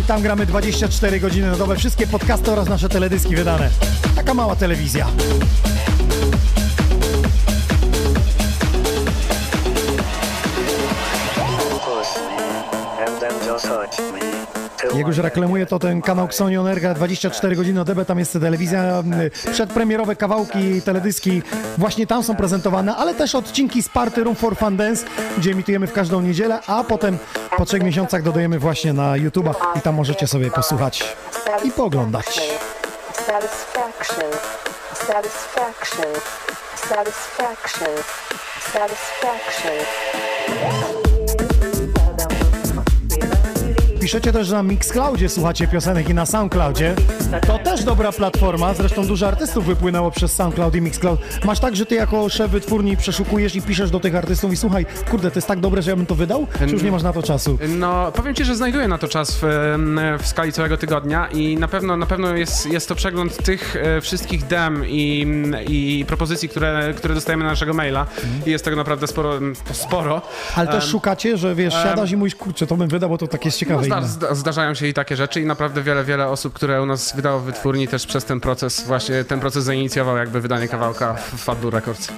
i 0.00 0.02
tam 0.06 0.22
gramy 0.22 0.46
24 0.46 1.20
godziny 1.20 1.50
na 1.50 1.56
dobę, 1.56 1.76
wszystkie 1.76 2.06
podcasty 2.06 2.52
oraz 2.52 2.68
nasze 2.68 2.88
teledyski 2.88 3.36
wydane. 3.36 3.70
Taka 4.16 4.34
mała 4.34 4.56
telewizja. 4.56 5.06
Jak 14.94 15.06
już 15.06 15.18
reklamuję, 15.18 15.66
to 15.66 15.78
ten 15.78 16.02
kanał 16.02 16.26
Xoni 16.26 16.56
Onerga 16.56 16.94
24 16.94 17.56
godziny 17.56 17.74
na 17.74 17.84
DB, 17.84 18.04
tam 18.04 18.18
jest 18.18 18.32
telewizja, 18.32 18.82
m, 18.82 19.14
przedpremierowe 19.52 20.16
kawałki, 20.16 20.82
teledyski, 20.82 21.42
właśnie 21.78 22.06
tam 22.06 22.22
są 22.22 22.36
prezentowane, 22.36 22.96
ale 22.96 23.14
też 23.14 23.34
odcinki 23.34 23.82
z 23.82 23.88
Party 23.88 24.24
Room 24.24 24.36
for 24.36 24.56
Fun 24.56 24.76
Dance, 24.76 25.06
gdzie 25.38 25.50
emitujemy 25.52 25.86
w 25.86 25.92
każdą 25.92 26.20
niedzielę, 26.20 26.60
a 26.66 26.84
potem 26.84 27.18
po 27.56 27.64
trzech 27.64 27.82
miesiącach 27.82 28.22
dodajemy 28.22 28.58
właśnie 28.58 28.92
na 28.92 29.12
YouTube'a 29.12 29.54
i 29.78 29.80
tam 29.80 29.94
możecie 29.94 30.26
sobie 30.26 30.50
posłuchać 30.50 31.04
i 31.64 31.70
pooglądać. 31.70 32.26
Satisfaction, 33.26 34.30
satisfaction, 34.94 36.06
satisfaction, 36.76 37.88
satisfaction. 38.72 39.82
Piszecie 44.02 44.32
też, 44.32 44.46
że 44.46 44.54
na 44.54 44.62
Mixcloudzie 44.62 45.28
słuchacie 45.28 45.68
piosenek 45.68 46.08
i 46.08 46.14
na 46.14 46.26
Soundcloudzie. 46.26 46.94
To 47.46 47.58
też 47.76 47.84
dobra 47.84 48.12
platforma, 48.12 48.74
zresztą 48.74 49.06
dużo 49.06 49.28
artystów 49.28 49.66
wypłynęło 49.66 50.10
przez 50.10 50.34
Soundcloud 50.34 50.74
i 50.74 50.80
Mixcloud. 50.80 51.20
Masz 51.44 51.60
tak, 51.60 51.76
że 51.76 51.86
ty 51.86 51.94
jako 51.94 52.28
szef 52.28 52.50
wytwórni 52.50 52.96
przeszukujesz 52.96 53.56
i 53.56 53.62
piszesz 53.62 53.90
do 53.90 54.00
tych 54.00 54.16
artystów 54.16 54.52
i 54.52 54.56
słuchaj, 54.56 54.86
kurde, 55.10 55.30
to 55.30 55.38
jest 55.38 55.48
tak 55.48 55.60
dobre, 55.60 55.82
że 55.82 55.90
ja 55.90 55.96
bym 55.96 56.06
to 56.06 56.14
wydał? 56.14 56.46
Czy 56.58 56.72
już 56.72 56.82
nie 56.82 56.90
masz 56.92 57.02
na 57.02 57.12
to 57.12 57.22
czasu? 57.22 57.58
No, 57.68 58.12
powiem 58.12 58.34
ci, 58.34 58.44
że 58.44 58.56
znajduję 58.56 58.88
na 58.88 58.98
to 58.98 59.08
czas 59.08 59.38
w, 59.42 59.42
w 60.22 60.26
skali 60.26 60.52
całego 60.52 60.76
tygodnia 60.76 61.26
i 61.26 61.56
na 61.56 61.68
pewno, 61.68 61.96
na 61.96 62.06
pewno 62.06 62.34
jest, 62.34 62.66
jest 62.66 62.88
to 62.88 62.94
przegląd 62.94 63.44
tych 63.44 63.76
e, 63.76 64.00
wszystkich 64.00 64.46
dem 64.46 64.84
i, 64.86 65.26
i 65.68 66.04
propozycji, 66.08 66.48
które, 66.48 66.94
które 66.96 67.14
dostajemy 67.14 67.44
na 67.44 67.50
naszego 67.50 67.74
maila 67.74 68.06
i 68.46 68.50
jest 68.50 68.64
tego 68.64 68.76
naprawdę 68.76 69.06
sporo. 69.06 69.32
sporo. 69.72 70.22
Ale 70.56 70.66
też 70.66 70.84
Em, 70.84 70.90
szukacie, 70.90 71.36
że 71.36 71.54
wiesz, 71.54 71.74
siadasz 71.74 72.10
i 72.10 72.16
mówisz, 72.16 72.34
kurczę, 72.34 72.66
to 72.66 72.76
bym 72.76 72.88
wydał, 72.88 73.10
bo 73.10 73.18
to 73.18 73.28
tak 73.28 73.44
jest 73.44 73.58
ciekawe. 73.58 73.86
No, 73.88 74.02
zda, 74.02 74.34
zdarzają 74.34 74.74
się 74.74 74.86
i 74.86 74.94
takie 74.94 75.16
rzeczy 75.16 75.40
i 75.40 75.46
naprawdę 75.46 75.82
wiele, 75.82 76.04
wiele 76.04 76.28
osób, 76.28 76.52
które 76.52 76.82
u 76.82 76.86
nas 76.86 77.16
wydało 77.16 77.40
w 77.40 77.61
wytwórni 77.62 77.88
też 77.88 78.06
przez 78.06 78.24
ten 78.24 78.40
proces, 78.40 78.84
właśnie 78.86 79.24
ten 79.24 79.40
proces 79.40 79.64
zainicjował 79.64 80.16
jakby 80.16 80.40
wydanie 80.40 80.68
kawałka 80.68 81.14
w 81.14 81.38
Fatbu 81.38 81.70
Records. 81.70 82.08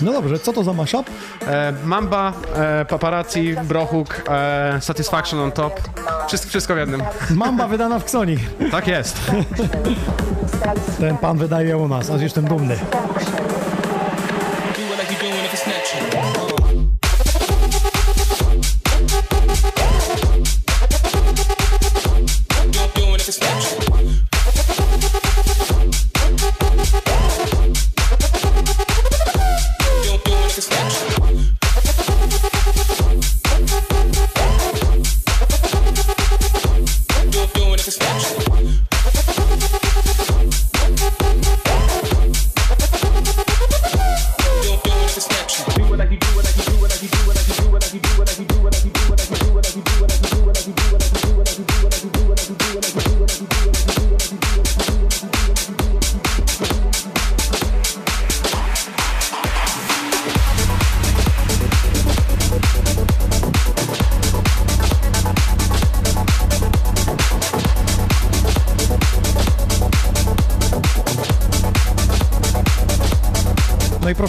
No 0.00 0.12
dobrze, 0.12 0.38
co 0.38 0.52
to 0.52 0.64
za 0.64 0.72
mashup? 0.72 1.10
E, 1.46 1.72
Mamba, 1.84 2.32
e, 2.54 2.84
Paparazzi, 2.84 3.56
Brochuk, 3.64 4.22
e, 4.28 4.78
Satisfaction 4.80 5.40
on 5.40 5.52
top. 5.52 5.80
Wszystko, 6.28 6.48
wszystko 6.48 6.74
w 6.74 6.78
jednym. 6.78 7.02
Mamba 7.30 7.68
wydana 7.68 7.98
w 7.98 8.04
Ksoni. 8.04 8.38
Tak 8.70 8.86
jest. 8.86 9.20
Ten 11.00 11.16
pan 11.16 11.38
wydaje 11.38 11.76
u 11.76 11.88
nas, 11.88 12.10
aż 12.10 12.22
jestem 12.22 12.44
dumny. 12.44 12.78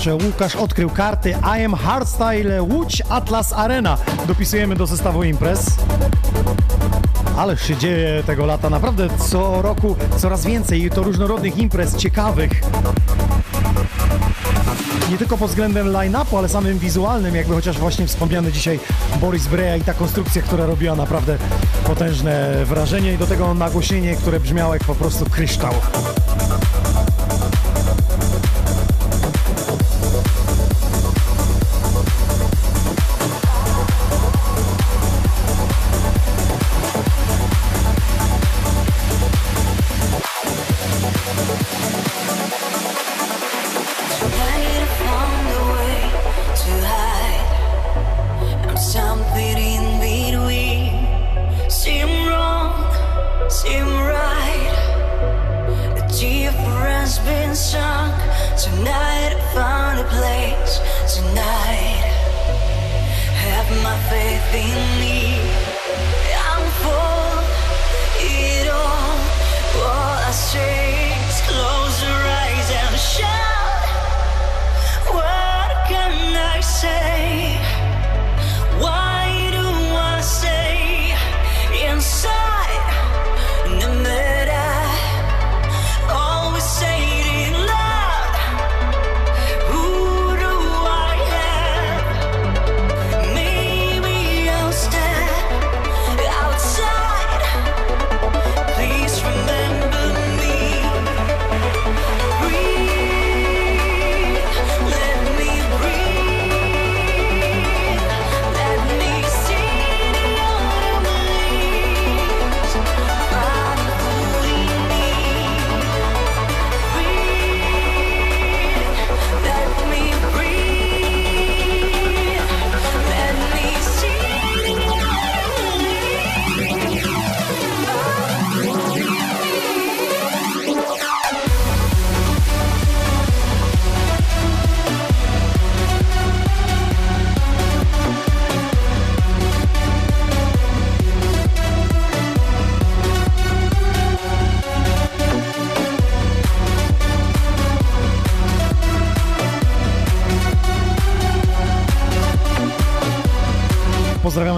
Łukasz 0.07 0.55
odkrył 0.55 0.89
karty 0.89 1.29
I 1.59 1.65
Am 1.65 1.73
Hardstyle 1.73 2.63
Łódź 2.63 3.01
Atlas 3.09 3.53
Arena. 3.53 3.97
Dopisujemy 4.27 4.75
do 4.75 4.85
zestawu 4.85 5.23
imprez. 5.23 5.65
Ale 7.37 7.57
się 7.57 7.77
dzieje 7.77 8.23
tego 8.23 8.45
lata 8.45 8.69
naprawdę 8.69 9.07
co 9.29 9.61
roku 9.61 9.95
coraz 10.17 10.45
więcej 10.45 10.83
i 10.83 10.89
to 10.89 11.03
różnorodnych 11.03 11.57
imprez 11.57 11.95
ciekawych. 11.95 12.61
Nie 15.11 15.17
tylko 15.17 15.37
pod 15.37 15.49
względem 15.49 15.87
line-upu, 15.87 16.37
ale 16.37 16.49
samym 16.49 16.79
wizualnym, 16.79 17.35
jakby 17.35 17.53
chociaż 17.53 17.77
właśnie 17.77 18.07
wspomniany 18.07 18.51
dzisiaj 18.51 18.79
Boris 19.21 19.47
Breja 19.47 19.75
i 19.75 19.81
ta 19.81 19.93
konstrukcja, 19.93 20.41
która 20.41 20.65
robiła 20.65 20.95
naprawdę 20.95 21.37
potężne 21.87 22.65
wrażenie 22.65 23.13
i 23.13 23.17
do 23.17 23.27
tego 23.27 23.53
nagłośnienie, 23.53 24.15
które 24.15 24.39
brzmiało 24.39 24.73
jak 24.73 24.83
po 24.83 24.95
prostu 24.95 25.25
kryształ. 25.25 25.73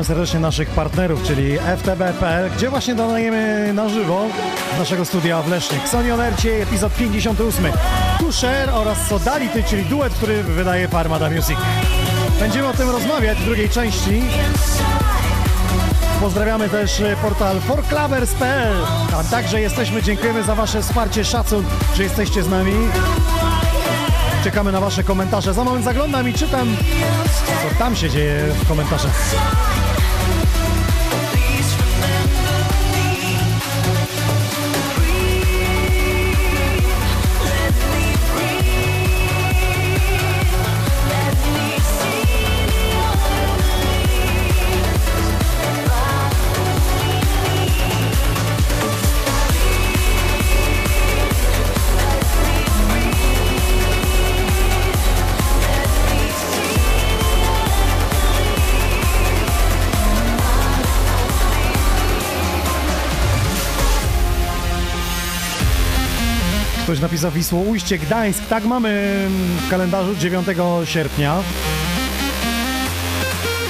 Pozdrawiamy 0.01 0.25
serdecznie 0.25 0.39
naszych 0.39 0.69
partnerów, 0.69 1.23
czyli 1.23 1.57
FTB.pl, 1.77 2.51
gdzie 2.57 2.69
właśnie 2.69 2.95
dodajemy 2.95 3.71
na 3.73 3.89
żywo 3.89 4.25
naszego 4.79 5.05
studia 5.05 5.41
w 5.41 5.49
Lesznie. 5.49 5.77
Xonion 5.77 6.21
Ercie, 6.21 6.63
epizod 6.63 6.93
58. 6.93 7.65
Tu 8.19 8.31
Share 8.31 8.69
oraz 8.73 9.07
Sodality, 9.07 9.63
czyli 9.63 9.85
duet, 9.85 10.13
który 10.13 10.43
wydaje 10.43 10.87
Farmada 10.87 11.29
Music. 11.29 11.57
Będziemy 12.39 12.67
o 12.67 12.73
tym 12.73 12.89
rozmawiać 12.89 13.37
w 13.37 13.45
drugiej 13.45 13.69
części. 13.69 14.21
Pozdrawiamy 16.21 16.69
też 16.69 16.99
e, 16.99 17.15
portal 17.21 17.59
forclavers.pl. 17.59 18.75
Tam 19.11 19.25
także 19.25 19.61
jesteśmy, 19.61 20.03
dziękujemy 20.03 20.43
za 20.43 20.55
Wasze 20.55 20.81
wsparcie, 20.81 21.25
szacun, 21.25 21.65
że 21.95 22.03
jesteście 22.03 22.43
z 22.43 22.49
nami. 22.49 22.73
Czekamy 24.43 24.71
na 24.71 24.79
Wasze 24.79 25.03
komentarze. 25.03 25.53
Za 25.53 25.63
moment 25.63 25.85
zaglądam 25.85 26.29
i 26.29 26.33
czytam, 26.33 26.75
co 27.45 27.79
tam 27.79 27.95
się 27.95 28.09
dzieje 28.09 28.43
w 28.63 28.67
komentarzach. 28.67 29.35
Ktoś 67.01 67.11
napisał 67.11 67.31
Wisłoujście, 67.31 67.97
Gdańsk. 67.97 68.45
Tak 68.49 68.65
mamy 68.65 69.21
w 69.67 69.69
kalendarzu 69.69 70.15
9 70.15 70.47
sierpnia. 70.85 71.35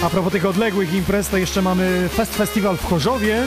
A 0.03 0.09
propos 0.09 0.32
tych 0.32 0.45
odległych 0.45 0.93
imprez, 0.93 1.29
to 1.29 1.38
jeszcze 1.38 1.61
mamy 1.61 2.09
Fest 2.09 2.36
Festiwal 2.36 2.77
w 2.77 2.86
Chorzowie. 2.86 3.43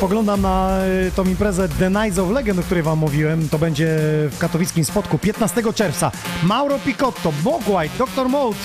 Poglądam 0.00 0.40
na 0.42 0.78
y, 1.06 1.12
tą 1.16 1.24
imprezę 1.24 1.68
The 1.68 1.90
Nights 1.90 2.18
of 2.18 2.30
Legend, 2.30 2.60
o 2.60 2.62
której 2.62 2.82
wam 2.82 2.98
mówiłem. 2.98 3.48
To 3.48 3.58
będzie 3.58 3.96
w 4.30 4.38
katowickim 4.38 4.84
spotku 4.84 5.18
15 5.18 5.62
czerwca. 5.74 6.12
Mauro 6.42 6.78
Picotto, 6.78 7.32
Mogwhite, 7.44 7.98
Dr. 7.98 8.28
Mode, 8.28 8.58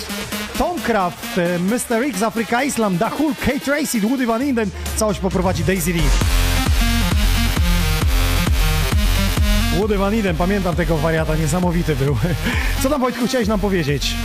Tomcraft, 0.58 1.38
y, 1.38 1.60
Mr. 1.60 2.04
X, 2.04 2.24
Africa 2.24 2.64
Islam, 2.64 2.98
Dahul, 2.98 3.34
Kate 3.46 3.60
Tracy, 3.60 4.02
Woody 4.02 4.26
Van 4.26 4.44
Inden. 4.44 4.70
Całość 4.96 5.20
poprowadzi 5.20 5.64
Daisy 5.64 5.94
Lee. 5.94 6.39
Woody 9.80 9.98
Van 9.98 10.16
Iden, 10.16 10.36
pamiętam 10.36 10.76
tego 10.76 10.98
wariata, 10.98 11.36
niesamowity 11.36 11.96
był. 11.96 12.18
Co 12.84 12.90
tam 12.90 13.02
Wojtku 13.02 13.28
chciałeś 13.28 13.48
nam 13.48 13.60
powiedzieć? 13.60 14.16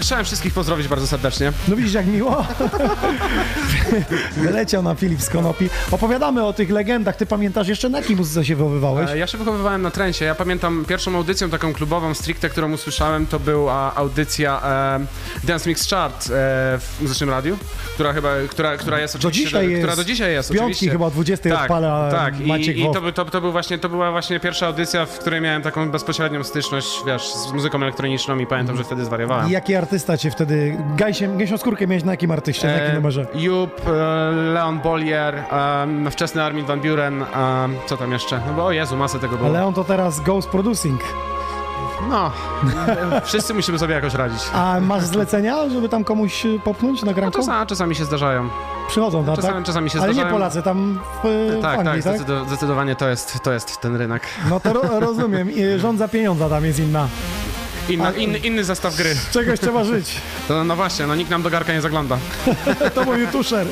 Chciałem 0.00 0.24
wszystkich 0.24 0.54
pozdrowić 0.54 0.88
bardzo 0.88 1.06
serdecznie. 1.06 1.52
No 1.68 1.76
widzisz 1.76 1.92
jak 1.92 2.06
miło? 2.06 2.46
Wyleciał 4.36 4.82
nam 4.82 4.96
Filip 4.96 5.22
z 5.22 5.28
Konopi. 5.30 5.68
Opowiadamy 5.90 6.44
o 6.44 6.52
tych 6.52 6.70
legendach. 6.70 7.16
Ty 7.16 7.26
pamiętasz 7.26 7.68
jeszcze 7.68 7.88
na 7.88 7.98
jakiej 7.98 8.16
muzyce 8.16 8.44
się 8.44 8.56
wychowywałeś? 8.56 9.10
E, 9.10 9.18
Ja 9.18 9.26
się 9.26 9.38
wychowywałem 9.38 9.82
na 9.82 9.90
trencie. 9.90 10.24
Ja 10.24 10.34
pamiętam 10.34 10.84
pierwszą 10.88 11.16
audycją 11.16 11.50
taką 11.50 11.72
klubową 11.72 12.14
stricte, 12.14 12.48
którą 12.48 12.72
usłyszałem, 12.72 13.26
to 13.26 13.40
była 13.40 13.94
audycja 13.94 14.62
e, 15.42 15.46
Dance 15.46 15.68
Mix 15.68 15.90
Chart 15.90 16.14
e, 16.14 16.28
w 16.78 16.96
muzycznym 17.00 17.30
radiu, 17.30 17.56
która 17.94 18.12
chyba, 18.12 18.30
która, 18.50 18.76
która 18.76 19.00
jest 19.00 19.16
oczywiście, 19.16 19.44
dzisiaj 19.44 19.70
jest. 19.70 19.82
która 19.82 19.96
do 19.96 20.04
dzisiaj 20.04 20.32
jest 20.32 20.48
piątki 20.48 20.64
oczywiście. 20.64 20.90
chyba 20.90 21.06
o 21.06 21.10
20 21.10 21.50
tak, 21.50 21.62
odpala 21.62 22.10
tak. 22.10 22.40
Maciek 22.40 22.76
I, 22.76 22.80
i 22.80 22.92
to, 22.92 23.12
to, 23.12 23.24
to, 23.24 23.40
był 23.40 23.52
właśnie, 23.52 23.78
to 23.78 23.88
była 23.88 24.10
właśnie 24.10 24.40
pierwsza 24.40 24.66
audycja, 24.66 25.06
w 25.06 25.18
której 25.18 25.40
miałem 25.40 25.62
taką 25.62 25.90
bezpośrednią 25.90 26.44
styczność, 26.44 26.88
wiesz, 27.06 27.22
z 27.34 27.52
muzyką 27.52 27.82
elektroniczną 27.82 28.38
i 28.38 28.46
pamiętam, 28.46 28.76
że 28.76 28.84
wtedy 28.84 29.04
zwariowałem. 29.04 29.48
I 29.48 29.52
jaki 29.52 29.76
artysta 29.82 30.16
cię 30.16 30.30
wtedy... 30.30 30.76
Gajsiem, 30.96 31.38
gęsią 31.38 31.58
skórkę 31.58 31.86
miałeś 31.86 32.04
na 32.04 32.12
jakim 32.12 32.30
artyście, 32.30 32.66
na 32.68 32.72
jakim 32.72 32.90
E, 32.90 32.94
numerze? 32.94 33.26
Jup, 33.34 33.80
e, 33.88 33.90
Leon 34.54 34.80
Bollier, 34.80 35.34
em, 35.82 36.10
wczesny 36.10 36.42
Armin 36.42 36.64
Van 36.66 36.80
Buren, 36.80 37.24
co 37.86 37.96
tam 37.96 38.12
jeszcze? 38.12 38.40
No 38.46 38.52
bo 38.54 38.64
o 38.66 38.72
Jezu, 38.72 38.96
masę 38.96 39.18
tego 39.18 39.36
było. 39.36 39.48
Ale 39.48 39.66
on 39.66 39.74
to 39.74 39.84
teraz 39.84 40.20
Ghost 40.20 40.48
Producing. 40.48 41.00
No, 42.08 42.30
wszyscy 43.24 43.54
musimy 43.54 43.78
sobie 43.78 43.94
jakoś 43.94 44.14
radzić. 44.14 44.40
A 44.54 44.80
masz 44.80 45.02
zlecenia, 45.02 45.68
żeby 45.68 45.88
tam 45.88 46.04
komuś 46.04 46.46
popchnąć 46.64 47.02
na 47.02 47.06
No, 47.10 47.14
granko? 47.14 47.38
czasami, 47.38 47.66
czasami 47.66 47.94
się 47.94 48.04
zdarzają. 48.04 48.48
Przychodzą 48.88 49.24
tam, 49.24 49.36
Czasami- 49.36 49.54
tak? 49.54 49.64
czasami 49.64 49.90
się 49.90 49.98
Ale 49.98 50.08
nie 50.08 50.14
zdarzają. 50.14 50.34
Polacy, 50.34 50.62
tam 50.62 50.98
w, 51.24 51.26
w 51.58 51.62
Tak, 51.62 51.78
Anglii, 51.78 52.02
tak, 52.02 52.12
tak? 52.12 52.22
zdecydo- 52.22 52.46
zdecydowanie 52.46 52.96
to 52.96 53.08
jest, 53.08 53.40
to 53.42 53.52
jest 53.52 53.80
ten 53.80 53.96
rynek. 53.96 54.22
No 54.50 54.60
to 54.60 54.72
ro 54.72 54.82
rozumiem. 55.06 55.50
I 55.50 55.78
Rząd 55.78 55.98
za 55.98 56.08
pieniądza 56.08 56.48
tam 56.48 56.64
jest 56.64 56.78
inna. 56.78 57.08
Inna, 57.88 58.08
A- 58.08 58.12
inny, 58.12 58.38
inny 58.38 58.64
zestaw 58.64 58.96
gry. 58.96 59.16
Czegoś 59.32 59.60
trzeba 59.60 59.84
żyć. 59.84 60.14
To, 60.48 60.64
no 60.64 60.76
właśnie, 60.76 61.06
no 61.06 61.14
nikt 61.14 61.30
nam 61.30 61.42
do 61.42 61.50
garka 61.50 61.72
nie 61.72 61.80
zagląda. 61.80 62.18
to 62.94 63.04
mówił 63.04 63.26
Tuszer. 63.26 63.66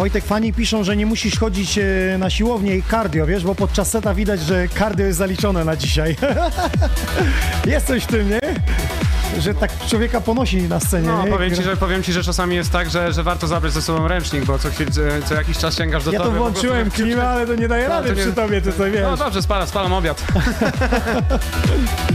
Wojtek, 0.00 0.24
fani 0.24 0.52
piszą, 0.52 0.84
że 0.84 0.96
nie 0.96 1.06
musisz 1.06 1.38
chodzić 1.38 1.78
e, 1.78 1.82
na 2.18 2.30
siłownię 2.30 2.76
i 2.76 2.82
cardio, 2.82 3.26
wiesz, 3.26 3.44
bo 3.44 3.54
podczas 3.54 3.90
seta 3.90 4.14
widać, 4.14 4.40
że 4.40 4.68
cardio 4.78 5.06
jest 5.06 5.18
zaliczone 5.18 5.64
na 5.64 5.76
dzisiaj. 5.76 6.16
jest 7.66 7.86
coś 7.86 8.02
w 8.02 8.06
tym, 8.06 8.30
nie? 8.30 8.40
Że 9.40 9.54
tak 9.54 9.70
człowieka 9.88 10.20
ponosi 10.20 10.62
na 10.62 10.80
scenie, 10.80 11.08
No, 11.08 11.24
nie? 11.24 11.30
powiem 11.30 11.54
ci, 11.54 11.62
że, 11.62 11.76
powiem 11.76 12.02
ci, 12.02 12.12
że 12.12 12.22
czasami 12.22 12.56
jest 12.56 12.70
tak, 12.70 12.90
że, 12.90 13.12
że 13.12 13.22
warto 13.22 13.46
zabrać 13.46 13.72
ze 13.72 13.82
sobą 13.82 14.08
ręcznik, 14.08 14.44
bo 14.44 14.58
co, 14.58 14.70
chwil, 14.70 14.90
co, 14.90 15.00
co 15.28 15.34
jakiś 15.34 15.58
czas 15.58 15.76
sięgasz 15.76 16.04
do 16.04 16.12
Ja 16.12 16.20
to 16.20 16.30
włączyłem 16.30 16.90
klimę, 16.90 17.28
ale 17.28 17.46
to 17.46 17.54
nie 17.54 17.68
daje 17.68 17.88
No, 17.88 17.94
rady 17.94 18.08
to 18.08 18.14
nie- 18.14 18.22
przy 18.22 18.32
tobie, 18.32 18.60
ty 18.62 18.72
to 18.72 18.84
wiesz. 18.90 19.02
No 19.02 19.16
dobrze, 19.16 19.42
spalam, 19.42 19.68
spalam 19.68 19.92
obiad. 19.92 20.24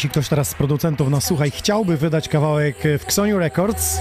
Jeśli 0.00 0.10
ktoś 0.10 0.28
teraz 0.28 0.48
z 0.48 0.54
producentów 0.54 1.10
nas 1.10 1.24
słucha 1.24 1.46
i 1.46 1.50
chciałby 1.50 1.96
wydać 1.96 2.28
kawałek 2.28 2.76
w 2.98 3.02
Xoniu 3.04 3.38
Records, 3.38 4.00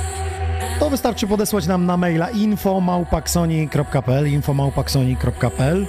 to 0.80 0.89
wystarczy 0.89 1.28
podesłać 1.28 1.68
nam 1.68 1.86
na 1.86 1.97
maila 1.97 2.30
info.małpaksoni.pl 2.30 4.28
info.małpaksoni.pl 4.32 5.88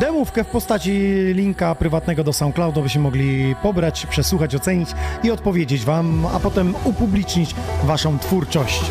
Demówkę 0.00 0.44
w 0.44 0.46
postaci 0.46 0.90
linka 1.32 1.74
prywatnego 1.74 2.24
do 2.24 2.32
SoundCloudu 2.32 2.82
byśmy 2.82 3.00
mogli 3.00 3.54
pobrać, 3.62 4.06
przesłuchać, 4.06 4.54
ocenić 4.54 4.88
i 5.22 5.30
odpowiedzieć 5.30 5.84
wam, 5.84 6.26
a 6.26 6.40
potem 6.40 6.74
upublicznić 6.84 7.54
waszą 7.84 8.18
twórczość. 8.18 8.82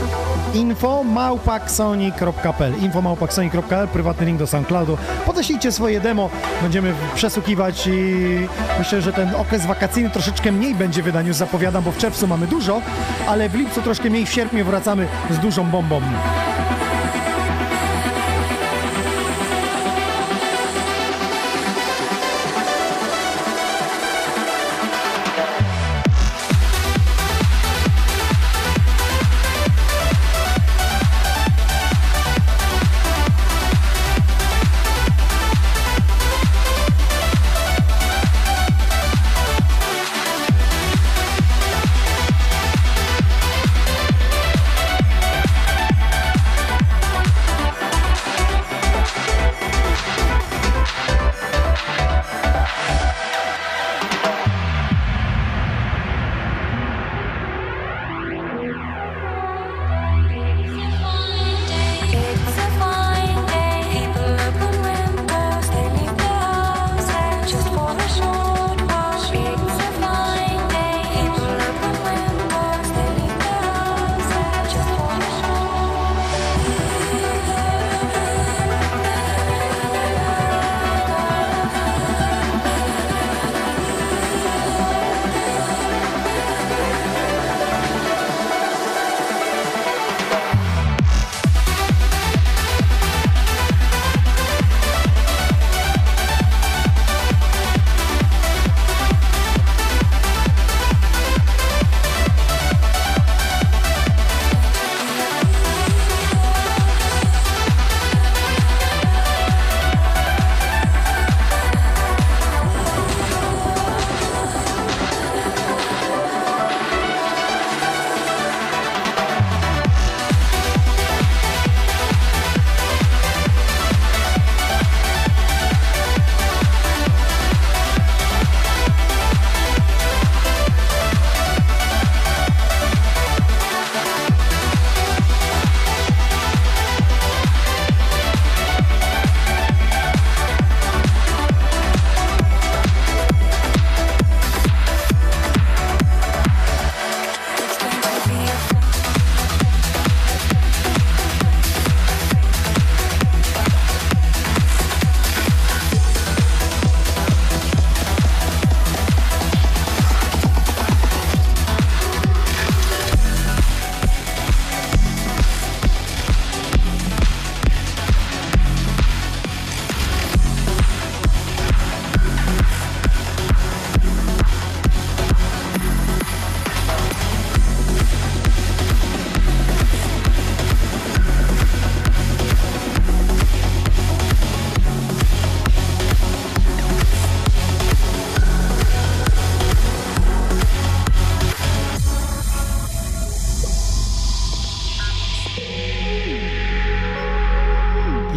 info.małpaksoni.pl 0.54 2.74
info.małpaksoni.pl 2.82 3.88
prywatny 3.88 4.26
link 4.26 4.39
do 4.39 4.47
SoundCloudu. 4.47 4.97
Podeślijcie 5.26 5.72
swoje 5.72 6.01
demo, 6.01 6.30
będziemy 6.62 6.93
przesłuchiwać 7.16 7.88
i 7.88 8.14
myślę, 8.80 9.01
że 9.01 9.14
ten 9.14 9.36
okres 9.36 9.66
wakacyjny 9.66 10.10
troszeczkę 10.10 10.51
mniej 10.51 10.76
będzie 10.76 11.04
wydań, 11.04 11.28
już 11.28 11.36
zapowiadam, 11.36 11.84
bo 11.84 11.91
w 11.91 11.97
czerwcu 11.97 12.28
mamy 12.28 12.47
dużo, 12.47 12.82
ale 13.28 13.49
w 13.49 13.56
lipcu 13.56 13.82
troszkę 13.82 14.10
mniej, 14.10 14.26
w 14.26 14.32
sierpniu 14.32 14.66
wracamy 14.66 15.08
z 15.30 15.39
dużą 15.39 15.70
bombą. 15.70 16.01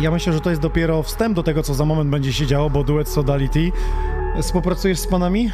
Ja 0.06 0.12
myślę, 0.12 0.32
że 0.32 0.40
to 0.40 0.50
jest 0.50 0.62
dopiero 0.62 1.02
wstęp 1.02 1.36
do 1.36 1.42
tego, 1.42 1.62
co 1.62 1.74
za 1.74 1.84
moment 1.84 2.10
będzie 2.10 2.32
się 2.32 2.46
działo, 2.46 2.70
bo 2.70 2.84
duet 2.84 3.08
Sodality. 3.08 3.72
Współpracujesz 4.40 4.98
z 4.98 5.06
panami? 5.06 5.50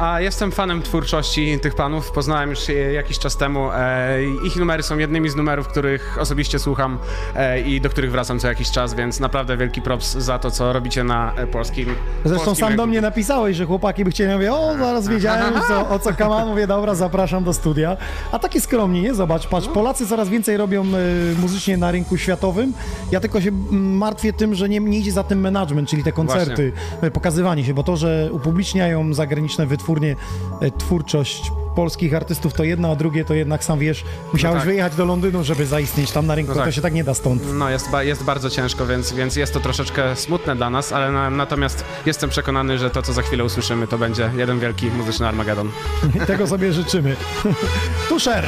A 0.00 0.20
jestem 0.20 0.52
fanem 0.52 0.82
twórczości 0.82 1.58
tych 1.62 1.74
panów. 1.74 2.10
Poznałem 2.10 2.50
już 2.50 2.68
je 2.68 2.92
jakiś 2.92 3.18
czas 3.18 3.36
temu. 3.36 3.70
E, 3.72 4.24
ich 4.46 4.56
numery 4.56 4.82
są 4.82 4.98
jednymi 4.98 5.28
z 5.28 5.36
numerów, 5.36 5.68
których 5.68 6.16
osobiście 6.20 6.58
słucham 6.58 6.98
e, 7.36 7.60
i 7.60 7.80
do 7.80 7.90
których 7.90 8.10
wracam 8.10 8.38
co 8.38 8.48
jakiś 8.48 8.70
czas, 8.70 8.94
więc 8.94 9.20
naprawdę 9.20 9.56
wielki 9.56 9.82
props 9.82 10.12
za 10.12 10.38
to, 10.38 10.50
co 10.50 10.72
robicie 10.72 11.04
na 11.04 11.34
e, 11.36 11.46
polskim. 11.46 11.94
Zresztą 12.24 12.44
polskim 12.44 12.66
sam 12.66 12.76
do 12.76 12.82
rynku. 12.82 12.86
mnie 12.86 13.00
napisałeś, 13.00 13.56
że 13.56 13.66
chłopaki 13.66 14.04
by 14.04 14.10
chcieli. 14.10 14.30
Ja 14.30 14.36
mówię, 14.36 14.52
o, 14.52 14.74
zaraz 14.78 15.08
wiedziałem, 15.08 15.54
o 15.90 15.98
co 15.98 16.12
kaman. 16.12 16.48
Mówię, 16.48 16.66
dobra, 16.66 16.94
zapraszam 16.94 17.44
do 17.44 17.52
studia. 17.52 17.96
A 18.32 18.38
takie 18.38 18.60
skromnie, 18.60 19.02
nie? 19.02 19.14
Zobacz, 19.14 19.46
patrz, 19.46 19.68
Polacy 19.68 20.06
coraz 20.06 20.28
więcej 20.28 20.56
robią 20.56 20.82
e, 20.82 21.40
muzycznie 21.40 21.76
na 21.76 21.90
rynku 21.90 22.16
światowym. 22.16 22.72
Ja 23.10 23.20
tylko 23.20 23.40
się 23.40 23.50
martwię 23.70 24.32
tym, 24.32 24.54
że 24.54 24.68
nie, 24.68 24.80
nie 24.80 24.98
idzie 24.98 25.12
za 25.12 25.24
tym 25.24 25.40
management, 25.40 25.88
czyli 25.88 26.04
te 26.04 26.12
koncerty, 26.12 26.72
e, 27.00 27.10
pokazywanie 27.10 27.64
się, 27.64 27.74
bo 27.74 27.82
to, 27.82 27.96
że 27.96 28.28
upubliczniają 28.32 29.14
zagraniczne 29.14 29.66
wytwórnie 29.66 29.83
e, 30.60 30.70
twórczość 30.70 31.52
polskich 31.76 32.14
artystów 32.14 32.52
to 32.54 32.64
jedno, 32.64 32.90
a 32.92 32.96
drugie 32.96 33.24
to 33.24 33.34
jednak 33.34 33.64
sam 33.64 33.78
wiesz, 33.78 34.04
musiałeś 34.32 34.58
tak. 34.58 34.66
wyjechać 34.66 34.96
do 34.96 35.04
Londynu, 35.04 35.44
żeby 35.44 35.66
zaistnieć 35.66 36.10
tam 36.10 36.26
na 36.26 36.34
rynku, 36.34 36.52
No 36.52 36.56
tak. 36.56 36.64
to 36.64 36.72
się 36.72 36.80
tak 36.80 36.94
nie 36.94 37.04
da 37.04 37.14
stąd. 37.14 37.42
No, 37.54 37.70
jest, 37.70 37.90
ba- 37.90 38.02
jest 38.02 38.24
bardzo 38.24 38.50
ciężko, 38.50 38.86
więc, 38.86 39.12
więc 39.12 39.36
jest 39.36 39.54
to 39.54 39.60
troszeczkę 39.60 40.16
smutne 40.16 40.56
dla 40.56 40.70
nas, 40.70 40.92
ale 40.92 41.12
na, 41.12 41.30
natomiast 41.30 41.84
jestem 42.06 42.30
przekonany, 42.30 42.78
że 42.78 42.90
to, 42.90 43.02
co 43.02 43.12
za 43.12 43.22
chwilę 43.22 43.44
usłyszymy, 43.44 43.86
to 43.86 43.98
będzie 43.98 44.30
jeden 44.36 44.60
wielki 44.60 44.86
muzyczny 44.86 45.28
Armagedon. 45.28 45.70
Tego 46.26 46.46
sobie 46.46 46.72
życzymy. 46.72 47.16
Tuszer! 48.08 48.46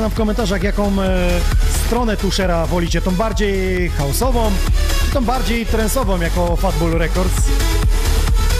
Napiszcie 0.00 0.08
nam 0.08 0.10
w 0.10 0.14
komentarzach, 0.14 0.62
jaką 0.62 1.02
e, 1.02 1.28
stronę 1.86 2.16
Tuszera 2.16 2.66
wolicie, 2.66 3.02
tą 3.02 3.10
bardziej 3.10 3.90
house'ową, 3.90 4.50
czy 5.06 5.12
tą 5.12 5.24
bardziej 5.24 5.66
trensową 5.66 6.20
jako 6.20 6.56
Fatbull 6.56 6.98
Records. 6.98 7.42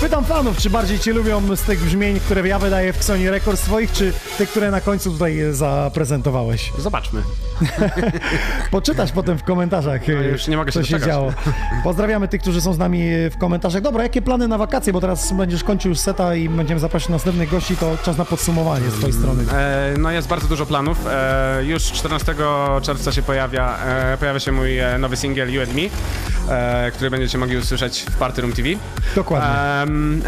Pytam 0.00 0.24
fanów, 0.24 0.56
czy 0.56 0.70
bardziej 0.70 0.98
Cię 0.98 1.12
lubią 1.12 1.56
z 1.56 1.62
tych 1.62 1.84
brzmień, 1.84 2.20
które 2.20 2.48
ja 2.48 2.58
wydaję 2.58 2.92
w 2.92 2.96
Xoni 2.96 3.30
Records 3.30 3.62
swoich, 3.62 3.92
czy 3.92 4.12
te, 4.38 4.46
które 4.46 4.70
na 4.70 4.80
końcu 4.80 5.12
tutaj 5.12 5.40
e, 5.40 5.54
zaprezentowałeś? 5.54 6.72
Zobaczmy. 6.78 7.22
Poczytasz 8.70 9.12
potem 9.12 9.38
w 9.38 9.42
komentarzach, 9.44 10.00
No, 10.08 10.14
e, 10.14 10.24
już 10.28 10.46
nie 10.48 10.56
mogę 10.56 10.72
się 10.72 10.80
co 10.80 10.86
się 10.86 10.92
doczekać. 10.92 11.14
działo. 11.14 11.32
Pozdrawiamy 11.84 12.28
tych, 12.28 12.40
którzy 12.40 12.60
są 12.60 12.72
z 12.74 12.78
nami 12.78 13.02
e, 13.08 13.30
w 13.30 13.38
komentarzach. 13.38 13.82
Dobra, 13.82 14.02
jakie 14.02 14.22
plany 14.22 14.48
na 14.48 14.58
wakacje, 14.58 14.92
bo 14.92 15.00
teraz 15.00 15.32
będziesz 15.32 15.64
kończył 15.64 15.88
już 15.88 15.98
seta 15.98 16.34
i 16.34 16.48
będziemy 16.48 16.80
zapraszać 16.80 17.08
następnych 17.08 17.50
gości, 17.50 17.76
to 17.76 17.96
czas 18.04 18.16
na 18.18 18.24
podsumowanie 18.24 18.90
z 18.90 18.94
Twojej 18.94 19.12
strony. 19.16 19.44
E, 19.52 19.94
no 19.98 20.10
jest 20.10 20.28
bardzo 20.28 20.48
dużo 20.48 20.66
planów. 20.66 20.98
E, 21.10 21.60
już 21.64 21.82
14 21.82 22.34
czerwca 22.82 23.12
się 23.12 23.22
pojawia, 23.22 23.78
e, 23.86 24.16
pojawia 24.18 24.40
się 24.40 24.52
mój 24.52 24.78
e, 24.78 24.98
nowy 24.98 25.16
singiel 25.16 25.52
You 25.52 25.62
and 25.62 25.74
Me, 25.74 25.82
e, 26.54 26.90
który 26.90 27.10
będziecie 27.10 27.38
mogli 27.38 27.56
usłyszeć 27.56 28.06
w 28.10 28.16
Party 28.16 28.40
Room 28.42 28.52
TV. 28.52 28.68
Dokładnie. 29.14 29.48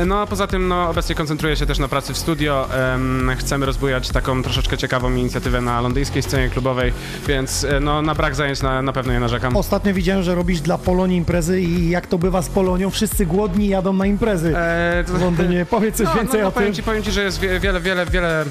No 0.06 0.20
a 0.20 0.26
poza 0.26 0.46
tym 0.46 0.68
no, 0.68 0.88
obecnie 0.90 1.14
koncentruję 1.14 1.56
się 1.56 1.66
też 1.66 1.78
na 1.78 1.88
pracy 1.88 2.12
w 2.14 2.18
studio. 2.18 2.68
Em, 2.94 3.30
chcemy 3.38 3.66
rozbujać 3.66 4.08
taką 4.08 4.42
troszeczkę 4.42 4.78
ciekawą 4.78 5.14
inicjatywę 5.14 5.60
na 5.60 5.80
londyńskiej 5.80 6.22
scenie 6.22 6.48
klubowej, 6.50 6.92
więc 7.28 7.64
e, 7.64 7.80
no, 7.80 8.02
na 8.02 8.14
brak 8.14 8.34
zajęć 8.34 8.62
na, 8.62 8.82
na 8.82 8.92
pewno 8.92 9.12
nie 9.12 9.20
narzekam. 9.20 9.56
Ostatnio 9.56 9.94
widziałem, 9.94 10.22
że 10.22 10.34
robisz 10.34 10.60
dla 10.60 10.78
Polonii 10.78 11.16
imprezy 11.18 11.60
i 11.60 11.90
jak 11.90 12.06
to 12.06 12.18
bywa 12.18 12.42
z 12.42 12.48
Polonią, 12.48 12.90
wszyscy 12.90 13.26
głodni 13.26 13.68
jadą 13.68 13.92
na 13.92 14.06
imprezy 14.06 14.56
E, 14.56 15.04
to- 15.06 15.12
w 15.12 15.20
Londynie. 15.20 15.66
Powiedz 15.70 15.96
coś 15.96 16.06
no, 16.06 16.14
więcej 16.14 16.40
no, 16.40 16.42
no, 16.42 16.48
o 16.48 16.52
powiem 16.52 16.68
tym. 16.68 16.74
Ci, 16.76 16.82
powiem 16.82 17.02
ci, 17.02 17.12
że 17.12 17.22
jest 17.22 17.40
wie- 17.40 17.60
wiele, 17.60 17.80
wiele, 17.80 18.06
wiele 18.06 18.42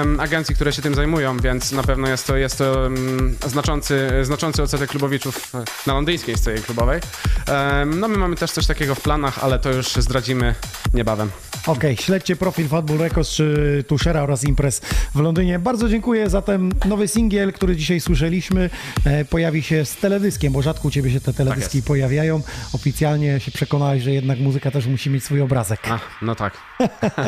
em, 0.00 0.20
agencji, 0.20 0.54
które 0.54 0.72
się 0.72 0.82
tym 0.82 0.94
zajmują, 0.94 1.36
więc 1.38 1.72
na 1.72 1.82
pewno 1.82 2.08
jest 2.08 2.26
to, 2.26 2.36
jest 2.36 2.58
to 2.58 2.86
em, 2.86 3.34
znaczący, 3.46 4.10
znaczący 4.22 4.62
odsetek 4.62 4.90
klubowiczów 4.90 5.52
na 5.86 5.92
londyńskiej 5.94 6.36
scenie 6.36 6.58
klubowej. 6.60 7.00
Em, 7.46 8.00
no 8.00 8.08
my 8.08 8.18
mamy 8.18 8.36
też 8.36 8.50
coś 8.50 8.66
takiego 8.66 8.94
w 8.94 9.00
planach, 9.00 9.38
ale 9.44 9.58
to 9.58 9.72
już 9.72 9.86
zdradzimy 9.92 10.54
niebawem. 10.94 11.30
Okej, 11.66 11.96
śledźcie 11.96 12.36
profil 12.36 12.68
Fatbull 12.68 12.98
Records 12.98 13.30
czy 13.30 13.84
Tuszera 13.88 14.22
oraz 14.22 14.44
imprez 14.44 14.80
w 15.14 15.20
Londynie. 15.20 15.58
Bardzo 15.58 15.88
dziękuję 15.88 16.30
za 16.30 16.42
ten 16.42 16.72
nowy 16.84 17.08
singiel, 17.08 17.52
który 17.52 17.76
dzisiaj 17.76 18.00
słyszeliśmy. 18.00 18.70
E, 19.04 19.24
pojawi 19.24 19.62
się 19.62 19.84
z 19.84 19.96
teledyskiem, 19.96 20.52
bo 20.52 20.62
rzadko 20.62 20.88
u 20.88 20.90
Ciebie 20.90 21.10
się 21.10 21.20
te 21.20 21.32
teledyski 21.32 21.78
jest. 21.78 21.88
pojawiają. 21.88 22.40
Oficjalnie 22.72 23.40
się 23.40 23.50
przekonałeś, 23.50 24.02
że 24.02 24.10
jednak 24.12 24.38
muzyka 24.38 24.70
też 24.70 24.86
musi 24.86 25.10
mieć 25.10 25.24
swój 25.24 25.40
obrazek. 25.40 25.80
A, 25.90 25.98
no 26.22 26.34
tak. 26.34 26.56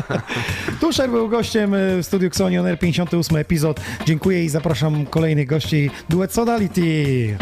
Tuszer 0.80 1.10
był 1.10 1.28
gościem 1.28 1.74
e, 1.74 1.78
w 2.02 2.06
studiu 2.06 2.26
Xonion 2.28 2.66
Air 2.66 2.78
58 2.78 3.36
epizod. 3.36 3.80
Dziękuję 4.06 4.44
i 4.44 4.48
zapraszam 4.48 5.06
kolejnych 5.06 5.46
gości. 5.46 5.90
Duet 6.08 6.32
Sodality. 6.32 7.36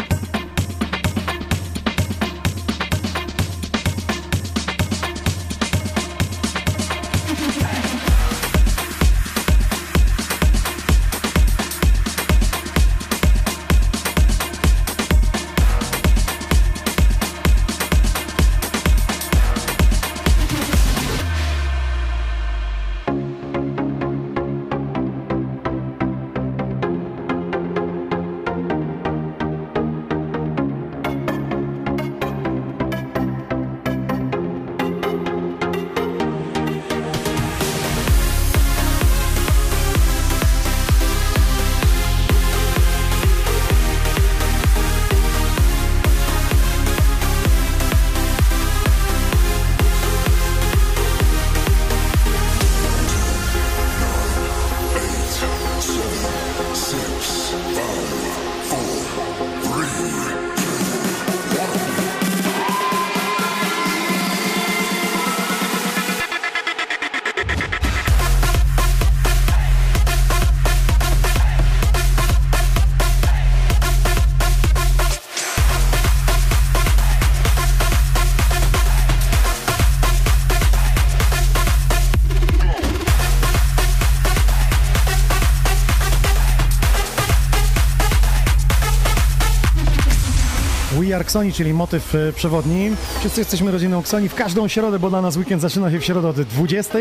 Xoni, 91.29 91.53
czyli 91.53 91.73
motyw 91.73 92.15
e, 92.15 92.33
przewodni. 92.33 92.91
Wszyscy 93.19 93.41
jesteśmy 93.41 93.71
rodziną 93.71 93.99
Xoni 93.99 94.29
w 94.29 94.35
każdą 94.35 94.67
środę, 94.67 94.99
bo 94.99 95.09
dla 95.09 95.21
nas 95.21 95.37
weekend 95.37 95.61
zaczyna 95.61 95.91
się 95.91 95.99
w 95.99 96.05
środę 96.05 96.27
od 96.27 96.41
20. 96.41 96.99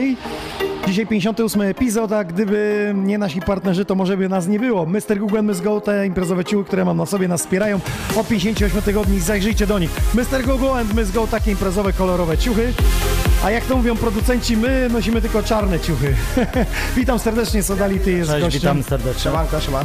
Dzisiaj 0.86 1.06
58 1.06 1.62
epizod, 1.62 2.12
a 2.12 2.24
gdyby 2.24 2.92
nie 2.96 3.18
nasi 3.18 3.40
partnerzy, 3.40 3.84
to 3.84 3.94
może 3.94 4.16
by 4.16 4.28
nas 4.28 4.46
nie 4.46 4.58
było. 4.58 4.86
Mr. 4.86 5.18
Google, 5.18 5.42
Miss 5.42 5.60
Go, 5.60 5.80
te 5.80 6.06
imprezowe 6.06 6.44
ciuchy, 6.44 6.64
które 6.64 6.84
mam 6.84 6.96
na 6.96 7.06
sobie, 7.06 7.28
nas 7.28 7.40
wspierają 7.40 7.80
od 8.16 8.28
58 8.28 8.82
tygodni. 8.82 9.20
Zajrzyjcie 9.20 9.66
do 9.66 9.78
nich. 9.78 9.90
Mr. 10.14 10.44
Google 10.46 10.78
and 10.80 10.94
Miss 10.94 11.10
Go, 11.10 11.26
takie 11.26 11.50
imprezowe, 11.50 11.92
kolorowe 11.92 12.38
ciuchy. 12.38 12.72
A 13.44 13.50
jak 13.50 13.64
to 13.64 13.76
mówią 13.76 13.96
producenci, 13.96 14.56
my 14.56 14.88
nosimy 14.92 15.22
tylko 15.22 15.42
czarne 15.42 15.80
ciuchy. 15.80 16.14
witam 16.96 17.18
serdecznie, 17.18 17.62
Sodality 17.62 18.12
jest 18.12 18.30
Cześć, 18.30 18.42
gościem. 18.44 18.60
witam 18.60 18.82
serdecznie. 18.82 19.22
Siemanko, 19.22 19.60
siema. 19.60 19.80
E, 19.80 19.84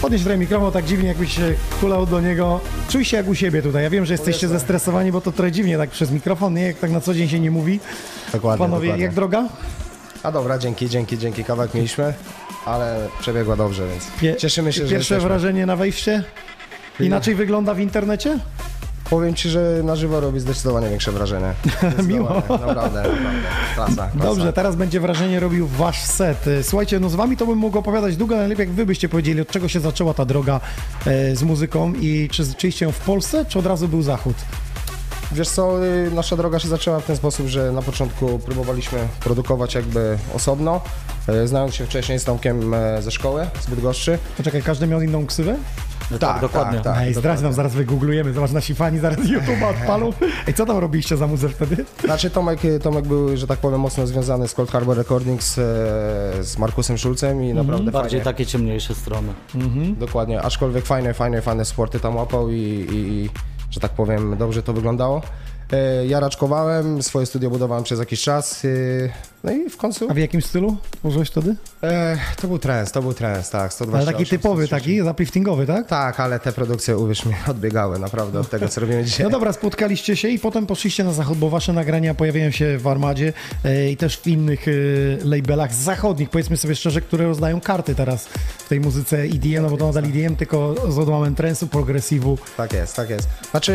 Podnieś 0.00 0.22
trochę 0.22 0.38
mikrofon 0.38 0.72
tak 0.72 0.84
dziwnie, 0.84 1.08
jakbyś 1.08 1.36
się 1.36 1.54
kulał 1.80 2.06
do 2.06 2.20
niego. 2.20 2.60
Czuj 2.88 3.04
się 3.04 3.16
jak 3.16 3.28
u 3.28 3.34
siebie 3.34 3.62
tutaj. 3.62 3.82
Ja 3.82 3.90
wiem, 3.90 4.06
że 4.06 4.14
jesteście 4.14 4.48
zestresowani, 4.48 5.12
bo 5.12 5.20
to 5.20 5.32
trochę 5.32 5.52
dziwnie 5.52 5.78
tak 5.78 5.90
przez 5.90 6.10
mikrofon, 6.10 6.54
nie? 6.54 6.62
Jak 6.62 6.78
tak 6.78 6.90
na 6.90 7.00
co 7.00 7.14
dzień 7.14 7.28
się 7.28 7.40
nie 7.40 7.50
mówi. 7.50 7.80
Dokładnie, 8.32 8.64
Panowie, 8.64 8.86
dokładnie. 8.86 9.04
jak 9.04 9.14
droga? 9.14 9.48
A 10.22 10.32
dobra, 10.32 10.58
dzięki, 10.58 10.88
dzięki, 10.88 11.18
dzięki. 11.18 11.44
Kawałek 11.44 11.74
mieliśmy, 11.74 12.14
ale 12.66 13.08
przebiegła 13.20 13.56
dobrze, 13.56 13.82
więc 13.88 14.06
Pie- 14.20 14.36
cieszymy 14.36 14.72
się, 14.72 14.76
że 14.86 14.94
Pierwsze 14.94 15.14
jesteśmy. 15.14 15.28
wrażenie 15.28 15.66
na 15.66 15.76
wejście? 15.76 16.24
Inaczej 17.00 17.34
wygląda 17.34 17.74
w 17.74 17.80
internecie? 17.80 18.38
Powiem 19.10 19.34
Ci, 19.34 19.48
że 19.48 19.80
na 19.84 19.96
żywo 19.96 20.20
robi 20.20 20.40
zdecydowanie 20.40 20.88
większe 20.88 21.12
wrażenie. 21.12 21.54
Miło. 22.08 22.28
Naprawdę, 22.34 22.66
naprawdę. 22.66 23.02
Klasa, 23.74 23.94
klasa. 23.94 24.10
Dobrze, 24.14 24.52
teraz 24.52 24.76
będzie 24.76 25.00
wrażenie 25.00 25.40
robił 25.40 25.66
wasz 25.66 26.02
set. 26.02 26.46
E, 26.46 26.62
Słuchajcie, 26.62 27.00
no 27.00 27.08
z 27.08 27.14
wami 27.14 27.36
to 27.36 27.46
bym 27.46 27.58
mógł 27.58 27.78
opowiadać 27.78 28.16
długo, 28.16 28.36
ale 28.36 28.48
lepiej 28.48 28.66
jak 28.66 28.74
wy 28.74 28.86
byście 28.86 29.08
powiedzieli, 29.08 29.40
od 29.40 29.48
czego 29.48 29.68
się 29.68 29.80
zaczęła 29.80 30.14
ta 30.14 30.24
droga 30.24 30.60
e, 31.06 31.36
z 31.36 31.42
muzyką 31.42 31.92
i 32.00 32.28
czy 32.32 32.44
zaczęliście 32.44 32.84
ją 32.84 32.92
w 32.92 33.00
Polsce, 33.00 33.44
czy 33.44 33.58
od 33.58 33.66
razu 33.66 33.88
był 33.88 34.02
zachód? 34.02 34.34
Wiesz 35.32 35.48
co, 35.48 35.86
y, 35.86 36.10
nasza 36.10 36.36
droga 36.36 36.58
się 36.58 36.68
zaczęła 36.68 37.00
w 37.00 37.04
ten 37.04 37.16
sposób, 37.16 37.46
że 37.46 37.72
na 37.72 37.82
początku 37.82 38.38
próbowaliśmy 38.38 38.98
produkować 39.20 39.74
jakby 39.74 40.18
osobno, 40.34 40.80
y, 41.28 41.48
znając 41.48 41.74
się 41.74 41.86
wcześniej 41.86 42.18
z 42.18 42.24
Tomkiem 42.24 42.74
e, 42.74 43.02
ze 43.02 43.10
szkoły, 43.10 43.46
z 43.60 43.66
Bydgoszczy. 43.66 44.18
Poczekaj, 44.36 44.62
każdy 44.62 44.86
miał 44.86 45.02
inną 45.02 45.26
ksywę? 45.26 45.56
Tak, 46.18 46.40
dokładnie. 46.40 46.80
Tak, 46.80 46.94
tak, 46.94 47.02
Ej, 47.02 47.14
zdradź 47.14 47.40
nam, 47.40 47.52
zaraz 47.52 47.74
wygooglujemy, 47.74 48.32
zobacz, 48.32 48.50
nasi 48.52 48.74
fani 48.74 48.98
zaraz 48.98 49.18
YouTube'a 49.18 49.70
odpalą. 49.70 50.12
Ej, 50.48 50.54
co 50.54 50.66
tam 50.66 50.78
robiliście 50.78 51.16
za 51.16 51.26
muzę 51.26 51.48
wtedy? 51.48 51.84
Znaczy 52.04 52.30
Tomek, 52.30 52.60
Tomek 52.82 53.06
był, 53.06 53.36
że 53.36 53.46
tak 53.46 53.58
powiem, 53.58 53.80
mocno 53.80 54.06
związany 54.06 54.48
z 54.48 54.54
Cold 54.54 54.70
Harbor 54.70 54.96
Recordings, 54.96 55.58
e, 55.58 55.62
z 56.40 56.58
Markusem 56.58 56.98
Szulcem 56.98 57.42
i 57.44 57.54
naprawdę 57.54 57.90
Bardziej 57.92 58.10
fajnie. 58.20 58.24
takie 58.24 58.46
ciemniejsze 58.46 58.94
strony. 58.94 59.32
Dokładnie, 59.98 60.42
aczkolwiek 60.42 60.84
fajne, 60.86 61.14
fajne, 61.14 61.42
fajne 61.42 61.64
sporty 61.64 62.00
tam 62.00 62.16
łapał 62.16 62.50
i, 62.50 62.54
i, 62.92 62.94
i 63.24 63.30
że 63.70 63.80
tak 63.80 63.90
powiem, 63.90 64.36
dobrze 64.38 64.62
to 64.62 64.72
wyglądało. 64.72 65.22
E, 65.72 66.06
Ja 66.06 66.20
raczkowałem, 66.20 67.02
swoje 67.02 67.26
studio 67.26 67.50
budowałem 67.50 67.84
przez 67.84 67.98
jakiś 67.98 68.22
czas, 68.22 68.64
e, 68.64 68.68
no 69.44 69.52
i 69.52 69.70
w 69.70 69.76
końcu... 69.76 70.10
A 70.10 70.14
w 70.14 70.18
jakim 70.18 70.42
stylu 70.42 70.76
użyłeś 71.02 71.28
wtedy? 71.28 71.56
E, 71.82 72.18
to 72.40 72.48
był 72.48 72.58
trend, 72.58 72.92
to 72.92 73.02
był 73.02 73.14
trend, 73.14 73.50
tak, 73.50 73.72
128. 73.72 73.94
Ale 73.94 74.18
taki 74.18 74.30
typowy, 74.30 74.68
taki 74.68 75.02
zapliftingowy, 75.02 75.66
tak? 75.66 75.86
Tak, 75.86 76.20
ale 76.20 76.40
te 76.40 76.52
produkcje, 76.52 76.98
uwierz 76.98 77.26
mi, 77.26 77.34
odbiegały 77.50 77.98
naprawdę 77.98 78.40
od 78.40 78.50
tego, 78.50 78.68
co 78.68 78.80
robimy 78.80 79.04
dzisiaj. 79.04 79.24
No 79.24 79.30
dobra, 79.30 79.52
spotkaliście 79.52 80.16
się 80.16 80.28
i 80.28 80.38
potem 80.38 80.66
poszliście 80.66 81.04
na 81.04 81.12
zachód, 81.12 81.38
bo 81.38 81.50
wasze 81.50 81.72
nagrania 81.72 82.14
pojawiają 82.14 82.50
się 82.50 82.78
w 82.78 82.86
Armadzie 82.86 83.32
e, 83.64 83.90
i 83.90 83.96
też 83.96 84.16
w 84.16 84.26
innych 84.26 84.66
e, 84.68 84.70
labelach 85.24 85.74
zachodnich, 85.74 86.30
powiedzmy 86.30 86.56
sobie 86.56 86.76
szczerze, 86.76 87.00
które 87.00 87.24
rozdają 87.24 87.60
karty 87.60 87.94
teraz 87.94 88.26
w 88.58 88.68
tej 88.68 88.80
muzyce 88.80 89.18
EDM, 89.18 89.62
no 89.62 89.70
bo 89.70 89.76
to 89.76 89.86
nadal 89.86 90.04
EDM, 90.04 90.36
tylko 90.36 90.74
z 90.88 90.98
odłamem 90.98 91.34
trensu, 91.34 91.66
progresivu. 91.66 92.38
Tak 92.56 92.72
jest, 92.72 92.96
tak 92.96 93.10
jest. 93.10 93.28
Znaczy, 93.50 93.72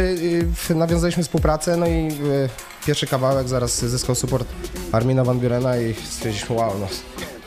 y, 0.71 0.75
nawiązaliśmy 0.75 1.23
współpracę, 1.23 1.77
no 1.77 1.87
i 1.87 2.07
y, 2.07 2.49
pierwszy 2.85 3.07
kawałek 3.07 3.47
zaraz 3.47 3.85
zyskał 3.85 4.15
support 4.15 4.47
Armina 4.91 5.23
Van 5.23 5.39
Burena 5.39 5.77
i 5.77 5.93
stwierdziliśmy, 5.93 6.55
wow, 6.55 6.71
no 6.79 6.87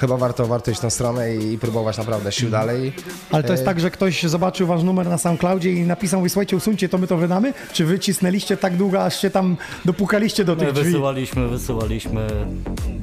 chyba 0.01 0.16
warto, 0.16 0.46
warto 0.46 0.70
iść 0.70 0.80
w 0.80 0.82
tą 0.82 0.90
stronę 0.90 1.36
i, 1.36 1.53
i 1.53 1.59
próbować 1.59 1.99
naprawdę 1.99 2.32
sił 2.32 2.51
dalej. 2.51 2.92
Ale 3.30 3.42
to 3.42 3.53
jest 3.53 3.62
E, 3.62 3.66
tak, 3.66 3.80
że 3.80 3.90
ktoś 3.90 4.22
zobaczył 4.22 4.66
wasz 4.66 4.82
numer 4.82 5.09
na 5.09 5.18
SoundCloudzie 5.18 5.72
i 5.72 5.80
napisał, 5.82 6.22
wysłuchajcie, 6.22 6.57
usuńcie, 6.57 6.88
to 6.88 6.99
my 6.99 7.07
to 7.07 7.16
wydamy? 7.16 7.53
Czy 7.72 7.84
wycisnęliście 7.84 8.57
tak 8.57 8.76
długo, 8.76 9.05
aż 9.05 9.20
się 9.20 9.30
tam 9.30 9.57
dopukaliście 9.84 10.44
do 10.44 10.55
My 10.55 10.61
tych 10.61 10.72
drzwi? 10.72 10.84
wysyłaliśmy, 10.84 11.49
wysyłaliśmy 11.49 12.26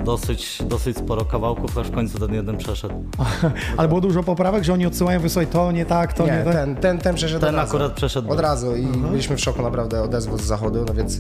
dosyć, 0.04 0.58
dosyć 0.64 0.98
sporo 0.98 1.26
kawałków, 1.26 1.78
aż 1.78 1.88
w 1.88 1.92
końcu 1.92 2.20
ten 2.20 2.34
jeden 2.34 2.58
przeszedł. 2.58 3.04
Ale 3.78 3.88
było 3.88 4.02
dużo 4.02 4.24
poprawek, 4.24 4.64
że 4.64 4.74
oni 4.74 4.86
odsyłają, 4.86 5.20
wysłuchaj, 5.20 5.48
to 5.48 5.72
nie 5.72 5.86
tak, 5.86 6.14
to 6.14 6.26
nie, 6.26 6.32
Nie, 6.32 6.44
tak. 6.44 6.54
ten, 6.54 6.76
ten, 6.76 6.98
ten 6.98 7.16
przeszedł 7.16 7.40
Ten 7.46 7.50
od 7.50 7.56
razu. 7.62 7.70
akurat 7.76 7.94
przeszedł 7.94 8.32
Od 8.32 8.40
razu 8.40 8.76
i 8.76 8.86
byliśmy 8.86 9.36
w 9.38 9.40
szoku 9.42 9.62
naprawdę 9.62 10.02
odezwu 10.02 10.38
z 10.38 10.42
zachodu, 10.42 10.86
no 10.88 10.94
więc 10.94 11.20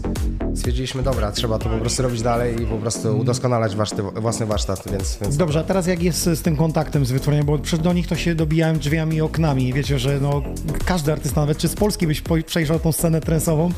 stwierdziliśmy, 0.55 1.03
dobra, 1.03 1.32
trzeba 1.32 1.59
to 1.59 1.69
po 1.69 1.78
prostu 1.78 2.03
robić 2.03 2.21
dalej 2.21 2.61
i 2.61 2.65
po 2.65 2.78
prostu 2.78 3.17
udoskonalać 3.17 3.76
warszty, 3.76 4.01
własny 4.03 4.45
warsztat, 4.45 4.84
więc... 4.91 5.17
więc 5.21 5.38
Dobrze, 5.38 5.63
teraz 5.66 5.88
jak 5.88 6.03
jest 6.03 6.24
z 6.24 6.41
tym 6.41 6.55
kontaktem 6.55 7.05
z 7.05 7.11
wytwórnią, 7.11 7.43
bo 7.43 7.59
przed 7.59 7.82
do 7.82 7.93
nich 7.93 8.07
to 8.07 8.16
się 8.16 8.36
dobijałem 8.36 8.80
drzwiami 8.80 9.16
i 9.16 9.22
oknami. 9.22 9.74
Wiecie, 9.74 9.99
że 9.99 10.20
no, 10.20 10.41
każdy 10.86 11.11
artysta, 11.11 11.41
nawet 11.41 11.57
czy 11.57 11.68
z 11.68 11.76
Polski 11.76 12.07
byś 12.07 12.24
przejrzał 12.45 12.80
tą 12.80 12.91
scenę 12.91 13.22
trensową, 13.22 13.72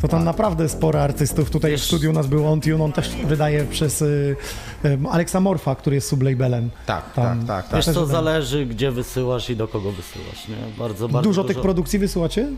to 0.00 0.08
tam 0.08 0.24
naprawdę 0.24 0.68
sporo 0.68 1.02
artystów. 1.02 1.50
Tutaj 1.50 1.76
w 1.76 1.84
studiu 1.84 2.12
nas 2.12 2.26
był 2.26 2.46
On 2.46 2.60
Tune, 2.60 2.84
on 2.84 2.92
też 2.92 3.10
wydaje 3.26 3.64
przez 3.64 4.02
y, 4.02 4.36
y, 4.84 4.98
Alexa 5.10 5.40
Morfa, 5.40 5.74
który 5.74 5.96
jest 5.96 6.08
sublabelem. 6.08 6.70
Tak, 6.86 7.12
Tam 7.12 7.46
tak, 7.46 7.68
tak. 7.68 7.76
Wiesz 7.76 7.84
też 7.84 7.94
co, 7.94 8.06
wydaje. 8.06 8.24
zależy 8.24 8.66
gdzie 8.66 8.90
wysyłasz 8.90 9.50
i 9.50 9.56
do 9.56 9.68
kogo 9.68 9.92
wysyłasz, 9.92 10.48
nie? 10.48 10.78
Bardzo, 10.78 11.08
bardzo 11.08 11.28
Dużo 11.28 11.44
tych 11.44 11.60
produkcji 11.60 11.98
wysyłacie? 11.98 12.48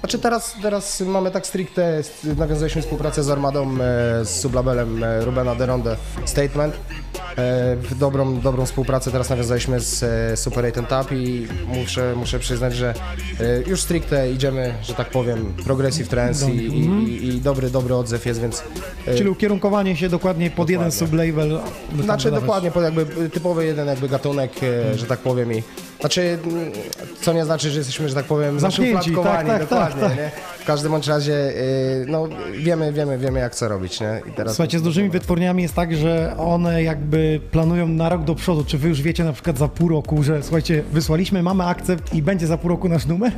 Znaczy 0.00 0.18
teraz, 0.18 0.56
teraz 0.62 1.00
mamy 1.00 1.30
tak 1.30 1.46
stricte, 1.46 2.02
nawiązaliśmy 2.36 2.82
współpracę 2.82 3.22
z 3.22 3.30
Armadą, 3.30 3.68
e, 3.72 4.24
z 4.24 4.40
sublabelem 4.40 5.04
e, 5.04 5.24
Rubena 5.24 5.54
Deronde 5.54 5.96
Statement. 6.24 6.74
E, 6.74 7.76
w 7.76 7.98
dobrą, 7.98 8.40
dobrą 8.40 8.66
współpracę 8.66 9.10
teraz 9.10 9.30
nawiązaliśmy 9.30 9.80
z 9.80 10.40
Super 10.40 10.64
8 10.64 10.86
Tap 10.86 11.12
i 11.12 11.48
muszę, 11.66 12.14
muszę 12.16 12.38
przyznać, 12.38 12.74
że 12.74 12.94
już 13.66 13.82
stricte 13.82 14.32
idziemy, 14.32 14.74
że 14.82 14.94
tak 14.94 15.10
powiem, 15.10 15.54
progressive 15.64 16.08
trance 16.08 16.50
i, 16.50 16.56
i, 16.56 16.84
i, 17.08 17.28
i 17.28 17.40
dobry, 17.40 17.70
dobry 17.70 17.94
odzew 17.94 18.26
jest, 18.26 18.40
więc... 18.40 18.62
Czyli 19.04 19.28
ukierunkowanie 19.28 19.96
się 19.96 20.08
dokładnie 20.08 20.50
pod 20.50 20.70
jeden 20.70 20.92
sublabel. 20.92 21.60
Znaczy 22.02 22.24
wydawać. 22.24 22.40
dokładnie, 22.40 22.70
pod 22.70 22.82
jakby 22.82 23.30
typowy 23.30 23.66
jeden 23.66 23.88
jakby 23.88 24.08
gatunek, 24.08 24.52
że 24.96 25.06
tak 25.06 25.18
powiem 25.18 25.52
i 25.52 25.62
znaczy, 26.00 26.38
co 27.22 27.32
nie 27.32 27.44
znaczy, 27.44 27.70
że 27.70 27.78
jesteśmy, 27.78 28.08
że 28.08 28.14
tak 28.14 28.24
powiem, 28.24 28.60
Zamknięci, 28.60 28.92
zaszufladkowani, 28.92 29.48
tak, 29.48 29.58
tak, 29.58 29.68
dokładnie, 29.68 30.00
tak, 30.00 30.10
tak. 30.10 30.18
nie? 30.18 30.30
W 30.68 30.70
każdym 30.70 30.92
bądź 30.92 31.06
razie, 31.06 31.32
y, 31.32 32.04
no 32.08 32.28
wiemy, 32.58 32.92
wiemy, 32.92 33.18
wiemy 33.18 33.40
jak 33.40 33.54
co 33.54 33.68
robić, 33.68 34.00
nie? 34.00 34.20
I 34.28 34.32
teraz 34.32 34.54
Słuchajcie, 34.54 34.78
z 34.78 34.82
dużymi 34.82 35.10
wytwórniami 35.10 35.62
jest 35.62 35.74
tak, 35.74 35.96
że 35.96 36.34
one 36.38 36.82
jakby 36.82 37.40
planują 37.50 37.88
na 37.88 38.08
rok 38.08 38.24
do 38.24 38.34
przodu. 38.34 38.64
Czy 38.64 38.78
wy 38.78 38.88
już 38.88 39.02
wiecie 39.02 39.24
na 39.24 39.32
przykład 39.32 39.58
za 39.58 39.68
pół 39.68 39.88
roku, 39.88 40.22
że 40.22 40.42
słuchajcie, 40.42 40.82
wysłaliśmy, 40.92 41.42
mamy 41.42 41.64
akcept 41.64 42.14
i 42.14 42.22
będzie 42.22 42.46
za 42.46 42.58
pół 42.58 42.68
roku 42.68 42.88
nasz 42.88 43.06
numer? 43.06 43.32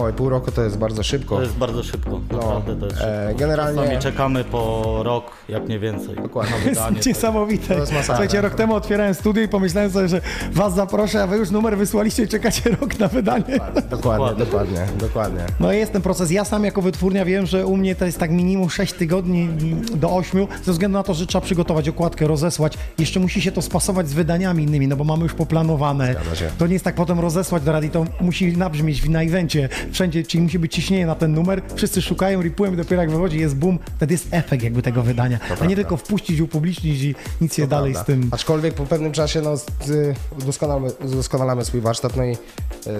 Oj, 0.00 0.12
pół 0.12 0.28
roku 0.28 0.50
to 0.52 0.62
jest 0.62 0.78
bardzo 0.78 1.02
szybko. 1.02 1.36
To 1.36 1.42
jest 1.42 1.54
bardzo 1.56 1.82
szybko, 1.82 2.20
naprawdę 2.30 2.76
to 2.76 2.86
jest 2.86 2.96
szybko. 2.98 3.12
e, 3.12 3.34
generalnie- 3.34 3.80
Czasami 3.82 3.98
czekamy 4.02 4.44
po 4.44 5.00
rok, 5.04 5.24
jak 5.48 5.68
nie 5.68 5.78
więcej. 5.78 6.16
Dokładnie. 6.16 6.52
To 6.62 6.68
jest 6.68 6.80
wydanie. 6.80 7.00
niesamowite. 7.06 7.74
To 7.74 7.80
jest 7.80 7.92
masakra. 7.92 8.14
Słuchajcie, 8.16 8.40
rok 8.40 8.54
temu 8.54 8.74
otwierałem 8.74 9.14
studio 9.14 9.42
i 9.42 9.48
pomyślałem 9.48 9.90
sobie, 9.90 10.08
że 10.08 10.20
was 10.52 10.74
zaproszę, 10.74 11.22
a 11.22 11.26
wy 11.26 11.36
już 11.36 11.50
numer 11.50 11.76
wysłaliście 11.78 12.22
i 12.22 12.28
czekacie 12.28 12.70
rok 12.80 12.98
na 12.98 13.08
wydanie. 13.08 13.58
Dokładnie, 13.90 14.44
dokładnie, 14.44 14.86
dokładnie. 15.00 15.40
No 15.60 15.72
jest 15.72 15.92
ten 15.92 16.02
proces. 16.02 16.30
Ja 16.30 16.44
sam 16.44 16.65
jako 16.66 16.82
wytwórnia 16.82 17.24
wiem, 17.24 17.46
że 17.46 17.66
u 17.66 17.76
mnie 17.76 17.94
to 17.94 18.04
jest 18.06 18.18
tak 18.18 18.30
minimum 18.30 18.70
6 18.70 18.92
tygodni 18.92 19.48
do 19.94 20.10
8, 20.16 20.46
ze 20.64 20.72
względu 20.72 20.98
na 20.98 21.02
to, 21.02 21.14
że 21.14 21.26
trzeba 21.26 21.44
przygotować 21.44 21.88
okładkę, 21.88 22.26
rozesłać. 22.26 22.74
Jeszcze 22.98 23.20
musi 23.20 23.40
się 23.42 23.52
to 23.52 23.62
spasować 23.62 24.08
z 24.08 24.12
wydaniami 24.12 24.64
innymi, 24.64 24.88
no 24.88 24.96
bo 24.96 25.04
mamy 25.04 25.22
już 25.22 25.34
poplanowane. 25.34 26.14
To 26.58 26.66
nie 26.66 26.72
jest 26.72 26.84
tak 26.84 26.94
potem 26.94 27.20
rozesłać 27.20 27.62
do 27.62 27.72
rady, 27.72 27.88
to 27.88 28.04
musi 28.20 28.56
nabrzmieć 28.56 29.08
na 29.08 29.22
evencie, 29.22 29.68
wszędzie, 29.92 30.22
czyli 30.24 30.42
musi 30.42 30.58
być 30.58 30.74
ciśnienie 30.74 31.06
na 31.06 31.14
ten 31.14 31.32
numer, 31.34 31.62
wszyscy 31.74 32.02
szukają, 32.02 32.42
ripują 32.42 32.76
dopiero 32.76 33.02
jak 33.02 33.10
wychodzi 33.10 33.38
jest 33.40 33.56
boom, 33.56 33.78
wtedy 33.96 34.14
jest 34.14 34.28
efekt 34.30 34.62
jakby 34.64 34.82
tego 34.82 35.02
wydania. 35.02 35.38
A 35.42 35.50
nie 35.50 35.56
prawda. 35.56 35.74
tylko 35.74 35.96
wpuścić, 35.96 36.40
upublicznić 36.40 37.02
i 37.02 37.14
nic 37.40 37.54
się 37.54 37.62
To 37.62 37.68
dalej 37.68 37.92
prawda. 37.92 38.12
z 38.12 38.18
tym... 38.20 38.28
Aczkolwiek 38.32 38.74
po 38.74 38.86
pewnym 38.86 39.12
czasie 39.12 39.42
no, 39.42 39.54
y, 39.88 40.14
udoskonalamy, 40.42 40.88
udoskonalamy 41.04 41.64
swój 41.64 41.80
warsztat, 41.80 42.16
no 42.16 42.24
i 42.24 42.32
y, 42.32 42.36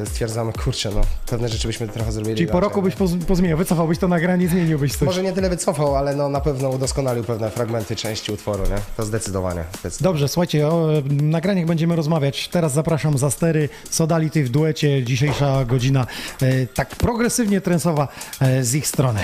stwierdzamy, 0.06 0.52
kurczę, 0.52 0.90
no 0.94 1.00
pewne 1.30 1.48
rzeczy 1.48 1.66
byśmy 1.68 1.88
trochę 1.88 2.12
zrobili 2.12 2.36
Czyli 2.36 2.48
po 2.48 2.60
roku 2.60 2.82
byś 2.82 2.94
poz- 2.94 3.24
wycofałbyś 3.56 3.98
to 3.98 4.08
nagranie, 4.08 4.48
zmieniłbyś 4.48 4.92
coś. 4.92 5.06
Może 5.06 5.22
nie 5.22 5.32
tyle 5.32 5.50
wycofał, 5.50 5.96
ale 5.96 6.16
no 6.16 6.28
na 6.28 6.40
pewno 6.40 6.68
udoskonalił 6.68 7.24
pewne 7.24 7.50
fragmenty 7.50 7.96
części 7.96 8.32
utworu, 8.32 8.62
nie? 8.62 8.76
To 8.96 9.02
zdecydowanie. 9.02 9.64
zdecydowanie. 9.80 10.12
Dobrze, 10.12 10.28
słuchajcie, 10.28 10.68
o 10.68 10.88
nagraniach 11.10 11.66
będziemy 11.66 11.96
rozmawiać. 11.96 12.48
Teraz 12.48 12.72
zapraszam 12.72 13.18
za 13.18 13.30
stery 13.30 13.68
Sodality 13.90 14.44
w 14.44 14.48
duecie. 14.48 15.04
Dzisiejsza 15.04 15.64
godzina 15.64 16.06
e, 16.42 16.66
tak 16.66 16.88
progresywnie 16.88 17.60
trensowa 17.60 18.08
e, 18.40 18.64
z 18.64 18.74
ich 18.74 18.86
strony. 18.86 19.20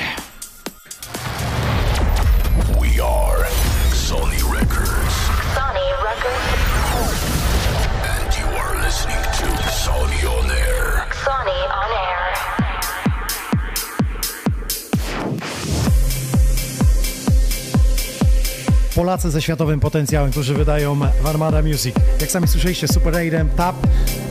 Polacy 18.95 19.31
ze 19.31 19.43
światowym 19.43 19.81
potencjałem, 19.81 20.31
którzy 20.31 20.55
wydają 20.55 21.01
Armada 21.25 21.63
Music. 21.63 21.95
Jak 22.21 22.31
sami 22.31 22.49
słyszeliście, 22.49 22.89
Super 22.89 23.15
8, 23.17 23.49
Tap, 23.57 23.77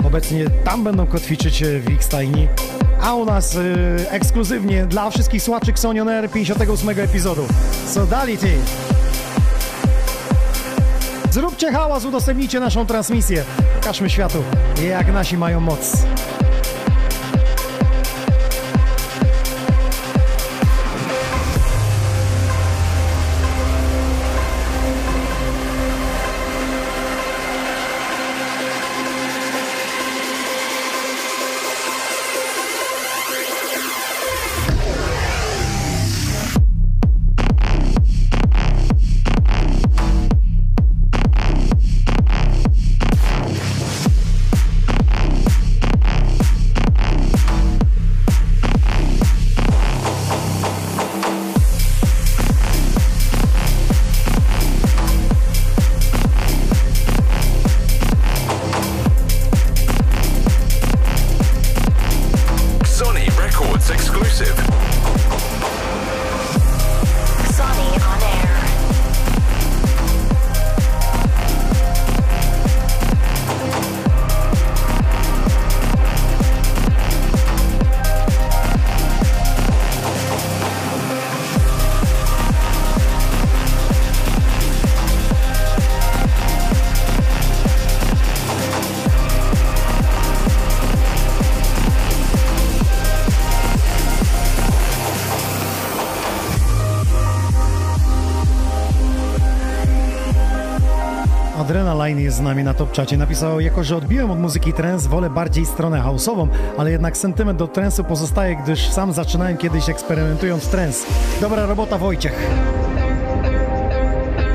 obecnie 0.03 0.49
tam 0.49 0.83
będą 0.83 1.07
kotwiczyć 1.07 1.63
w 1.63 1.89
ich 1.89 2.03
stajni. 2.03 2.47
A 3.01 3.15
u 3.15 3.25
nas 3.25 3.55
y, 3.55 4.05
ekskluzywnie 4.09 4.85
dla 4.85 5.09
wszystkich 5.09 5.43
słuchaczy 5.43 5.71
Xonion 5.71 6.09
Air 6.09 6.29
58 6.29 6.89
epizodu. 6.89 7.45
Sodality. 7.88 8.53
Zróbcie 11.31 11.71
hałas, 11.71 12.05
udostępnijcie 12.05 12.59
naszą 12.59 12.85
transmisję. 12.85 13.43
Pokażmy 13.81 14.09
światu, 14.09 14.43
jak 14.89 15.13
nasi 15.13 15.38
mają 15.38 15.59
moc. 15.59 16.05
Nami 102.52 102.64
na 102.64 102.73
top 102.73 102.91
czacie. 102.91 103.18
Napisał, 103.18 103.60
jako 103.60 103.84
że 103.84 103.98
odbiłem 103.98 104.32
od 104.32 104.40
muzyki 104.40 104.73
trance, 104.73 105.10
wolę 105.10 105.30
bardziej 105.30 105.65
stronę 105.65 106.02
house'ową, 106.02 106.48
ale 106.78 106.91
jednak 106.91 107.18
sentyment 107.18 107.60
do 107.60 107.68
trance'u 107.68 108.03
pozostaje, 108.03 108.56
gdyż 108.56 108.90
sam 108.90 109.14
zaczynałem 109.14 109.57
kiedyś 109.57 109.90
eksperymentując 109.90 110.68
trance. 110.68 111.07
Dobra 111.41 111.65
robota 111.65 111.98
Wojciech. 111.98 112.49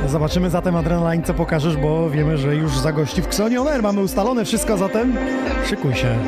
Zobaczymy 0.09 0.51
zatem 0.51 0.77
Adrenaline, 0.77 1.24
co 1.24 1.35
pokażesz, 1.35 1.77
bo 1.77 2.10
wiemy, 2.10 2.39
że 2.39 2.55
już 2.55 2.78
zagości 2.78 3.23
w 3.23 3.40
Air. 3.40 3.82
Mamy 3.82 4.01
ustalone 4.01 4.44
wszystko, 4.44 4.77
zatem 4.77 5.16
szykuj 5.66 5.94
się. 5.94 6.18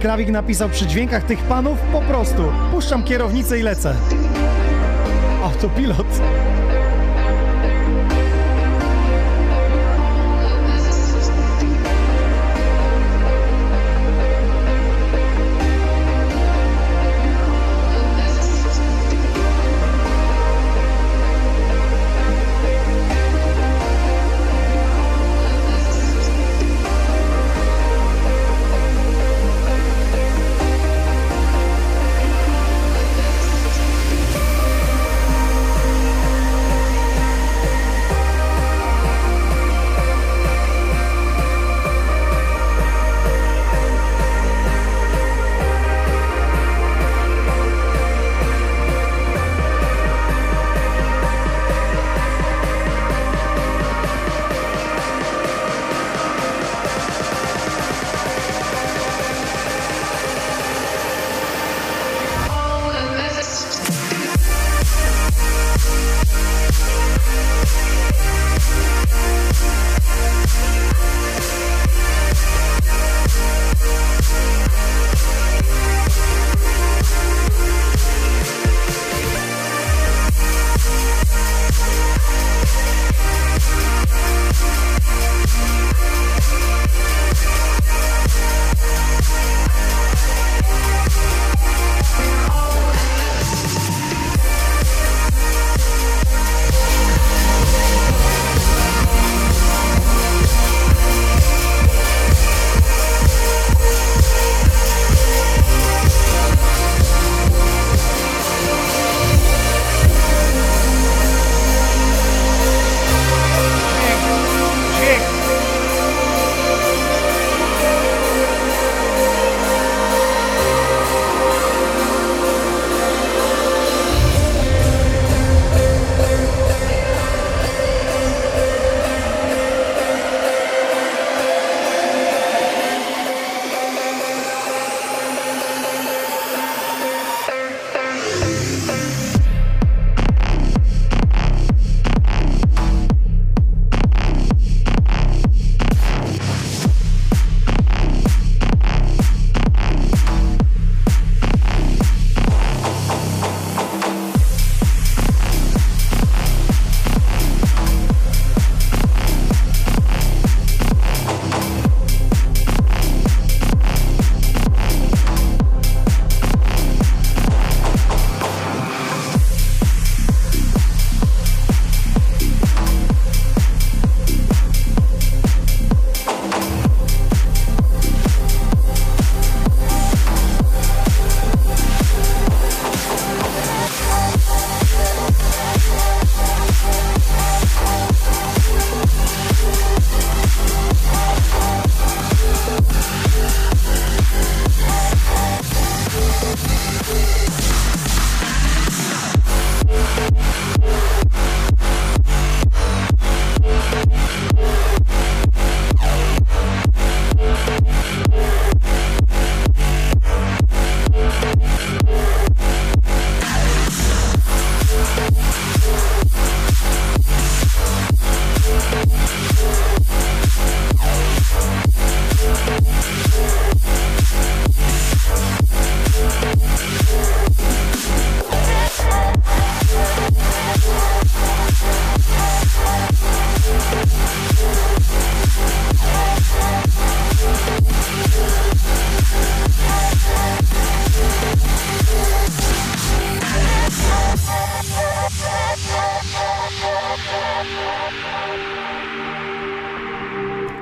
Krawik 0.00 0.28
napisał 0.28 0.68
przy 0.68 0.86
dźwiękach 0.86 1.24
tych 1.24 1.38
panów 1.38 1.78
po 1.92 2.00
prostu 2.00 2.42
puszczam 2.70 3.04
kierownicę 3.04 3.58
i 3.58 3.62
lecę. 3.62 3.94
Autopilot. 5.44 6.06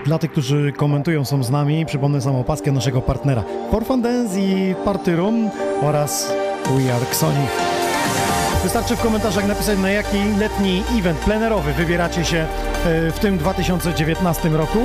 Dla 0.09 0.19
tych, 0.19 0.33
którzy 0.33 0.73
komentują, 0.73 1.25
są 1.25 1.43
z 1.43 1.51
nami. 1.51 1.87
Przypomnę 1.87 2.21
samą 2.21 2.41
opaskę 2.41 2.73
naszego 2.73 3.03
partnera 3.03 3.45
For 3.71 3.85
i 4.39 4.75
Party 4.85 5.17
Room 5.17 5.51
oraz 5.83 6.33
We 6.65 6.95
Are 6.95 7.07
Xoni. 7.07 7.78
Wystarczy 8.63 8.97
w 8.97 9.01
komentarzach 9.01 9.47
napisać, 9.47 9.79
na 9.79 9.91
jaki 9.91 10.19
letni 10.39 10.83
event 10.99 11.19
plenerowy 11.19 11.73
wybieracie 11.73 12.25
się 12.25 12.39
e, 12.39 12.47
w 13.13 13.19
tym 13.19 13.39
2019 13.39 14.49
roku, 14.49 14.79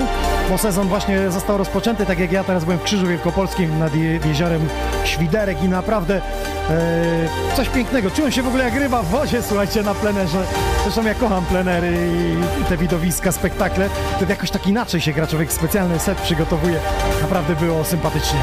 bo 0.50 0.58
sezon 0.58 0.88
właśnie 0.88 1.32
został 1.32 1.58
rozpoczęty, 1.58 2.06
tak 2.06 2.20
jak 2.20 2.32
ja 2.32 2.44
teraz 2.44 2.64
byłem 2.64 2.80
w 2.80 2.84
Krzyżu 2.84 3.08
Wielkopolskim 3.08 3.80
nad 3.80 3.96
je, 3.96 4.20
jeziorem 4.26 4.70
Świderek 5.04 5.64
i 5.64 5.70
naprawdę 5.70 6.22
e, 6.70 7.56
coś 7.56 7.70
pięknego. 7.70 8.12
Czułem 8.12 8.32
się 8.32 8.42
w 8.42 8.48
ogóle 8.48 8.64
jak 8.64 8.76
ryba 8.76 9.02
w 9.02 9.08
wodzie, 9.08 9.42
słuchajcie, 9.42 9.84
na 9.84 9.94
plenerze. 9.94 10.44
Zresztą 10.84 11.04
ja 11.04 11.16
kocham 11.16 11.46
plenery 11.46 12.10
i, 12.58 12.62
i 12.62 12.66
te 12.66 12.78
widowiska, 12.78 13.32
spektakle. 13.32 13.90
Wtedy 14.16 14.34
jakoś 14.34 14.52
tak 14.52 14.68
inaczej 14.68 15.02
się 15.02 15.14
gra, 15.14 15.28
człowiek 15.28 15.54
specjalny 15.54 16.00
set 16.00 16.22
przygotowuje. 16.22 16.80
Naprawdę 17.22 17.56
było 17.56 17.84
sympatycznie. 17.84 18.40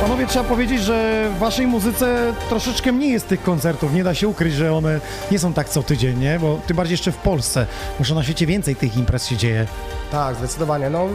Panowie, 0.00 0.26
trzeba 0.26 0.44
powiedzieć, 0.44 0.82
że 0.82 1.30
w 1.36 1.38
waszej 1.38 1.66
muzyce 1.66 2.34
troszeczkę 2.48 2.92
mniej 2.92 3.12
jest 3.12 3.28
tych 3.28 3.42
koncertów. 3.42 3.94
Nie 3.94 4.04
da 4.04 4.14
się 4.14 4.28
ukryć, 4.28 4.54
że 4.54 4.72
one 4.74 5.00
nie 5.30 5.38
są 5.38 5.52
tak 5.52 5.68
co 5.68 5.82
tydzień, 5.82 6.18
nie? 6.18 6.38
Bo 6.38 6.60
tym 6.66 6.76
bardziej 6.76 6.92
jeszcze 6.92 7.12
w 7.12 7.16
Polsce. 7.16 7.66
Może 7.98 8.14
na 8.14 8.22
świecie 8.22 8.46
więcej 8.46 8.76
tych 8.76 8.96
imprez 8.96 9.26
się 9.26 9.36
dzieje. 9.36 9.66
Tak, 10.12 10.36
zdecydowanie. 10.36 10.90
No 10.90 11.08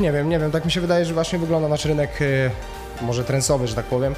nie 0.00 0.12
wiem, 0.12 0.28
nie 0.28 0.38
wiem, 0.38 0.50
tak 0.50 0.64
mi 0.64 0.70
się 0.70 0.80
wydaje, 0.80 1.04
że 1.04 1.14
właśnie 1.14 1.38
wygląda 1.38 1.68
nasz 1.68 1.84
rynek 1.84 2.22
y, 2.22 2.50
może 3.02 3.24
trensowy, 3.24 3.66
że 3.66 3.74
tak 3.74 3.84
powiem. 3.84 4.14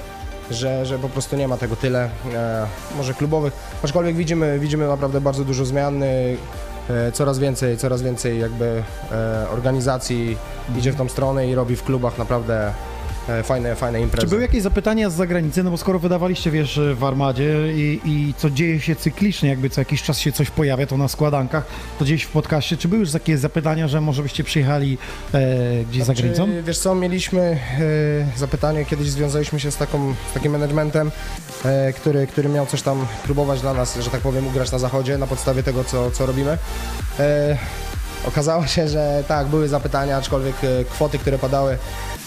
Że, 0.51 0.87
że 0.87 0.99
po 0.99 1.09
prostu 1.09 1.37
nie 1.37 1.49
ma 1.49 1.57
tego 1.57 1.77
tyle, 1.77 2.11
e, 2.35 2.67
może 2.97 3.15
klubowych, 3.15 3.53
aczkolwiek 3.83 4.17
widzimy, 4.17 4.59
widzimy 4.59 4.89
naprawdę 4.89 5.21
bardzo 5.21 5.45
dużo 5.45 5.65
zmian, 5.65 6.03
e, 6.03 7.13
coraz 7.13 7.39
więcej, 7.39 7.77
coraz 7.79 8.03
więcej 8.03 8.41
jakby 8.41 8.83
e, 9.13 9.47
organizacji 9.51 10.37
idzie 10.79 10.93
w 10.93 10.97
tą 10.97 11.09
stronę 11.09 11.49
i 11.49 11.55
robi 11.55 11.77
w 11.77 11.83
klubach 11.85 12.19
naprawdę 12.19 12.69
e, 12.69 12.73
fajne, 13.43 13.77
fajne 13.77 14.01
imprezy. 14.01 14.27
Czy 14.27 14.31
były 14.31 14.43
jakieś 14.43 14.63
zapytania 14.63 15.11
z 15.11 15.15
zagranicy? 15.15 15.63
No 15.63 15.71
bo 15.71 15.77
skoro 15.77 15.99
wydawaliście, 15.99 16.51
wiesz, 16.51 16.81
w 16.95 17.05
armadzie 17.05 17.73
i, 17.75 18.01
i 18.05 18.35
co 18.37 18.51
dzieje 18.51 18.81
się 18.81 18.97
cyklicznie, 18.97 19.49
jakby 19.49 19.71
co 19.71 19.81
jakiś 19.81 20.03
czas 20.03 20.19
się 20.19 20.33
coś 20.33 20.51
pojawia, 20.51 20.87
to 20.87 20.97
na 20.97 21.09
składankach, 21.09 21.65
to 21.99 22.05
gdzieś 22.05 22.23
w 22.23 22.31
podcaście, 22.31 22.77
czy 22.77 22.89
były 22.89 23.01
już 23.01 23.13
takie 23.13 23.39
zapytania, 23.39 23.89
że 23.89 24.01
może 24.01 24.23
byście 24.23 24.45
przyjechali 24.45 24.99
e, 25.35 25.85
gdzieś 25.85 26.05
za 26.05 26.15
granicą? 26.15 26.49
Wiesz 26.65 26.79
co, 26.79 26.95
mieliśmy 26.95 27.41
e, 27.41 28.39
zapytanie, 28.39 28.85
kiedyś 28.85 29.11
związaliśmy 29.11 29.61
się 29.61 29.71
z, 29.71 29.77
taką, 29.77 30.15
z 30.31 30.35
takim 30.35 30.53
managementem, 30.53 31.11
e, 31.65 31.93
który, 31.93 32.27
który 32.27 32.49
miał 32.49 32.67
coś 32.67 32.83
tam 32.83 33.07
próbować 33.25 33.61
dla 33.61 33.75
nas, 33.75 33.99
że 34.01 34.11
tak 34.11 34.21
powiem, 34.21 34.47
ugrać 34.47 34.73
na 34.73 34.79
zachodzie 34.79 35.19
na 35.19 35.27
podstawie 35.27 35.63
tego, 35.63 35.85
co, 35.85 36.11
co 36.11 36.27
robimy. 36.27 36.59
E, 37.19 37.59
okazało 38.25 38.67
się, 38.67 38.89
że 38.89 39.25
tak, 39.29 39.47
były 39.47 39.69
zapytania, 39.69 40.17
aczkolwiek 40.17 40.55
e, 40.65 40.85
kwoty, 40.85 41.19
które 41.19 41.39
padały, 41.39 41.79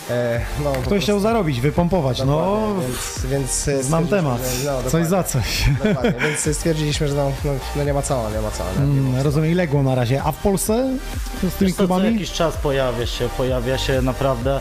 e, 0.10 0.42
no, 0.64 0.72
Ktoś 0.86 1.04
chciał 1.04 1.20
zarobić, 1.20 1.62
wypompować, 1.62 2.20
no 2.20 2.26
Dokładnie, 2.26 2.84
więc, 2.88 3.26
więc 3.26 3.52
znam 3.86 4.06
stwierdziliśmy, 4.06 4.18
temat, 4.18 4.42
że- 4.64 4.82
no, 4.84 4.90
coś 4.90 5.08
za 5.08 5.24
coś. 5.24 5.64
Dokładnie, 5.84 6.14
więc 6.20 6.58
stwierdziliśmy, 6.58 7.08
że 7.08 7.16
no, 7.16 7.32
no, 7.46 7.52
no 7.76 7.84
nie 7.84 7.94
ma 7.94 8.02
co, 8.02 8.30
nie 8.36 8.42
ma 8.42 8.52
co. 8.52 8.64
Mm, 8.78 9.22
rozumiem, 9.22 9.52
i 9.52 9.54
legło 9.56 9.84
na 9.84 9.96
razie. 9.96 10.24
A 10.24 10.32
w 10.32 10.36
Polsce 10.38 10.98
z 11.38 11.40
tymi 11.40 11.50
Wiesz 11.60 11.72
co, 11.72 11.78
co 11.78 11.78
klubami? 11.78 12.14
jakiś 12.14 12.32
czas 12.32 12.58
pojawia 12.58 13.06
się, 13.06 13.30
pojawia 13.38 13.78
się 13.78 14.02
naprawdę 14.02 14.60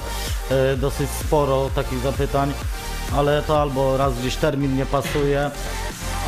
e, 0.51 0.77
dosyć 0.77 1.11
sporo 1.11 1.71
takich 1.75 1.99
zapytań, 1.99 2.53
ale 3.17 3.43
to 3.43 3.61
albo 3.61 3.97
raz 3.97 4.15
gdzieś 4.19 4.37
termin 4.37 4.77
nie 4.77 4.87
pasuje, 4.87 5.51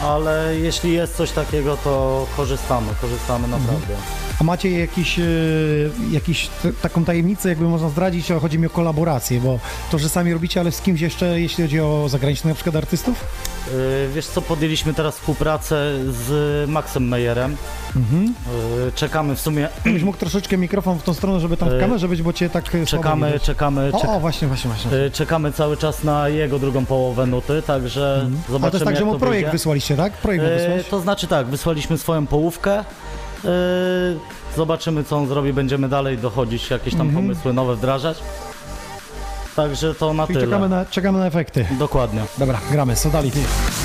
ale 0.02 0.56
jeśli 0.58 0.92
jest 0.92 1.16
coś 1.16 1.30
takiego, 1.30 1.76
to 1.84 2.26
korzystamy, 2.36 2.86
korzystamy 3.00 3.48
naprawdę. 3.48 3.94
A 4.40 4.44
macie 4.44 4.70
jakiś, 4.70 5.18
e, 5.18 5.22
jakiś 6.12 6.48
taką 6.82 7.04
tajemnicę, 7.04 7.48
jakby 7.48 7.64
można 7.64 7.88
zdradzić, 7.88 8.30
o- 8.30 8.40
chodzi 8.40 8.58
mi 8.58 8.66
o 8.66 8.70
kolaborację, 8.70 9.40
bo 9.40 9.58
to, 9.90 9.98
że 9.98 10.08
sami 10.08 10.32
robicie, 10.32 10.60
ale 10.60 10.72
z 10.72 10.80
kimś 10.80 11.00
jeszcze, 11.00 11.40
jeśli 11.40 11.64
chodzi 11.64 11.80
o 11.80 12.06
zagranicznych 12.08 12.50
na 12.50 12.54
przykład 12.54 12.76
artystów? 12.76 13.24
E, 13.68 14.08
Wiesz 14.14 14.26
co, 14.26 14.42
podjęliśmy 14.42 14.94
teraz 14.94 15.14
współpracę 15.14 15.92
z 16.10 16.70
Maxem 16.70 17.08
Meyerem. 17.08 17.56
Mhm. 17.96 18.34
E, 18.88 18.92
Czekamy 18.92 19.36
w 19.36 19.40
sumie, 19.40 19.68
Byś 19.84 20.02
mógł 20.02 20.18
troszeczkę 20.18 20.56
mikrofon 20.58 20.98
w 20.98 21.02
tą 21.02 21.14
stronę, 21.14 21.40
żeby 21.40 21.56
tam 21.56 21.68
w 21.70 21.80
kamerze 21.80 22.08
być, 22.08 22.22
bo 22.22 22.32
cię 22.32 22.50
tak 22.50 22.64
czekamy, 22.86 23.40
czekamy, 23.40 23.90
O, 23.92 24.00
czek- 24.00 24.10
o, 24.10 24.20
właśnie, 24.20 24.48
właśnie, 24.48 24.70
właśnie. 24.70 25.10
czekamy 25.10 25.52
cały 25.52 25.76
czas 25.76 26.04
na 26.04 26.28
jego 26.28 26.58
drugą 26.58 26.86
połowę 26.86 27.26
nuty, 27.26 27.62
także 27.66 28.30
zobaczymy 28.48 28.62
Ale 28.62 28.70
to 28.70 28.76
jest 28.76 28.84
tak, 28.86 28.96
że 28.96 29.04
mu 29.04 29.18
projekt 29.18 29.50
wysłaliście, 29.52 29.96
tak? 29.96 30.12
Projekt 30.12 30.44
mu 30.44 30.50
E, 30.50 30.56
wysłałeś? 30.58 30.86
To 30.88 31.00
znaczy 31.00 31.26
tak, 31.26 31.46
wysłaliśmy 31.46 31.98
swoją 31.98 32.26
połówkę. 32.26 32.84
E, 33.44 33.48
Zobaczymy 34.56 35.04
co 35.04 35.16
on 35.16 35.26
zrobi, 35.28 35.52
będziemy 35.52 35.88
dalej 35.88 36.18
dochodzić, 36.18 36.70
jakieś 36.70 36.94
tam 36.94 37.06
Mhm. 37.06 37.24
pomysły 37.24 37.52
nowe 37.52 37.76
wdrażać. 37.76 38.18
Także 39.56 39.94
to 39.94 40.12
na 40.14 40.26
tyle. 40.26 40.40
czekamy 40.40 40.68
na, 40.68 40.84
czekamy 40.84 41.18
na 41.18 41.26
efekty. 41.26 41.66
Dokładnie. 41.78 42.20
Dobra, 42.38 42.60
gramy, 42.70 42.96
Sodality. 42.96 43.38
Thank 43.40 43.83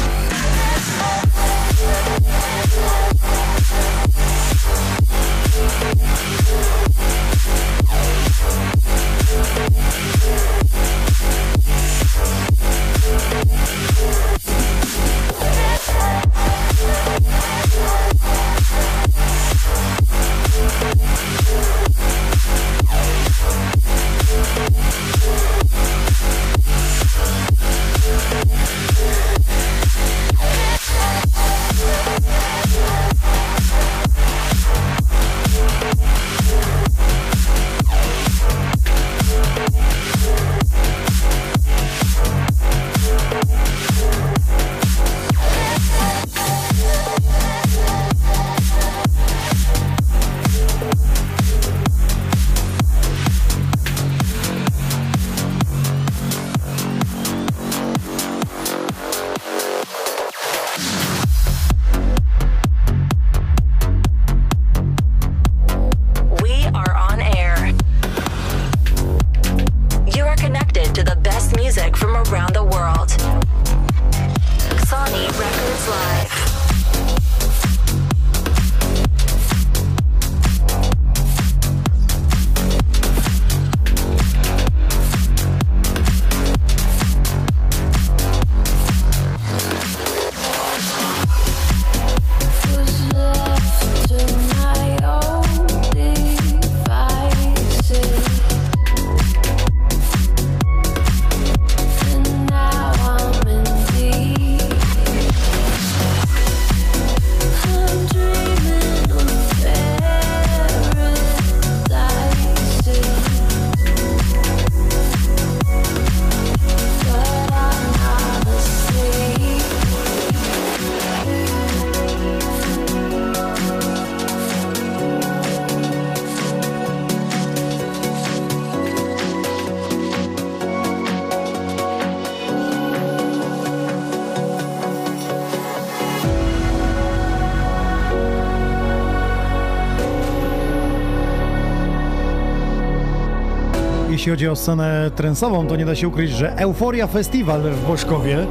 jeśli 144.30 144.45
chodzi 144.45 144.49
o 144.49 144.56
scenę 144.56 145.11
trensową, 145.15 145.68
to 145.68 145.76
nie 145.76 145.85
da 145.85 145.95
się 145.95 146.07
ukryć, 146.07 146.31
że 146.31 146.56
Euforia 146.56 147.07
Festival 147.07 147.61
w 147.61 147.88
Boszkowie, 147.88 148.47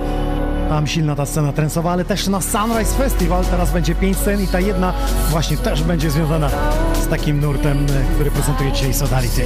tam 0.68 0.86
silna 0.86 1.16
ta 1.16 1.26
scena 1.26 1.52
trensowa, 1.52 1.92
ale 1.92 2.04
też 2.04 2.28
na 2.28 2.40
Sunrise 2.40 2.96
Festival 2.96 3.44
teraz 3.44 3.72
będzie 3.72 3.94
pięć 3.94 4.16
scen 4.16 4.42
i 4.42 4.46
ta 4.46 4.60
jedna 4.60 4.92
właśnie 5.30 5.56
też 5.56 5.82
będzie 5.82 6.10
związana 6.10 6.50
z 7.02 7.08
takim 7.08 7.40
nurtem, 7.40 7.86
który 8.14 8.30
prezentuje 8.30 8.72
dzisiaj 8.72 8.94
Sodality. 8.94 9.42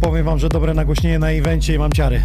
Powiem 0.00 0.24
wam, 0.24 0.38
że 0.38 0.48
dobre 0.48 0.74
nagłośnienie 0.74 1.18
na 1.18 1.30
evencie 1.30 1.74
i 1.74 1.78
mam 1.78 1.92
ciary. 1.92 2.22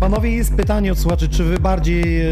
Panowie, 0.00 0.30
jest 0.30 0.54
pytanie 0.54 0.92
od 0.92 0.98
słuchaczy, 0.98 1.28
czy 1.28 1.44
wy 1.44 1.58
bardziej 1.58 2.20
e, 2.20 2.28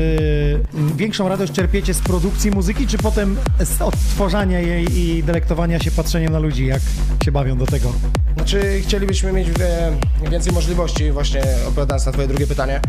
większą 0.96 1.28
radość 1.28 1.52
czerpiecie 1.52 1.94
z 1.94 2.00
produkcji 2.00 2.50
muzyki, 2.50 2.86
czy 2.86 2.98
potem 2.98 3.36
z 3.64 3.82
odtworzenia 3.82 4.60
jej 4.60 4.98
i 4.98 5.22
delektowania 5.22 5.78
się 5.78 5.90
patrzeniem 5.90 6.32
na 6.32 6.38
ludzi, 6.38 6.66
jak 6.66 6.80
się 7.24 7.32
bawią 7.32 7.58
do 7.58 7.66
tego? 7.66 7.92
Znaczy 8.34 8.80
chcielibyśmy 8.82 9.32
mieć 9.32 9.48
e, 9.48 10.30
więcej 10.30 10.52
możliwości, 10.52 11.12
właśnie 11.12 11.42
odpowiadając 11.68 12.06
na 12.06 12.12
twoje 12.12 12.28
drugie 12.28 12.46
pytanie, 12.46 12.80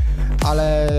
ale 0.46 0.90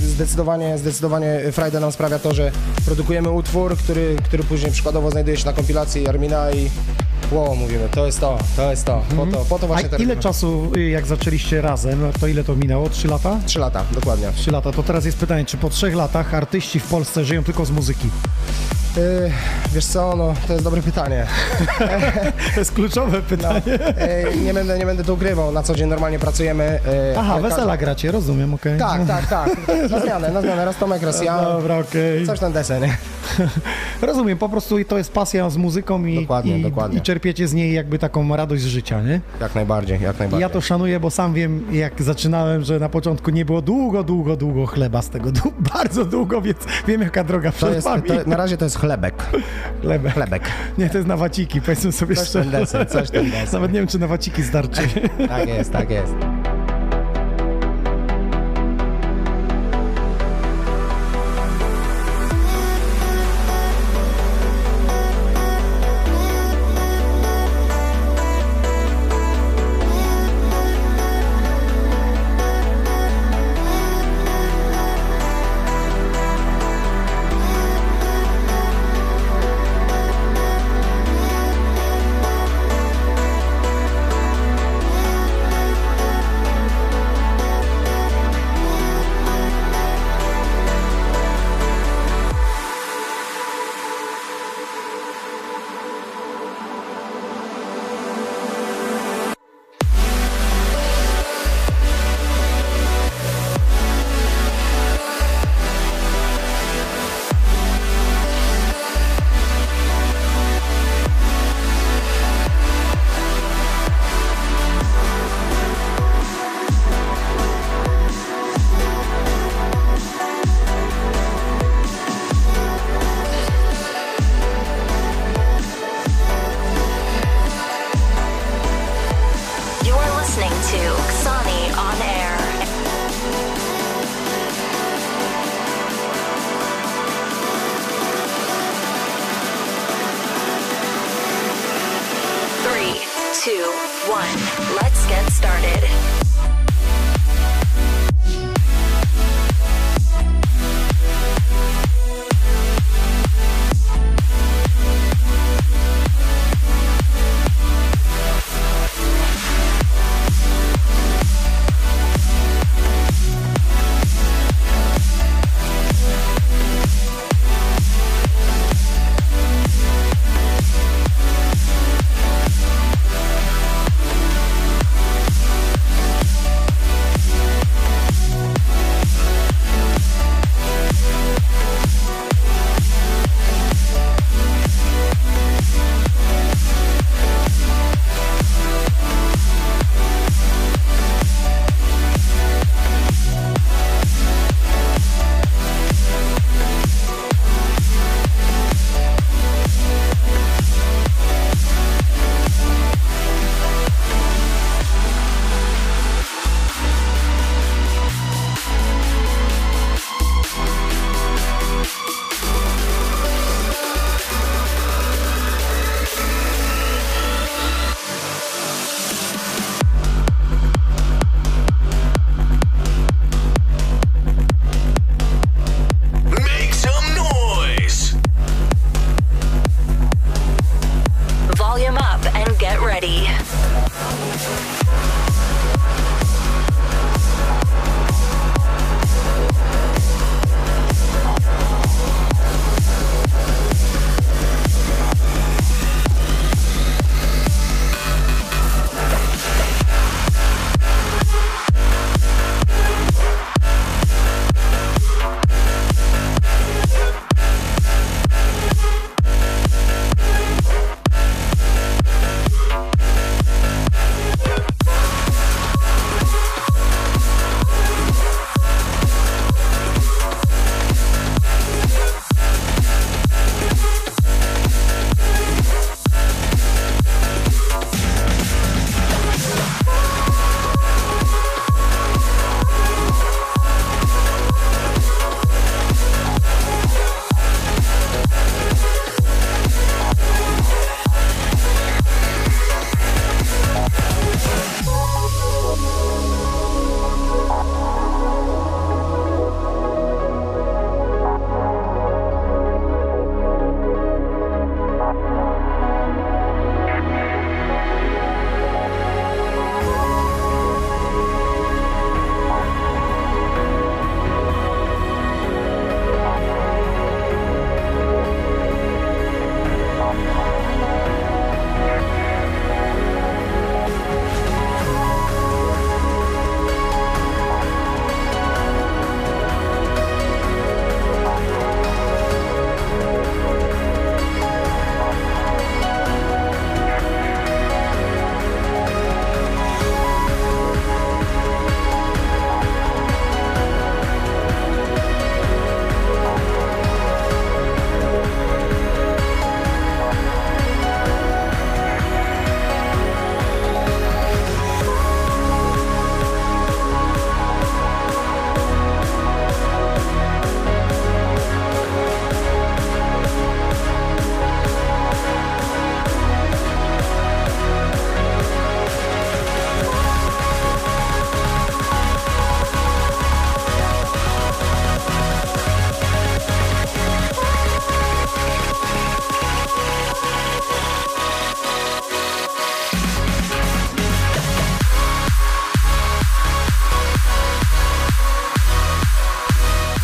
zdecydowanie, 0.00 0.78
zdecydowanie 0.78 1.40
Friday 1.52 1.80
nam 1.80 1.92
sprawia 1.92 2.18
to, 2.18 2.34
że 2.34 2.52
produkujemy 2.86 3.30
utwór, 3.30 3.76
który, 3.76 4.16
który 4.24 4.44
później 4.44 4.72
przykładowo 4.72 5.10
znajduje 5.10 5.36
się 5.36 5.46
na 5.46 5.52
kompilacji 5.52 6.08
Armina 6.08 6.50
i 6.50 6.70
wow, 7.32 7.56
mówimy, 7.56 7.88
to 7.88 8.06
jest 8.06 8.20
to, 8.20 8.38
to 8.56 8.70
jest 8.70 8.84
to, 8.84 9.02
po 9.16 9.26
to, 9.26 9.44
po 9.44 9.58
to 9.58 9.66
właśnie 9.66 9.88
A 9.92 9.96
ile 9.96 10.16
czasu, 10.16 10.72
y, 10.76 10.88
jak 10.88 11.06
zaczęliście 11.06 11.60
razem, 11.60 12.12
to 12.20 12.26
ile 12.26 12.44
to 12.44 12.56
minęło? 12.56 12.88
Trzy 12.90 13.08
lata? 13.08 13.40
Trzy 13.46 13.58
lata, 13.58 13.84
dokładnie. 13.92 14.32
Trzy 14.36 14.50
lata. 14.50 14.72
To 14.72 14.82
teraz 14.82 15.04
jest 15.04 15.18
pytanie, 15.18 15.44
czy 15.44 15.56
po 15.56 15.70
trzech 15.70 15.94
latach 15.94 16.34
artyści 16.34 16.80
w 16.80 16.86
Polsce 16.86 17.24
żyją 17.24 17.44
tylko 17.44 17.64
z 17.64 17.70
muzyki? 17.70 18.08
Yy, 18.96 19.30
wiesz 19.72 19.84
co, 19.86 20.16
no 20.16 20.34
to 20.46 20.52
jest 20.52 20.64
dobre 20.64 20.82
pytanie. 20.82 21.26
to 22.54 22.60
jest 22.60 22.72
kluczowe 22.72 23.22
pytanie. 23.22 23.62
No, 23.66 24.06
yy, 24.30 24.36
nie, 24.44 24.54
będę, 24.54 24.78
nie 24.78 24.86
będę 24.86 25.04
to 25.04 25.14
ukrywał, 25.14 25.52
na 25.52 25.62
co 25.62 25.74
dzień 25.74 25.88
normalnie 25.88 26.18
pracujemy. 26.18 26.80
Yy, 27.10 27.18
Aha, 27.18 27.40
wesela 27.40 27.66
każdy- 27.66 27.84
gracie, 27.84 28.12
rozumiem, 28.12 28.54
okej. 28.54 28.78
Tak, 28.78 29.06
tak, 29.06 29.26
tak. 29.26 29.50
Na 29.90 30.00
zmianę, 30.00 30.30
na 30.30 30.42
zmianę. 30.42 30.64
Raz 30.64 30.76
Tomek, 30.76 31.02
raz 31.02 31.24
ja. 31.24 31.42
Dobra, 31.42 31.78
okej. 31.78 32.26
Coś 32.26 32.38
tam 32.40 32.52
deseń, 32.52 32.82
nie? 32.82 32.96
Rozumiem, 34.02 34.38
po 34.38 34.48
prostu 34.48 34.84
to 34.84 34.98
jest 34.98 35.12
pasja 35.12 35.50
z 35.50 35.56
muzyką 35.56 36.04
i, 36.04 36.20
Dokładnie, 36.20 36.58
i, 36.58 36.62
dokładnie. 36.62 36.98
i 36.98 37.02
czerpiecie 37.02 37.48
z 37.48 37.52
niej 37.54 37.72
jakby 37.74 37.98
taką 37.98 38.36
radość 38.36 38.62
z 38.62 38.66
życia, 38.66 39.02
nie? 39.02 39.20
Jak 39.40 39.54
najbardziej, 39.54 40.00
jak 40.00 40.18
najbardziej. 40.18 40.40
ja 40.40 40.48
to 40.48 40.60
szanuję, 40.60 41.00
bo 41.00 41.10
sam 41.10 41.34
wiem, 41.34 41.66
jak 41.72 42.02
zaczynałem, 42.02 42.62
że 42.64 42.78
na 42.78 42.88
początku 42.88 43.30
nie 43.30 43.44
było 43.44 43.62
długo, 43.62 44.02
długo, 44.04 44.36
długo 44.36 44.66
chleba 44.66 45.02
z 45.02 45.08
tego. 45.10 45.30
Bardzo 45.74 46.04
długo, 46.04 46.42
więc 46.42 46.58
wiem, 46.88 47.02
jaka 47.02 47.24
droga 47.24 47.50
To 47.50 47.56
przed 47.56 47.74
jest, 47.74 47.88
wami. 47.88 48.02
to, 48.02 48.14
na 48.26 48.36
razie 48.36 48.56
to 48.56 48.64
jest 48.64 48.76
chlebek. 48.86 49.14
Chlebek. 49.82 50.12
Chlebek. 50.12 50.42
Nie, 50.78 50.90
to 50.90 50.96
jest 50.98 51.08
na 51.08 51.16
waciki, 51.16 51.60
powiedzmy 51.60 51.92
sobie 51.92 52.16
Coś 52.16 52.28
szczerze. 52.28 52.50
ten 52.50 52.60
deseń, 52.60 52.86
coś 52.86 53.10
ten 53.10 53.30
deseń. 53.30 53.48
Nawet 53.52 53.72
nie 53.72 53.78
wiem, 53.78 53.88
czy 53.88 53.98
na 53.98 54.06
waciki 54.06 54.42
starczy. 54.42 54.82
Tak 55.28 55.48
jest, 55.48 55.72
tak 55.72 55.90
jest. 55.90 56.14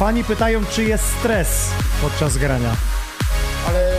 Fani 0.02 0.24
pytają, 0.24 0.60
czy 0.70 0.84
jest 0.84 1.04
stres 1.20 1.68
podczas 2.02 2.36
grania. 2.36 2.70
Ale 3.68 3.92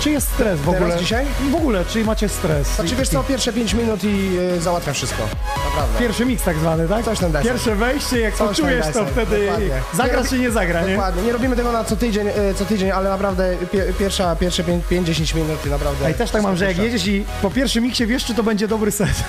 Czy 0.00 0.10
jest 0.10 0.28
stres 0.28 0.60
w 0.60 0.64
Teraz 0.64 0.80
ogóle? 0.82 0.98
dzisiaj? 0.98 1.26
W 1.50 1.54
ogóle, 1.54 1.84
czy 1.84 2.04
macie 2.04 2.28
stres? 2.28 2.68
Znaczy 2.68 2.96
wiesz 2.96 3.08
co, 3.08 3.22
pierwsze 3.22 3.52
5 3.52 3.74
minut 3.74 4.04
i 4.04 4.38
y, 4.56 4.60
załatwia 4.60 4.92
wszystko. 4.92 5.22
Naprawdę. 5.64 5.98
Pierwszy 5.98 6.26
miks 6.26 6.42
tak 6.42 6.56
zwany, 6.58 6.88
tak? 6.88 7.04
Coś 7.04 7.18
ten 7.18 7.32
deser. 7.32 7.52
Pierwsze 7.52 7.74
wejście, 7.76 8.20
jak 8.20 8.34
Coś 8.34 8.48
poczujesz 8.48 8.86
to 8.92 9.06
wtedy 9.06 9.40
dokładnie. 9.46 9.70
zagra 9.94 10.22
Nie 10.22 10.28
czy 10.28 10.38
nie 10.38 10.50
zagra, 10.50 10.82
nie? 10.82 10.94
Dokładnie. 10.94 11.22
Nie 11.22 11.32
robimy 11.32 11.56
tego 11.56 11.72
na 11.72 11.84
co 11.84 11.96
tydzień, 11.96 12.28
y, 12.28 12.54
co 12.54 12.64
tydzień 12.64 12.90
ale 12.90 13.10
naprawdę 13.10 13.56
pie, 13.72 13.84
pierwsza, 13.98 14.36
pierwsze 14.36 14.64
5-10 14.64 15.34
minut 15.34 15.66
i 15.66 15.70
naprawdę... 15.70 16.06
A 16.06 16.10
i 16.10 16.14
też 16.14 16.30
tak 16.30 16.42
mam, 16.42 16.56
że 16.56 16.64
jak 16.64 16.78
jedziesz 16.78 17.06
i 17.06 17.24
po 17.42 17.50
pierwszym 17.50 17.84
miksie 17.84 18.06
wiesz, 18.06 18.24
czy 18.24 18.34
to 18.34 18.42
będzie 18.42 18.68
dobry 18.68 18.90
set. 18.92 19.24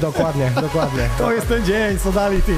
Dokładnie, 0.00 0.50
dokładnie. 0.60 1.08
To 1.18 1.32
jest 1.32 1.48
ten 1.48 1.64
dzień, 1.64 1.98
Sodality. 1.98 2.54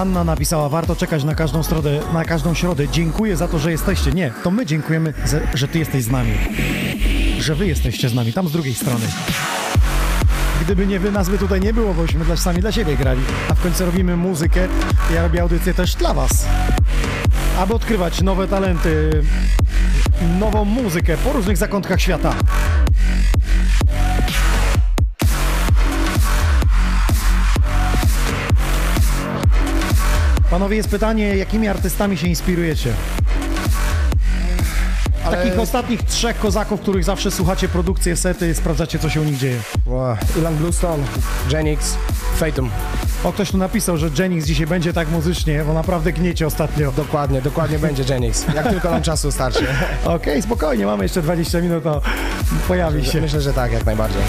Anna 0.00 0.24
napisała, 0.24 0.68
warto 0.68 0.96
czekać 0.96 1.24
na 1.24 1.34
każdą 1.34 1.62
środę, 1.62 2.00
na 2.12 2.24
każdą 2.24 2.54
środę. 2.54 2.88
Dziękuję 2.88 3.36
za 3.36 3.48
to, 3.48 3.58
że 3.58 3.70
jesteście. 3.70 4.12
Nie, 4.12 4.32
to 4.44 4.50
my 4.50 4.66
dziękujemy, 4.66 5.14
że 5.54 5.68
ty 5.68 5.78
jesteś 5.78 6.04
z 6.04 6.10
nami. 6.10 6.32
Że 7.38 7.54
wy 7.54 7.66
jesteście 7.66 8.08
z 8.08 8.14
nami, 8.14 8.32
tam 8.32 8.48
z 8.48 8.52
drugiej 8.52 8.74
strony. 8.74 9.06
Gdyby 10.60 10.86
nie 10.86 11.00
wy, 11.00 11.12
nas 11.12 11.28
by 11.28 11.38
tutaj 11.38 11.60
nie 11.60 11.72
było, 11.72 11.94
bośmy 11.94 12.24
dla, 12.24 12.36
sami 12.36 12.60
dla 12.60 12.72
siebie 12.72 12.96
grali. 12.96 13.20
A 13.48 13.54
w 13.54 13.62
końcu 13.62 13.86
robimy 13.86 14.16
muzykę. 14.16 14.68
Ja 15.14 15.22
robię 15.22 15.42
audycję 15.42 15.74
też 15.74 15.94
dla 15.94 16.14
was. 16.14 16.46
Aby 17.58 17.74
odkrywać 17.74 18.22
nowe 18.22 18.48
talenty, 18.48 19.10
nową 20.38 20.64
muzykę 20.64 21.16
po 21.16 21.32
różnych 21.32 21.56
zakątkach 21.56 22.00
świata. 22.00 22.34
Panowie, 30.50 30.76
jest 30.76 30.88
pytanie, 30.88 31.36
jakimi 31.36 31.68
artystami 31.68 32.16
się 32.18 32.26
inspirujecie? 32.28 32.92
Ale- 35.24 35.36
Takich 35.36 35.58
ostatnich 35.58 36.02
trzech 36.02 36.38
kozaków, 36.38 36.80
których 36.80 37.04
zawsze 37.04 37.30
słuchacie 37.30 37.68
produkcje, 37.68 38.16
sety, 38.16 38.54
sprawdzacie, 38.54 38.98
co 38.98 39.10
się 39.10 39.20
u 39.20 39.24
nich 39.24 39.36
dzieje. 39.38 39.56
Wow. 39.86 40.16
Ilan 40.38 40.56
Bluestone, 40.56 41.04
Genix, 41.50 41.96
Fatum. 42.36 42.70
O, 43.24 43.32
ktoś 43.32 43.50
tu 43.50 43.58
napisał, 43.58 43.96
że 43.96 44.10
Jennings 44.18 44.46
dzisiaj 44.46 44.66
będzie 44.66 44.92
tak 44.92 45.10
muzycznie, 45.10 45.64
bo 45.66 45.72
naprawdę 45.74 46.12
gniecie 46.12 46.46
ostatnio. 46.46 46.92
Dokładnie, 46.92 47.42
dokładnie 47.42 47.78
będzie 47.78 48.04
Genix. 48.04 48.46
Jak 48.54 48.68
tylko 48.68 48.90
nam 48.90 49.02
czasu 49.02 49.32
starczy. 49.32 49.66
Okej, 50.04 50.42
spokojnie, 50.42 50.86
mamy 50.86 51.04
jeszcze 51.04 51.22
20 51.22 51.60
minut, 51.60 51.84
to 51.84 52.00
pojawi 52.68 53.06
się. 53.06 53.20
Myślę, 53.20 53.40
że 53.40 53.52
tak, 53.52 53.72
jak 53.72 53.86
najbardziej. 53.86 54.22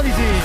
Análisis. 0.00 0.39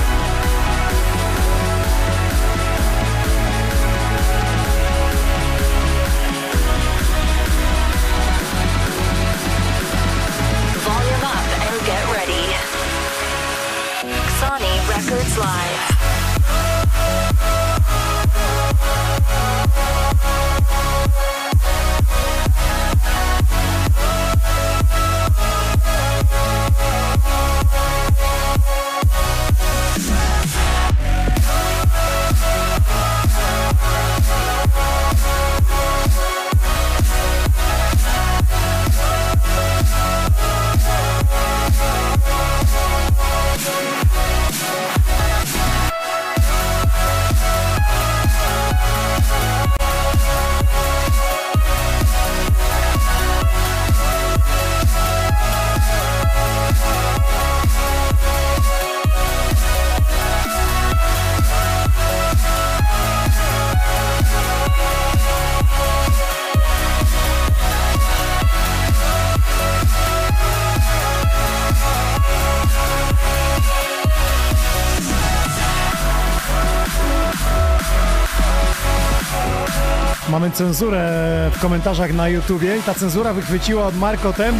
Cenzurę 80.55 81.11
w 81.53 81.59
komentarzach 81.59 82.13
na 82.13 82.29
YouTubie 82.29 82.77
i 82.77 82.81
ta 82.83 82.93
cenzura 82.93 83.33
wychwyciła 83.33 83.85
od 83.85 83.97
Marko 83.97 84.33
Tem, 84.33 84.55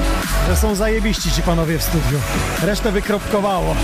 że 0.48 0.56
są 0.56 0.76
zajebiści 0.76 1.32
ci 1.32 1.42
panowie 1.42 1.78
w 1.78 1.84
studiu. 1.84 2.20
Resztę 2.64 2.92
wykropkowało. 2.92 3.76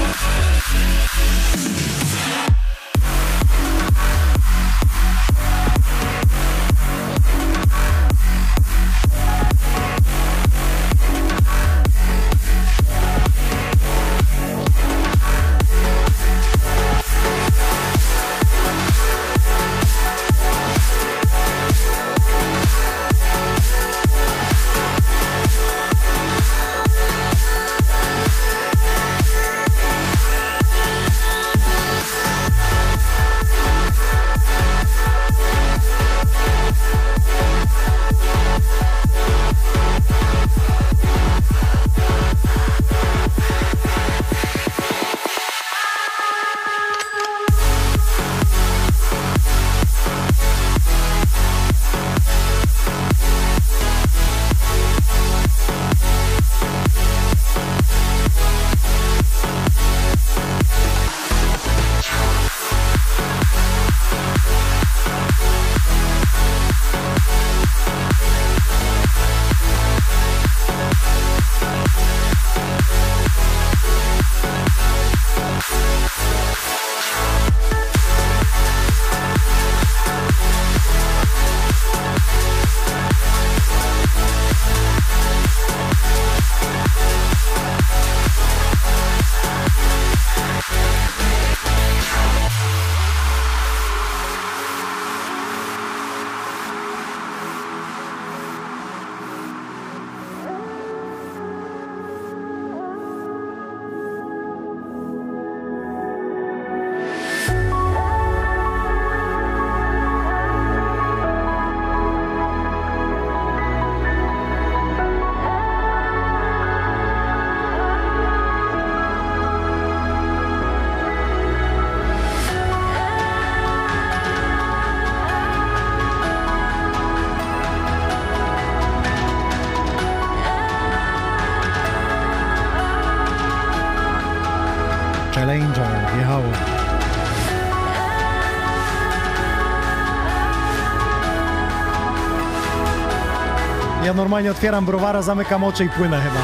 Normalnie 144.32 144.52
otwieram 144.52 144.86
browara, 144.86 145.22
zamykam 145.22 145.64
oczy 145.64 145.86
i 145.86 145.90
płynę 145.90 146.22
chyba. 146.22 146.40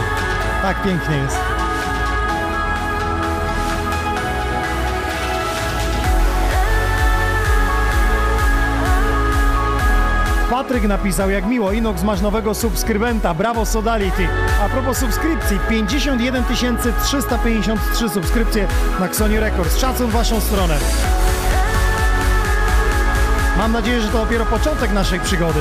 Tak 0.61 0.84
pięknie 0.84 1.18
jest. 1.18 1.38
Patryk 10.49 10.84
napisał, 10.84 11.30
jak 11.30 11.45
miło, 11.45 11.72
Inox 11.72 12.03
masz 12.03 12.22
nowego 12.22 12.53
subskrybenta, 12.53 13.34
brawo 13.34 13.65
Sodality. 13.65 14.27
A 14.65 14.69
propos 14.69 14.97
subskrypcji, 14.97 15.59
51 15.69 16.43
353 16.43 18.09
subskrypcje 18.09 18.68
na 18.99 19.05
Xoni 19.05 19.39
Records. 19.39 19.77
Szacun 19.77 20.07
w 20.07 20.11
waszą 20.11 20.41
stronę. 20.41 20.77
Mam 23.57 23.72
nadzieję, 23.72 24.01
że 24.01 24.07
to 24.07 24.18
dopiero 24.18 24.45
początek 24.45 24.93
naszej 24.93 25.19
przygody. 25.19 25.59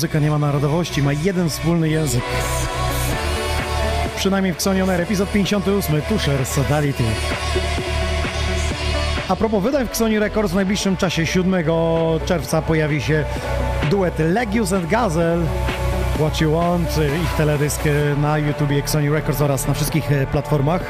Muzyka 0.00 0.18
nie 0.18 0.30
ma 0.30 0.38
narodowości, 0.38 1.02
ma 1.02 1.12
jeden 1.12 1.50
wspólny 1.50 1.88
język. 1.88 2.22
Przynajmniej 4.16 4.54
w 4.54 4.56
Xonioner, 4.56 5.00
epizod 5.00 5.32
58, 5.32 6.02
Tusher 6.02 6.46
Sodality. 6.46 7.04
A 9.28 9.36
propos 9.36 9.62
wydań 9.62 9.86
w 9.86 9.90
Xoni 9.90 10.18
Records 10.18 10.52
w 10.52 10.54
najbliższym 10.54 10.96
czasie, 10.96 11.26
7 11.26 11.54
czerwca 12.26 12.62
pojawi 12.62 13.02
się 13.02 13.24
duet 13.90 14.14
Legius 14.18 14.72
and 14.72 14.86
Gazelle 14.86 15.46
What 16.14 16.40
You 16.40 16.52
Want, 16.52 16.88
ich 17.24 17.36
teledysk 17.36 17.80
na 18.16 18.38
YouTubie 18.38 18.78
Xoni 18.78 19.10
Records 19.10 19.40
oraz 19.40 19.68
na 19.68 19.74
wszystkich 19.74 20.12
e, 20.12 20.26
platformach. 20.26 20.82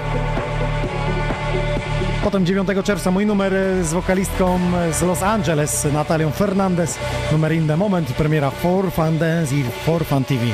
Potem 2.24 2.46
9 2.46 2.68
czerwca 2.84 3.10
mój 3.10 3.26
numer 3.26 3.52
z 3.82 3.92
wokalistką 3.92 4.60
z 4.92 5.02
Los 5.02 5.22
Angeles, 5.22 5.86
Natalią 5.92 6.30
Fernandez, 6.30 6.98
numer 7.32 7.52
In 7.52 7.66
The 7.66 7.76
Moment, 7.76 8.12
premiera 8.12 8.50
For 8.50 8.92
Fun 8.92 9.18
Dance 9.18 9.54
i 9.54 9.64
For 9.84 10.04
Fun 10.04 10.24
TV. 10.24 10.44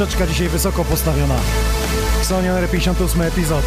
Poprzeczka 0.00 0.26
dzisiaj 0.26 0.48
wysoko 0.48 0.84
postawiona. 0.84 1.34
Xonion 2.20 2.68
58 2.68 3.22
epizod. 3.22 3.64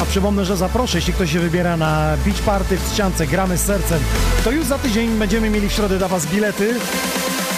A 0.00 0.04
przypomnę, 0.04 0.44
że 0.44 0.56
zaproszę, 0.56 0.98
jeśli 0.98 1.12
ktoś 1.12 1.32
się 1.32 1.40
wybiera 1.40 1.76
na 1.76 2.16
Beach 2.24 2.40
Party 2.40 2.78
w 2.78 2.92
Ściance, 2.92 3.26
gramy 3.26 3.58
z 3.58 3.60
sercem, 3.60 4.00
to 4.44 4.50
już 4.50 4.66
za 4.66 4.78
tydzień 4.78 5.18
będziemy 5.18 5.50
mieli 5.50 5.68
w 5.68 5.72
środę 5.72 5.98
dla 5.98 6.08
Was 6.08 6.26
bilety, 6.26 6.74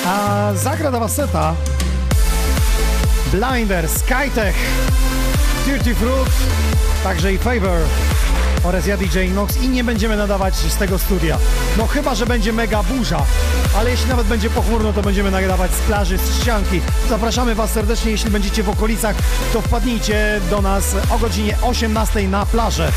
a 0.06 0.50
zagra 0.54 0.90
dla 0.90 1.00
Was 1.00 1.14
seta 1.14 1.54
Blinder, 3.32 3.88
Skytech, 3.88 4.56
Dirty 5.66 5.94
Fruit, 5.94 6.32
także 7.04 7.32
i 7.32 7.38
Favor 7.38 8.07
oraz 8.68 8.86
ja 8.86 8.96
DJ 8.96 9.18
Nox 9.34 9.56
i 9.62 9.68
nie 9.68 9.84
będziemy 9.84 10.16
nadawać 10.16 10.54
z 10.54 10.76
tego 10.76 10.98
studia. 10.98 11.38
No 11.76 11.86
chyba, 11.86 12.14
że 12.14 12.26
będzie 12.26 12.52
mega 12.52 12.82
burza, 12.82 13.26
ale 13.78 13.90
jeśli 13.90 14.08
nawet 14.08 14.26
będzie 14.26 14.50
pochmurno, 14.50 14.92
to 14.92 15.02
będziemy 15.02 15.30
nadawać 15.30 15.70
z 15.70 15.78
plaży, 15.78 16.18
z 16.18 16.42
ścianki. 16.42 16.80
Zapraszamy 17.08 17.54
Was 17.54 17.70
serdecznie, 17.70 18.10
jeśli 18.10 18.30
będziecie 18.30 18.62
w 18.62 18.68
okolicach, 18.68 19.16
to 19.52 19.60
wpadnijcie 19.60 20.40
do 20.50 20.62
nas 20.62 20.96
o 21.10 21.18
godzinie 21.18 21.56
18 21.62 22.28
na 22.28 22.46
plażę 22.46 22.92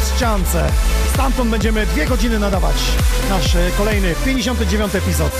w 0.00 0.16
ściance. 0.16 0.70
Stamtąd 1.14 1.50
będziemy 1.50 1.86
dwie 1.86 2.06
godziny 2.06 2.38
nadawać 2.38 2.76
nasz 3.30 3.56
e, 3.56 3.70
kolejny 3.78 4.14
59 4.24 4.94
epizod. 4.94 5.32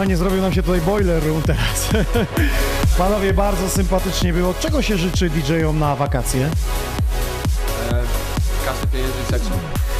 Normalnie 0.00 0.16
zrobił 0.16 0.42
nam 0.42 0.52
się 0.52 0.62
tutaj 0.62 0.80
boiler 0.80 1.26
room 1.26 1.42
teraz. 1.42 1.88
Panowie, 2.98 3.34
bardzo 3.34 3.68
sympatycznie 3.68 4.32
było. 4.32 4.54
Czego 4.60 4.82
się 4.82 4.96
życzy 4.96 5.30
DJ-om 5.30 5.78
na 5.78 5.96
wakacje? 5.96 6.50
Kasy, 8.66 8.86
pieniędzy 8.92 9.14
i 9.28 9.32
seksu. 9.32 9.50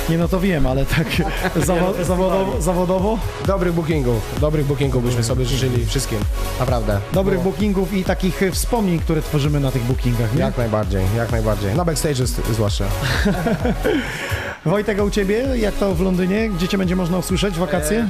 Nie 0.09 0.19
no 0.19 0.29
to 0.29 0.41
wiem, 0.41 0.67
ale 0.67 0.87
tak 0.87 1.07
zawo- 1.67 2.05
zawodowo, 2.05 2.63
zawodowo? 2.63 3.19
Dobrych 3.47 3.73
bookingów, 3.73 4.23
dobrych 4.41 4.67
bookingów 4.67 5.05
byśmy 5.05 5.25
sobie 5.25 5.45
życzyli 5.45 5.87
wszystkim, 5.87 6.19
naprawdę. 6.61 7.01
Dobrych 7.13 7.39
Bo- 7.39 7.45
bookingów 7.45 7.93
i 7.93 8.05
takich 8.05 8.43
e, 8.43 8.51
wspomnień, 8.51 8.99
które 8.99 9.23
tworzymy 9.23 9.61
na 9.61 9.71
tych 9.71 9.83
bookingach, 9.83 10.35
nie? 10.35 10.41
Jak 10.41 10.59
najbardziej, 10.59 11.03
jak 11.17 11.33
najbardziej. 11.33 11.75
Na 11.75 11.85
backstage 11.85 12.27
zwłaszcza. 12.53 12.85
Wojtek, 14.67 14.99
a 14.99 15.03
u 15.03 15.11
Ciebie? 15.11 15.45
Jak 15.57 15.75
to 15.75 15.95
w 15.95 16.01
Londynie? 16.01 16.49
Gdzie 16.51 16.69
Cię 16.69 16.79
będzie 16.79 16.97
można 16.97 17.19
usłyszeć 17.19 17.55
wakacje? 17.59 18.09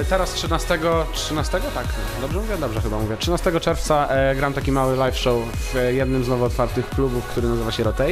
E, 0.00 0.04
Teraz 0.04 0.32
13, 0.32 0.78
13, 1.12 1.60
tak, 1.74 1.84
dobrze 2.20 2.38
mówię? 2.38 2.56
Dobrze 2.60 2.80
chyba 2.80 2.98
mówię. 2.98 3.16
13 3.18 3.60
czerwca 3.60 4.08
e, 4.08 4.34
gram 4.36 4.52
taki 4.52 4.72
mały 4.72 4.96
live 4.96 5.16
show 5.16 5.42
w 5.72 5.76
e, 5.76 5.92
jednym 5.94 6.24
z 6.24 6.28
nowo 6.28 6.44
otwartych 6.44 6.88
klubów, 6.88 7.24
który 7.24 7.48
nazywa 7.48 7.72
się 7.72 7.84
Rotate. 7.84 8.10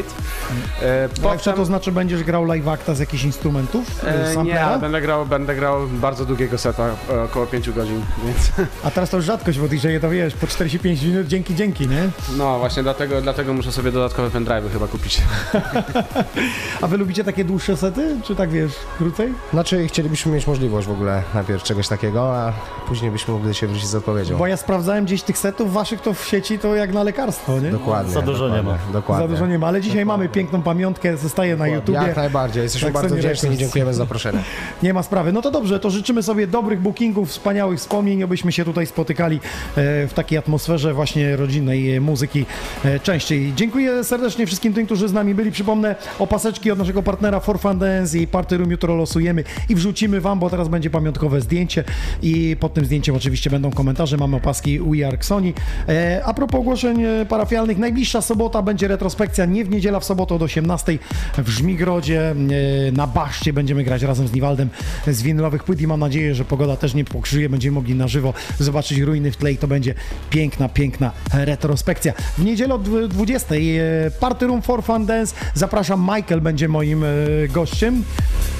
E, 0.82 1.09
Live 1.24 1.43
show 1.43 1.57
to 1.57 1.65
znaczy 1.65 1.93
będziesz 1.93 2.23
grał 2.24 2.44
live 2.44 2.69
acta 2.69 2.94
z 2.94 2.98
jakichś 2.98 3.24
instrumentów? 3.24 4.05
E, 4.05 4.32
z 4.35 4.36
nie, 4.36 4.61
będę 4.81 5.01
grał, 5.01 5.27
będę 5.27 5.55
grał 5.57 5.86
bardzo 5.89 6.24
długiego 6.24 6.59
seta, 6.59 6.89
e, 7.11 7.23
około 7.23 7.47
5 7.47 7.70
godzin, 7.70 8.01
więc 8.24 8.51
A 8.85 8.90
teraz 8.90 9.11
to 9.11 9.16
już 9.16 9.27
rzadkość, 9.27 9.59
bo 9.59 9.69
DJ 9.69 9.86
to 10.01 10.11
wiesz, 10.11 10.35
po 10.35 10.47
45 10.47 11.02
minut, 11.02 11.27
dzięki, 11.27 11.55
dzięki, 11.55 11.89
nie? 11.89 12.09
no 12.36 12.59
właśnie 12.59 12.82
dlatego, 12.82 13.23
dlatego 13.23 13.52
muszę 13.55 13.73
sobie 13.73 13.93
dodatkowe 13.93 14.28
pendrive'y 14.40 14.70
chyba 14.73 14.86
kupić. 14.89 15.23
A 16.82 16.86
wy 16.86 16.97
lubicie 16.97 17.24
takie 17.24 17.44
dłuższe 17.44 17.69
sety, 17.76 18.16
czy 18.24 18.36
tak 18.36 18.51
wiesz, 18.51 18.72
krócej? 18.98 19.34
Znaczy 19.52 19.86
chcielibyśmy 19.86 20.32
mieć 20.32 20.47
możliwość 20.47 20.88
w 20.88 20.90
ogóle 20.90 21.22
najpierw 21.34 21.62
czegoś 21.62 21.88
takiego, 21.88 22.36
a 22.36 22.52
później 22.88 23.10
byśmy 23.10 23.34
mogli 23.34 23.55
się 23.55 23.66
wrócić 23.66 23.86
z 23.86 23.94
odpowiedzią. 23.94 24.36
Bo 24.36 24.47
ja 24.47 24.56
sprawdzałem 24.56 25.05
gdzieś 25.05 25.22
tych 25.22 25.38
setów 25.38 25.72
waszych 25.72 26.01
to 26.01 26.14
w 26.14 26.24
sieci 26.24 26.59
to 26.59 26.76
jak 26.76 26.92
na 26.92 27.02
lekarstwo, 27.02 27.60
nie? 27.60 27.70
Dokładnie. 27.70 28.12
Za 28.12 28.22
dużo 28.22 28.48
nie 28.48 28.62
ma. 28.62 28.78
Dokładnie. 28.92 29.28
Za 29.28 29.34
dużo 29.34 29.47
nie 29.47 29.59
ma, 29.59 29.66
ale 29.66 29.80
dzisiaj 29.80 30.06
mamy 30.06 30.28
piękną 30.28 30.62
pamiątkę, 30.62 31.16
zostaje 31.16 31.56
na 31.56 31.68
YouTubie. 31.68 31.98
Jak 31.98 32.16
najbardziej, 32.16 32.62
jesteśmy 32.62 32.86
Tak 32.86 33.02
bardzo 33.02 33.16
wdzięczni 33.16 33.51
i 33.51 33.56
dziękujemy 33.56 33.94
za 33.94 33.98
zaproszenie. 33.98 34.38
Nie 34.82 34.94
ma 34.94 35.02
sprawy. 35.02 35.32
No 35.32 35.42
to 35.42 35.51
dobrze, 35.51 35.80
to 35.80 35.90
życzymy 35.90 36.22
sobie 36.22 36.47
dobrych 36.47 36.80
bookingów, 36.80 37.28
wspaniałych 37.28 37.78
wspomnień, 37.78 38.22
abyśmy 38.22 38.52
się 38.52 38.64
tutaj 38.64 38.86
spotykali 38.86 39.36
e, 39.36 39.40
w 40.06 40.12
takiej 40.14 40.38
atmosferze 40.38 40.94
właśnie 40.94 41.36
rodzinnej 41.36 41.97
e, 41.97 42.01
muzyki 42.01 42.47
e, 42.84 43.01
częściej. 43.01 43.52
Dziękuję 43.56 44.05
serdecznie 44.05 44.47
wszystkim 44.47 44.74
tym, 44.74 44.86
którzy 44.86 45.09
z 45.09 45.12
nami 45.12 45.34
byli. 45.34 45.51
Przypomnę 45.52 45.97
opaseczki 46.18 46.70
od 46.70 46.78
naszego 46.78 47.02
partnera 47.02 47.40
For 47.40 47.60
Fun 47.61 47.78
Dance 47.78 48.19
i 48.19 48.27
Party 48.27 48.57
Room 48.57 48.70
jutro 48.70 48.95
losujemy 48.95 49.45
i 49.69 49.74
wrzucimy 49.74 50.20
wam, 50.20 50.39
bo 50.39 50.51
teraz 50.51 50.69
będzie 50.69 50.91
pamiątkowe 50.91 51.41
zdjęcie 51.41 51.85
i 52.23 52.57
pod 52.61 52.74
tym 52.74 52.85
zdjęciem 52.85 53.15
oczywiście 53.15 53.51
będą 53.51 53.70
komentarze. 53.70 54.16
Mamy 54.16 54.37
opaski 54.37 54.81
We 54.81 55.07
Are 55.07 55.19
Sony. 55.20 55.53
E, 55.89 56.23
a 56.24 56.35
propos 56.35 56.61
ogłoszeń 56.61 57.03
e, 57.03 57.27
parafialnych, 57.27 57.78
najbliższa 57.78 58.20
sobota 58.20 58.62
będzie 58.62 58.89
retrospekcja, 58.89 59.45
nie 59.45 59.65
w 59.65 59.70
niedziela, 59.70 60.01
w 60.01 60.05
sobotę 60.05 60.35
od 60.35 60.43
18 60.43 60.99
w 61.39 61.49
Żmigrodzie. 61.49 62.31
E, 62.31 62.93
na 62.93 63.07
Baszcie 63.07 63.53
będziemy 63.53 63.85
grać 63.85 64.03
razem 64.03 64.28
z 64.28 64.32
Niwaldem 64.32 64.69
z 65.07 65.23
winylowych 65.23 65.65
płyt 65.65 65.81
i 65.81 65.87
mam 65.87 66.01
nadzieję, 66.01 66.35
że 66.35 66.45
pogoda 66.45 66.77
też 66.77 66.95
nie 66.95 67.05
pokrzyje. 67.05 67.49
Będziemy 67.49 67.74
mogli 67.74 67.95
na 67.95 68.09
żywo 68.09 68.35
zobaczyć 68.59 68.99
ruiny 68.99 69.32
w 69.32 69.37
tle 69.37 69.53
i 69.53 69.57
to 69.57 69.69
będzie 69.69 69.95
piękna, 70.31 70.69
piękna 70.69 71.12
retrospekcja. 71.32 72.12
W 72.39 72.45
niedzielę 72.45 72.74
od 72.74 73.09
20 73.09 73.55
e, 73.55 73.59
Party 74.11 74.47
Room 74.47 74.62
for 74.62 74.85
Fun 74.85 75.07
Dance. 75.07 75.35
Zapraszam, 75.55 76.09
Michael 76.16 76.41
będzie 76.41 76.69
moim 76.69 77.05
e, 77.05 77.07
gościem. 77.51 78.05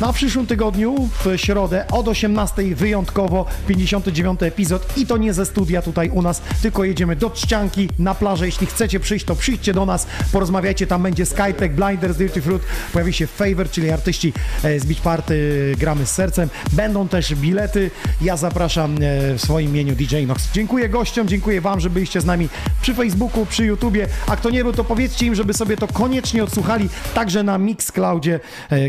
Na 0.01 0.13
przyszłym 0.13 0.47
tygodniu, 0.47 1.09
w 1.25 1.37
środę 1.37 1.85
od 1.93 2.09
18 2.09 2.75
wyjątkowo 2.75 3.47
59 3.69 4.43
epizod 4.43 4.99
i 4.99 5.07
to 5.07 5.17
nie 5.17 5.33
ze 5.33 5.47
studia 5.47 5.83
tutaj 5.83 6.11
u 6.11 6.23
nas, 6.23 6.43
tylko 6.63 6.85
jedziemy 6.85 7.17
do 7.17 7.31
Trzcianki 7.31 7.89
na 7.99 8.15
plażę. 8.15 8.47
Jeśli 8.47 8.67
chcecie 8.67 9.01
przyjść, 9.01 9.25
to 9.25 9.35
przyjdźcie 9.35 9.73
do 9.73 9.87
nas, 9.87 10.07
porozmawiajcie, 10.33 10.87
tam 10.87 11.03
będzie 11.03 11.27
Skytech, 11.27 11.75
Blinders, 11.75 12.17
Dirty 12.17 12.43
Fruit, 12.43 12.63
pojawi 12.93 13.13
się 13.13 13.27
Favor, 13.27 13.71
czyli 13.71 13.91
artyści 13.91 14.33
e, 14.63 14.81
z 14.81 14.85
Beach 14.85 15.01
Party, 15.01 15.75
gramy 15.79 16.07
z 16.07 16.11
sercem. 16.11 16.49
Będą 16.73 17.09
też 17.09 17.35
bilety. 17.35 17.91
Ja 18.21 18.37
zapraszam 18.37 18.95
e, 18.95 19.35
w 19.35 19.41
swoim 19.41 19.71
imieniu 19.71 19.95
DJ 19.95 20.27
Nox. 20.27 20.49
Dziękuję 20.53 20.89
gościom, 20.89 21.29
dziękuję 21.29 21.61
wam, 21.61 21.81
że 21.81 21.91
byliście 21.91 22.21
z 22.21 22.25
nami 22.25 22.49
przy 22.83 22.95
Facebooku, 22.95 23.47
przy 23.47 23.65
YouTubie, 23.65 24.09
a 24.27 24.37
kto 24.37 24.51
nie 24.51 24.63
był, 24.65 24.73
to 24.73 24.85
powiedzcie 24.85 25.27
im, 25.27 25.35
żeby 25.35 25.55
sobie 25.55 25.77
to 25.77 25.87
koniecznie 25.87 26.45
odsłuchali, 26.45 26.89
także 27.15 27.43
na 27.43 27.59
Mixcloudzie 27.59 28.41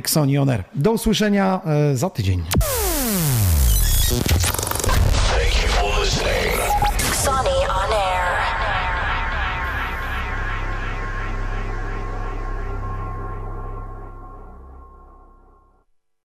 Ksoni 0.04 0.38
On 0.38 0.50
Air. 0.50 0.64
Do 0.76 0.92
usłyszenia 0.92 1.62
e, 1.66 1.98
za 1.98 2.10
tydzień. 2.10 2.44